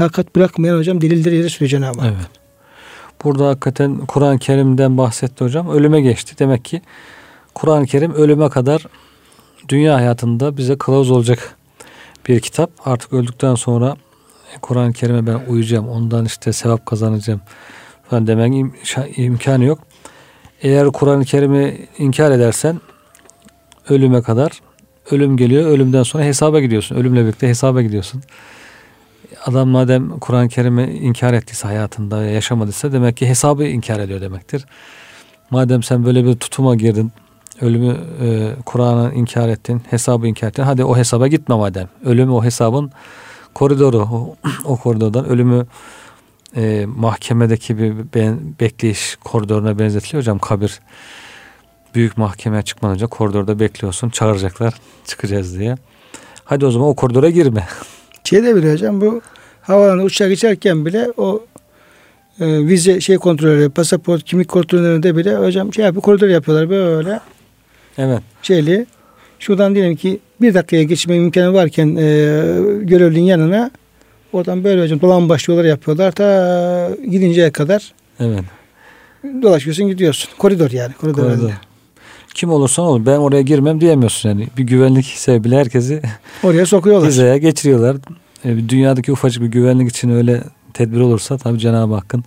takat 0.00 0.36
bırakmayan 0.36 0.78
hocam 0.78 1.00
delilleri 1.00 1.36
yere 1.36 1.48
sürüyor 1.48 1.70
Cenab-ı 1.70 2.00
Hak. 2.00 2.12
Evet. 2.16 2.30
Burada 3.24 3.48
hakikaten 3.48 3.96
Kur'an-ı 3.96 4.38
Kerim'den 4.38 4.98
bahsetti 4.98 5.44
hocam. 5.44 5.70
Ölüme 5.70 6.00
geçti. 6.00 6.34
Demek 6.38 6.64
ki 6.64 6.82
Kur'an-ı 7.54 7.86
Kerim 7.86 8.14
ölüme 8.14 8.48
kadar 8.48 8.86
dünya 9.68 9.94
hayatında 9.94 10.56
bize 10.56 10.78
kılavuz 10.78 11.10
olacak 11.10 11.56
bir 12.28 12.40
kitap. 12.40 12.70
Artık 12.84 13.12
öldükten 13.12 13.54
sonra 13.54 13.96
Kur'an-ı 14.62 14.92
Kerim'e 14.92 15.26
ben 15.26 15.40
uyacağım. 15.48 15.88
Ondan 15.88 16.24
işte 16.24 16.52
sevap 16.52 16.86
kazanacağım 16.86 17.40
falan 18.10 18.26
demek 18.26 18.52
im- 18.52 19.14
imkanı 19.16 19.64
yok. 19.64 19.78
Eğer 20.62 20.86
Kur'an-ı 20.88 21.24
Kerim'i 21.24 21.88
inkar 21.98 22.30
edersen 22.30 22.80
ölüme 23.88 24.22
kadar 24.22 24.52
ölüm 25.10 25.36
geliyor. 25.36 25.66
Ölümden 25.70 26.02
sonra 26.02 26.24
hesaba 26.24 26.60
gidiyorsun. 26.60 26.96
Ölümle 26.96 27.22
birlikte 27.22 27.48
hesaba 27.48 27.82
gidiyorsun. 27.82 28.22
Adam 29.44 29.68
madem 29.68 30.18
Kur'an-ı 30.18 30.48
Kerim'i 30.48 30.82
inkar 30.82 31.34
ettiyse 31.34 31.68
hayatında 31.68 32.24
yaşamadıysa 32.24 32.92
demek 32.92 33.16
ki 33.16 33.28
hesabı 33.28 33.64
inkar 33.64 34.00
ediyor 34.00 34.20
demektir. 34.20 34.66
Madem 35.50 35.82
sen 35.82 36.04
böyle 36.04 36.24
bir 36.24 36.34
tutuma 36.34 36.74
girdin, 36.74 37.12
ölümü 37.60 37.96
e, 38.20 38.54
Kur'an'ı 38.66 39.14
inkar 39.14 39.48
ettin, 39.48 39.82
hesabı 39.90 40.26
inkar 40.26 40.48
ettin. 40.48 40.62
Hadi 40.62 40.84
o 40.84 40.96
hesaba 40.96 41.26
gitme 41.26 41.54
madem. 41.54 41.88
Ölümü 42.04 42.32
o 42.32 42.44
hesabın 42.44 42.92
koridoru, 43.54 43.98
o, 43.98 44.36
o 44.64 44.76
koridordan 44.76 45.24
ölümü 45.24 45.66
e, 46.56 46.86
mahkemedeki 46.86 47.78
bir 47.78 47.94
ben, 48.14 48.38
bekleyiş 48.60 49.16
koridoruna 49.24 49.78
benzetiliyor 49.78 50.22
hocam 50.22 50.38
kabir. 50.38 50.80
Büyük 51.94 52.18
mahkemeye 52.18 52.62
çıkmadan 52.62 52.94
önce 52.94 53.06
koridorda 53.06 53.60
bekliyorsun. 53.60 54.10
Çağıracaklar 54.10 54.74
çıkacağız 55.06 55.58
diye. 55.58 55.76
Hadi 56.44 56.66
o 56.66 56.70
zaman 56.70 56.88
o 56.88 56.94
koridora 56.94 57.30
girme. 57.30 57.68
Şeyde 58.30 58.56
bile 58.56 58.72
hocam 58.72 59.00
bu 59.00 59.20
havaalanı 59.62 60.02
uçağa 60.02 60.28
geçerken 60.28 60.86
bile 60.86 61.08
o 61.16 61.44
e, 62.40 62.46
vize 62.66 63.00
şey 63.00 63.16
kontrolleri, 63.16 63.68
pasaport, 63.70 64.24
kimlik 64.24 64.48
kontrollerinde 64.48 65.16
bile 65.16 65.36
hocam 65.36 65.74
şey 65.74 65.84
yapıyor, 65.84 66.02
koridor 66.02 66.28
yapıyorlar 66.28 66.70
böyle 66.70 67.20
Evet. 67.98 68.20
şeyli. 68.42 68.86
Şuradan 69.38 69.74
diyelim 69.74 69.96
ki 69.96 70.20
bir 70.40 70.54
dakikaya 70.54 70.82
geçme 70.82 71.16
imkanı 71.16 71.54
varken 71.54 71.86
e, 71.96 72.02
görevlinin 72.82 73.24
yanına 73.24 73.70
oradan 74.32 74.64
böyle 74.64 74.82
hocam 74.82 75.00
dolan 75.00 75.28
başlıyorlar 75.28 75.64
yapıyorlar. 75.68 76.12
Ta 76.12 76.90
gidinceye 77.10 77.50
kadar 77.50 77.92
Evet. 78.20 78.44
dolaşıyorsun 79.42 79.86
gidiyorsun. 79.88 80.30
Koridor 80.38 80.70
yani. 80.70 80.92
Koridor. 80.94 81.22
Koridor. 81.22 81.36
halinde. 81.36 81.52
Kim 82.34 82.50
olursan 82.50 82.84
ol 82.84 83.06
ben 83.06 83.16
oraya 83.16 83.42
girmem 83.42 83.80
diyemiyorsun 83.80 84.28
yani. 84.28 84.48
Bir 84.58 84.62
güvenlik 84.64 85.06
sebebiyle 85.06 85.56
herkesi 85.56 86.02
Oraya 86.42 86.66
sokuyorlar. 86.66 87.08
hizaya 87.08 87.36
geçiriyorlar. 87.36 87.96
E, 88.44 88.68
dünyadaki 88.68 89.12
ufacık 89.12 89.42
bir 89.42 89.48
güvenlik 89.48 89.90
için 89.90 90.10
öyle 90.10 90.42
tedbir 90.74 91.00
olursa 91.00 91.38
tabi 91.38 91.58
Cenab-ı 91.58 91.94
Hakk'ın 91.94 92.24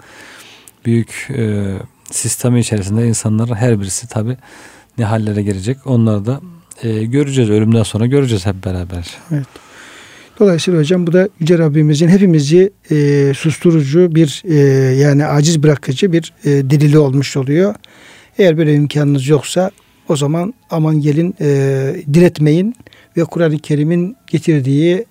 büyük 0.86 1.28
e, 1.38 1.74
sistemi 2.11 2.59
içerisinde 2.59 3.07
insanların 3.07 3.55
her 3.55 3.80
birisi 3.80 4.07
tabi 4.07 4.38
ne 4.97 5.05
hallere 5.05 5.43
girecek. 5.43 5.78
Onları 5.86 6.26
da 6.26 6.41
e, 6.84 7.03
göreceğiz. 7.03 7.49
Ölümden 7.49 7.84
sonra 7.84 8.05
göreceğiz 8.05 8.45
hep 8.45 8.66
beraber. 8.66 9.18
Dolayısıyla 10.39 10.80
hocam 10.80 11.07
bu 11.07 11.14
da 11.14 11.30
Yüce 11.39 11.57
Rabbimizin 11.57 12.07
hepimizi 12.07 12.74
e, 12.91 13.32
susturucu 13.34 14.16
bir 14.16 14.43
e, 14.45 14.55
yani 14.95 15.26
aciz 15.26 15.64
bırakıcı 15.64 16.11
bir 16.11 16.34
e, 16.45 16.49
delili 16.49 16.97
olmuş 16.97 17.38
oluyor. 17.38 17.76
Eğer 18.38 18.57
böyle 18.57 18.74
imkanınız 18.74 19.28
yoksa 19.28 19.72
o 20.09 20.16
zaman 20.16 20.53
aman 20.70 21.01
gelin 21.01 21.36
e, 21.41 21.47
diretmeyin 22.14 22.76
ve 23.18 23.24
Kur'an-ı 23.24 23.59
Kerim'in 23.59 24.16
getirdiği 24.28 25.05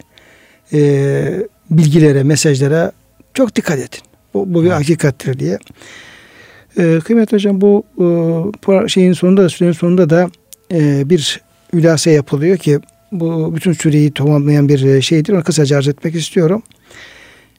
e, 0.72 1.46
bilgilere, 1.70 2.22
mesajlara 2.22 2.92
çok 3.34 3.56
dikkat 3.56 3.78
edin. 3.78 4.00
Bu, 4.34 4.54
bu 4.54 4.64
bir 4.64 4.70
hakikattir 4.70 5.38
diye. 5.38 5.58
E, 6.78 6.98
kıymetli 7.04 7.34
hocam 7.34 7.60
bu 7.60 7.84
e, 8.68 8.88
şeyin 8.88 9.12
sonunda 9.12 9.42
da 9.42 9.48
sürenin 9.48 9.72
sonunda 9.72 10.10
da 10.10 10.30
e, 10.72 11.10
bir 11.10 11.40
ülase 11.72 12.10
yapılıyor 12.10 12.56
ki 12.56 12.80
bu 13.12 13.56
bütün 13.56 13.72
süreyi 13.72 14.14
tamamlayan 14.14 14.68
bir 14.68 14.84
e, 14.84 15.02
şeydir. 15.02 15.32
Onu 15.32 15.44
kısaca 15.44 15.78
arz 15.78 15.88
etmek 15.88 16.14
istiyorum. 16.14 16.62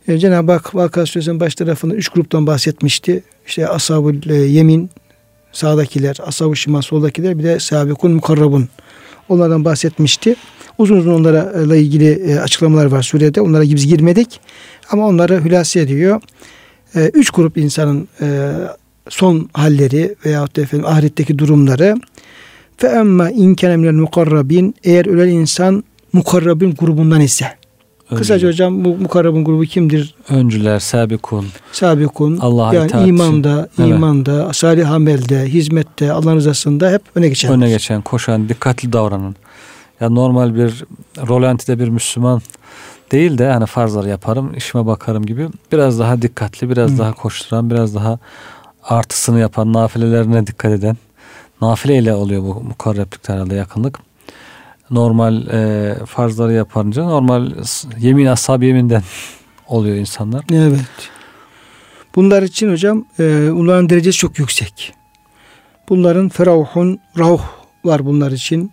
E, 0.07 0.17
Cenab-ı 0.17 0.51
Hak 0.51 0.75
Vakıa 0.75 1.05
Suresinin 1.05 1.39
baş 1.39 1.55
tarafında 1.55 1.95
üç 1.95 2.09
gruptan 2.09 2.47
bahsetmişti. 2.47 3.23
İşte 3.47 3.67
ashab 3.67 4.25
yemin 4.29 4.89
sağdakiler, 5.51 6.17
ashab-ı 6.25 6.55
şimal 6.55 6.81
soldakiler 6.81 7.39
bir 7.39 7.43
de 7.43 7.59
sabikun 7.59 8.11
mukarrabun. 8.11 8.69
Onlardan 9.29 9.65
bahsetmişti. 9.65 10.35
Uzun 10.77 10.97
uzun 10.97 11.13
onlarla 11.13 11.75
ilgili 11.75 12.09
e, 12.09 12.39
açıklamalar 12.39 12.85
var 12.85 13.01
surede. 13.03 13.41
Onlara 13.41 13.63
biz 13.63 13.87
girmedik. 13.87 14.39
Ama 14.91 15.07
onları 15.07 15.43
hülasa 15.43 15.79
ediyor. 15.79 16.21
E, 16.95 17.11
Üç 17.13 17.29
grup 17.29 17.57
insanın 17.57 18.07
e, 18.21 18.51
son 19.09 19.49
halleri 19.53 20.15
veyahut 20.25 20.55
da 20.55 20.61
efendim 20.61 20.85
ahiretteki 20.87 21.39
durumları. 21.39 21.95
Fe 22.77 22.87
emme 22.87 23.31
in 23.31 23.55
kâne 23.55 23.77
minel 23.77 23.93
mukarrabin 23.93 24.75
eğer 24.83 25.05
ölen 25.05 25.27
insan 25.27 25.83
mukarrabin 26.13 26.73
grubundan 26.75 27.21
ise. 27.21 27.45
Kısaca 28.09 28.33
Öncüler, 28.35 28.51
hocam 28.51 28.85
bu 28.85 28.95
mukarrabın 28.97 29.45
grubu 29.45 29.63
kimdir? 29.63 30.15
öncüler 30.29 30.79
sabikun. 30.79 31.45
Sabikun. 31.71 32.37
Allah'a 32.37 32.73
yani 32.73 32.87
itaat. 32.87 33.07
imanda, 33.07 33.69
Evet. 33.79 33.89
imanda, 33.89 34.53
salih 34.53 34.91
amelde, 34.91 35.45
hizmette, 35.45 36.11
Allah'ın 36.11 36.35
rızasında 36.35 36.91
hep 36.91 37.01
öne 37.15 37.27
geçen. 37.27 37.51
öne 37.53 37.69
geçen, 37.69 38.01
koşan, 38.01 38.49
dikkatli 38.49 38.93
davranan. 38.93 39.35
Ya 40.01 40.09
normal 40.09 40.55
bir 40.55 40.85
rolantide 41.27 41.79
bir 41.79 41.87
Müslüman 41.87 42.41
değil 43.11 43.37
de 43.37 43.51
hani 43.51 43.65
farzları 43.65 44.09
yaparım, 44.09 44.53
işime 44.55 44.85
bakarım 44.85 45.25
gibi 45.25 45.47
biraz 45.71 45.99
daha 45.99 46.21
dikkatli, 46.21 46.69
biraz 46.69 46.91
Hı. 46.91 46.97
daha 46.97 47.13
koşturan, 47.13 47.69
biraz 47.69 47.95
daha 47.95 48.19
artısını 48.83 49.39
yapan, 49.39 49.73
nafilelerine 49.73 50.47
dikkat 50.47 50.71
eden. 50.71 50.97
Nafile 51.61 51.97
ile 51.97 52.13
oluyor 52.13 52.41
bu 52.41 52.63
mukarreplik 52.63 53.29
herhalde 53.29 53.55
yakınlık. 53.55 53.99
Normal 54.91 55.47
e, 55.47 55.95
farzları 56.05 56.53
yapınca 56.53 57.03
normal 57.03 57.51
yemin 57.99 58.25
ashab 58.25 58.61
yeminden 58.61 59.03
oluyor 59.67 59.95
insanlar. 59.95 60.45
Evet. 60.51 61.09
Bunlar 62.15 62.43
için 62.43 62.71
hocam 62.71 63.05
e, 63.19 63.49
onların 63.51 63.89
derecesi 63.89 64.17
çok 64.17 64.39
yüksek. 64.39 64.93
Bunların 65.89 66.29
ferahun, 66.29 66.99
rauh 67.17 67.41
var 67.85 68.05
bunlar 68.05 68.31
için. 68.31 68.71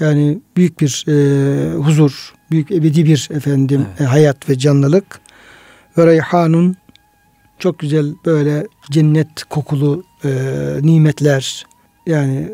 Yani 0.00 0.38
büyük 0.56 0.80
bir 0.80 1.04
e, 1.08 1.74
huzur, 1.74 2.34
büyük 2.50 2.70
ebedi 2.70 3.04
bir 3.04 3.28
efendim 3.32 3.86
Evet. 3.90 4.00
e, 4.00 4.04
hayat 4.04 4.48
ve 4.48 4.58
canlılık. 4.58 5.20
Ve 5.98 6.06
reyhanun 6.06 6.76
çok 7.58 7.78
güzel 7.78 8.14
böyle 8.26 8.66
cennet 8.90 9.44
kokulu 9.44 10.04
e, 10.24 10.30
nimetler. 10.82 11.66
Yani 12.06 12.48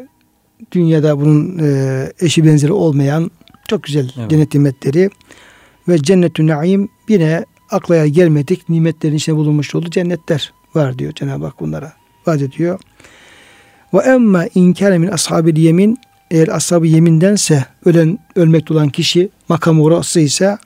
dünyada 0.73 1.21
bunun 1.21 1.59
e, 1.59 2.13
eşi 2.21 2.45
benzeri 2.45 2.73
olmayan 2.73 3.31
çok 3.69 3.83
güzel 3.83 4.13
Evet. 4.19 4.31
cennet 4.31 4.55
nimetleri 4.55 5.11
ve 5.89 6.03
cennetü 6.03 6.47
naim 6.47 6.89
yine 7.09 7.45
aklaya 7.71 8.07
gelmedik 8.07 8.69
nimetlerin 8.69 9.15
içinde 9.15 9.37
bulunmuş 9.37 9.75
olduğu 9.75 9.91
cennetler 9.91 10.53
var 10.75 10.99
diyor 10.99 11.13
Cenab-ı 11.13 11.45
Hak 11.45 11.61
bunlara. 11.61 11.93
Vaat 12.27 12.43
ediyor. 12.43 12.81
Ve 13.95 13.99
emme 13.99 14.49
inkâne 14.55 14.99
min 14.99 15.09
ashabil 15.09 15.57
yemin 15.57 15.99
eğer 16.33 16.49
ashab-ı 16.49 16.87
yemindense 16.87 17.65
ölen 17.85 18.19
ölmekte 18.37 18.75
olan 18.75 18.89
kişi 18.89 19.29
makam 19.49 19.81
orası 19.81 20.21
ise 20.21 20.59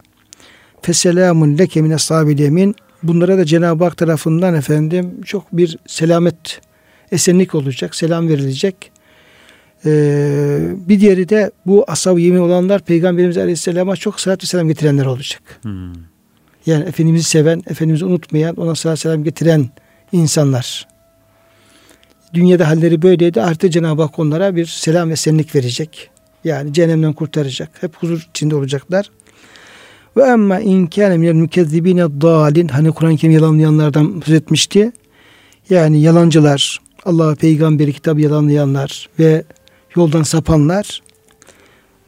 feselamun 0.82 1.58
leke 1.58 1.82
min 1.82 1.90
ashabil 1.90 2.38
yemin 2.38 2.74
bunlara 3.02 3.38
da 3.38 3.44
Cenab-ı 3.44 3.84
Hak 3.84 3.96
tarafından 3.96 4.54
efendim 4.54 5.20
çok 5.24 5.52
bir 5.52 5.78
selamet 5.86 6.60
esenlik 7.12 7.54
olacak. 7.54 7.94
Selam 7.94 8.28
verilecek. 8.28 8.92
Ee, 9.86 10.58
bir 10.88 11.00
diğeri 11.00 11.28
de 11.28 11.50
bu 11.66 11.84
ashab-ı 11.88 12.20
yemin 12.20 12.38
olanlar 12.38 12.82
Peygamberimiz 12.82 13.38
Aleyhisselam'a 13.38 13.96
çok 13.96 14.20
salat 14.20 14.42
ve 14.42 14.46
selam 14.46 14.68
getirenler 14.68 15.06
olacak. 15.06 15.42
Hmm. 15.62 15.92
Yani 16.66 16.84
Efendimiz'i 16.84 17.24
seven, 17.24 17.62
Efendimiz'i 17.66 18.04
unutmayan, 18.04 18.56
ona 18.56 18.74
salat 18.74 18.98
selam 18.98 19.24
getiren 19.24 19.70
insanlar. 20.12 20.95
Dünyada 22.36 22.68
halleri 22.68 23.02
böyleydi. 23.02 23.42
Artık 23.42 23.72
Cenab-ı 23.72 24.02
Hak 24.02 24.18
onlara 24.18 24.56
bir 24.56 24.66
selam 24.66 25.10
ve 25.10 25.16
senlik 25.16 25.54
verecek. 25.54 26.10
Yani 26.44 26.72
cehennemden 26.72 27.12
kurtaracak. 27.12 27.70
Hep 27.80 27.96
huzur 27.96 28.26
içinde 28.30 28.56
olacaklar. 28.56 29.10
Ve 30.16 30.22
emma 30.22 30.60
in 30.60 30.86
kâne 30.86 31.16
minel 31.16 31.32
mükezzibine 31.32 32.02
dalin. 32.02 32.68
Hani 32.68 32.92
Kur'an-ı 32.92 33.16
Kerim 33.16 33.34
yalanlayanlardan 33.34 34.22
söz 34.26 34.34
etmişti. 34.34 34.92
Yani 35.70 36.00
yalancılar, 36.00 36.80
Allah'ı 37.04 37.36
peygamberi 37.36 37.92
kitabı 37.92 38.20
yalanlayanlar 38.20 39.08
ve 39.18 39.44
yoldan 39.96 40.22
sapanlar. 40.22 41.02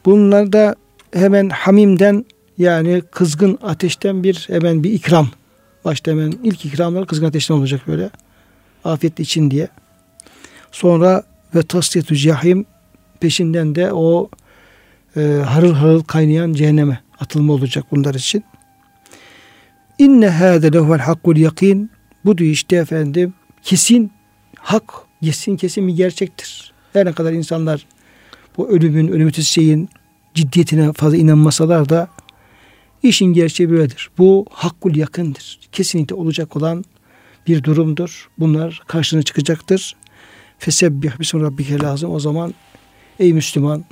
Bunlar 0.05 0.53
da 0.53 0.75
hemen 1.13 1.49
hamimden 1.49 2.25
yani 2.57 3.01
kızgın 3.11 3.57
ateşten 3.61 4.23
bir 4.23 4.45
hemen 4.47 4.83
bir 4.83 4.91
ikram. 4.91 5.27
Başta 5.85 6.11
hemen 6.11 6.33
ilk 6.43 6.65
ikramlar 6.65 7.07
kızgın 7.07 7.27
ateşten 7.27 7.55
olacak 7.55 7.81
böyle. 7.87 8.09
Afiyet 8.83 9.19
için 9.19 9.51
diye. 9.51 9.67
Sonra 10.71 11.23
ve 11.55 11.63
tasdiyetü 11.63 12.15
cahim 12.15 12.65
peşinden 13.19 13.75
de 13.75 13.93
o 13.93 14.29
e, 15.15 15.21
harıl 15.45 15.73
harıl 15.73 16.03
kaynayan 16.03 16.53
cehenneme 16.53 16.99
atılma 17.19 17.53
olacak 17.53 17.85
bunlar 17.91 18.15
için. 18.15 18.43
İnne 19.97 20.29
hâde 20.29 20.73
lehuvel 20.73 20.99
hakkul 20.99 21.37
yakin. 21.37 21.91
Bu 22.25 22.37
diyor 22.37 22.51
işte 22.51 22.75
efendim 22.75 23.33
kesin 23.63 24.11
hak, 24.55 24.93
kesin 25.23 25.57
kesin 25.57 25.87
bir 25.87 25.95
gerçektir. 25.95 26.73
Her 26.93 27.05
ne 27.05 27.13
kadar 27.13 27.33
insanlar 27.33 27.85
bu 28.57 28.69
ölümün, 28.69 29.07
ölüm 29.07 29.33
şeyin 29.33 29.89
ciddiyetine 30.33 30.93
fazla 30.93 31.17
inanmasalar 31.17 31.89
da 31.89 32.07
işin 33.03 33.25
gerçeği 33.25 33.69
böyledir. 33.69 34.09
Bu 34.17 34.45
hakkul 34.51 34.95
yakındır. 34.95 35.59
Kesinlikle 35.71 36.15
olacak 36.15 36.57
olan 36.57 36.85
bir 37.47 37.63
durumdur. 37.63 38.29
Bunlar 38.37 38.81
karşına 38.87 39.21
çıkacaktır. 39.21 39.95
Fesebbih 40.59 41.19
bismi 41.19 41.41
rabbike 41.41 41.79
lazım. 41.79 42.11
O 42.11 42.19
zaman 42.19 42.53
ey 43.19 43.33
Müslüman 43.33 43.85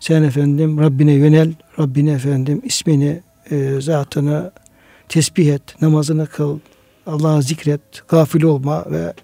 sen 0.00 0.22
efendim 0.22 0.78
Rabbine 0.78 1.12
yönel. 1.12 1.54
Rabbine 1.78 2.10
efendim 2.10 2.60
ismini, 2.64 3.22
e, 3.50 3.80
zatını 3.80 4.50
tesbih 5.08 5.54
et. 5.54 5.82
Namazını 5.82 6.26
kıl. 6.26 6.58
Allah'a 7.06 7.40
zikret. 7.40 7.80
Gafil 8.08 8.42
olma 8.42 8.84
ve 8.90 9.14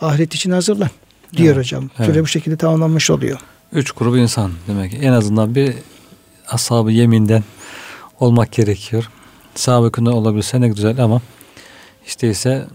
ahiret 0.00 0.34
için 0.34 0.50
hazırlan 0.50 0.90
diyor 1.36 1.54
evet, 1.54 1.64
hocam. 1.64 1.90
Evet. 1.98 2.08
Böyle 2.08 2.22
bu 2.22 2.26
şekilde 2.26 2.56
tamamlanmış 2.56 3.10
oluyor. 3.10 3.38
Üç 3.72 3.92
grup 3.92 4.16
insan 4.16 4.52
demek. 4.68 4.94
En 4.94 5.12
azından 5.12 5.54
bir 5.54 5.74
ashab 6.48 6.88
yeminden 6.88 7.44
olmak 8.20 8.52
gerekiyor. 8.52 9.10
Sahabı 9.54 10.10
olabilse 10.10 10.60
ne 10.60 10.68
güzel 10.68 11.04
ama 11.04 11.20
işte 12.06 12.30
ise 12.30 12.66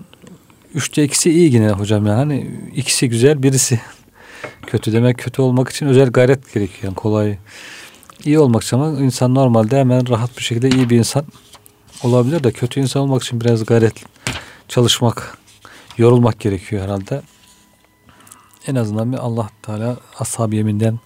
üçte 0.75 1.03
ikisi 1.03 1.31
iyi 1.31 1.53
yine 1.53 1.69
hocam 1.69 2.05
yani 2.05 2.17
hani 2.17 2.51
ikisi 2.75 3.09
güzel 3.09 3.43
birisi 3.43 3.79
kötü 4.67 4.93
demek 4.93 5.17
kötü 5.17 5.41
olmak 5.41 5.69
için 5.69 5.85
özel 5.85 6.09
gayret 6.09 6.53
gerekiyor 6.53 6.83
yani 6.83 6.95
kolay 6.95 7.37
iyi 8.25 8.39
olmak 8.39 8.63
için 8.63 8.77
ama 8.77 8.99
insan 8.99 9.35
normalde 9.35 9.79
hemen 9.79 10.09
rahat 10.09 10.37
bir 10.37 10.43
şekilde 10.43 10.69
iyi 10.69 10.89
bir 10.89 10.97
insan 10.97 11.25
olabilir 12.03 12.43
de 12.43 12.51
kötü 12.51 12.79
insan 12.79 13.01
olmak 13.01 13.23
için 13.23 13.41
biraz 13.41 13.65
gayret 13.65 13.93
çalışmak 14.67 15.37
yorulmak 15.97 16.39
gerekiyor 16.39 16.83
herhalde 16.83 17.21
en 18.67 18.75
azından 18.75 19.13
bir 19.13 19.17
Allah 19.17 19.49
Teala 19.61 19.97
ashab 20.19 20.53
yeminden 20.53 20.99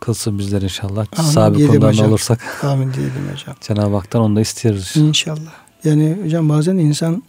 kılsın 0.00 0.38
bizler 0.38 0.62
inşallah. 0.62 1.06
Amin 1.16 1.30
Sahabe 1.30 1.66
konularına 1.66 2.06
olursak. 2.06 2.64
Amin 2.64 2.92
diyelim 2.92 3.30
hocam. 3.32 3.56
Cenab-ı 3.60 3.96
Hak'tan 3.96 4.22
onu 4.22 4.36
da 4.36 4.40
istiyoruz. 4.40 4.92
İnşallah. 4.96 5.52
Yani 5.84 6.16
hocam 6.24 6.48
bazen 6.48 6.76
insan 6.76 7.22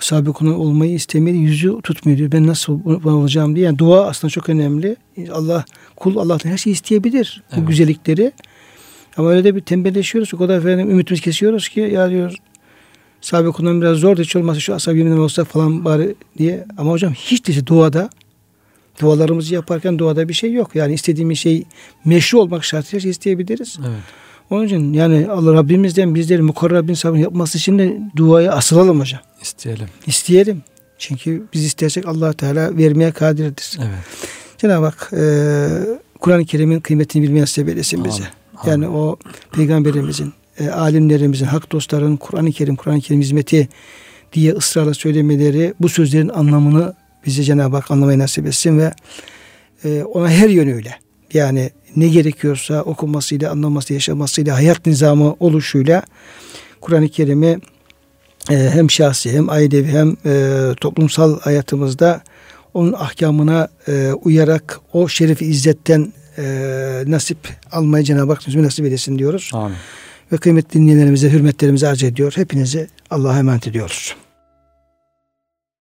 o 0.00 0.04
sahabe 0.04 0.30
konu 0.30 0.56
olmayı 0.56 0.92
istemeli 0.92 1.36
yüzü 1.36 1.80
tutmuyor 1.82 2.18
diyor. 2.18 2.32
Ben 2.32 2.46
nasıl 2.46 2.80
olacağım 3.04 3.56
diye. 3.56 3.66
Yani 3.66 3.78
dua 3.78 4.06
aslında 4.06 4.30
çok 4.30 4.48
önemli. 4.48 4.96
Allah 5.32 5.64
kul 5.96 6.16
Allah'tan 6.16 6.50
her 6.50 6.56
şeyi 6.56 6.72
isteyebilir. 6.72 7.42
Evet. 7.52 7.62
Bu 7.62 7.66
güzellikleri. 7.66 8.32
Ama 9.16 9.30
öyle 9.30 9.44
de 9.44 9.56
bir 9.56 9.60
tembelleşiyoruz. 9.60 10.34
O 10.34 10.38
kadar 10.38 10.58
efendim 10.58 10.90
ümitimizi 10.90 11.22
kesiyoruz 11.22 11.68
ki 11.68 11.80
ya 11.80 12.10
diyor 12.10 12.34
sahabe 13.20 13.48
konudan 13.48 13.80
biraz 13.80 13.96
zor 13.96 14.16
da 14.16 14.22
hiç 14.22 14.36
olmazsa 14.36 14.60
şu 14.60 14.74
ashab 14.74 14.96
yeminden 14.96 15.16
olsa 15.16 15.44
falan 15.44 15.84
bari 15.84 16.14
diye. 16.38 16.64
Ama 16.78 16.90
hocam 16.90 17.12
hiç 17.12 17.46
değilse 17.46 17.66
duada 17.66 18.10
dualarımızı 19.00 19.54
yaparken 19.54 19.98
duada 19.98 20.28
bir 20.28 20.34
şey 20.34 20.52
yok. 20.52 20.74
Yani 20.74 20.94
istediğimiz 20.94 21.38
şey 21.38 21.64
meşru 22.04 22.40
olmak 22.40 22.64
şartıyla 22.64 23.00
şey 23.00 23.10
isteyebiliriz. 23.10 23.78
Evet. 23.80 24.00
Onun 24.50 24.66
için 24.66 24.92
yani 24.92 25.26
Allah 25.30 25.54
Rabbimizden 25.54 26.14
bizleri 26.14 26.42
mukarrabin 26.42 26.94
sabrını 26.94 27.20
yapması 27.20 27.58
için 27.58 27.78
de 27.78 27.98
duaya 28.16 28.52
asılalım 28.52 29.00
hocam. 29.00 29.20
İsteyelim. 29.42 29.86
İsteyelim. 30.06 30.62
Çünkü 30.98 31.42
biz 31.52 31.64
istersek 31.64 32.06
allah 32.06 32.32
Teala 32.32 32.76
vermeye 32.76 33.12
kadirdir. 33.12 33.78
Evet. 33.78 34.28
Cenab-ı 34.58 34.84
Hak 34.84 35.10
e, 35.12 35.22
Kur'an-ı 36.20 36.44
Kerim'in 36.44 36.80
kıymetini 36.80 37.22
bilmeye 37.22 37.40
nasip 37.40 37.68
eylesin 37.68 38.04
bize. 38.04 38.22
Amin. 38.56 38.70
Yani 38.70 38.88
o 38.88 39.16
peygamberimizin, 39.52 40.32
e, 40.58 40.68
alimlerimizin, 40.68 41.46
hak 41.46 41.72
dostların 41.72 42.16
Kur'an-ı 42.16 42.52
Kerim, 42.52 42.76
Kur'an-ı 42.76 43.00
Kerim 43.00 43.20
hizmeti 43.20 43.68
diye 44.32 44.52
ısrarla 44.52 44.94
söylemeleri 44.94 45.74
bu 45.80 45.88
sözlerin 45.88 46.28
anlamını 46.28 46.94
bize 47.26 47.42
Cenab-ı 47.42 47.76
Hak 47.76 47.90
anlamayı 47.90 48.18
nasip 48.18 48.46
etsin 48.46 48.78
ve 48.78 48.92
e, 49.84 50.02
ona 50.02 50.30
her 50.30 50.48
yönüyle 50.48 50.94
yani 51.32 51.70
ne 51.96 52.08
gerekiyorsa 52.08 52.82
okumasıyla, 52.82 53.50
anlamasıyla, 53.50 53.96
yaşamasıyla, 53.96 54.56
hayat 54.56 54.86
nizamı 54.86 55.36
oluşuyla 55.40 56.02
Kur'an-ı 56.80 57.08
Kerim'i 57.08 57.58
e, 58.50 58.70
hem 58.72 58.90
şahsi 58.90 59.32
hem 59.32 59.50
ailevi 59.50 59.88
hem 59.88 60.16
e, 60.26 60.60
toplumsal 60.80 61.40
hayatımızda 61.40 62.22
onun 62.74 62.92
ahkamına 62.92 63.68
e, 63.88 64.12
uyarak 64.12 64.80
o 64.92 65.08
şerefi 65.08 65.46
izzetten 65.46 66.12
e, 66.38 66.44
nasip 67.06 67.38
almayı 67.72 68.04
Cenab-ı 68.04 68.32
Hak 68.32 68.48
nasip 68.54 68.86
edesin 68.86 69.18
diyoruz. 69.18 69.50
Amin. 69.54 69.76
Ve 70.32 70.36
kıymetli 70.36 70.80
dinleyenlerimize 70.80 71.30
hürmetlerimizi 71.30 71.88
arz 71.88 72.02
ediyor. 72.02 72.32
Hepinizi 72.36 72.88
Allah'a 73.10 73.38
emanet 73.38 73.66
ediyoruz. 73.66 74.14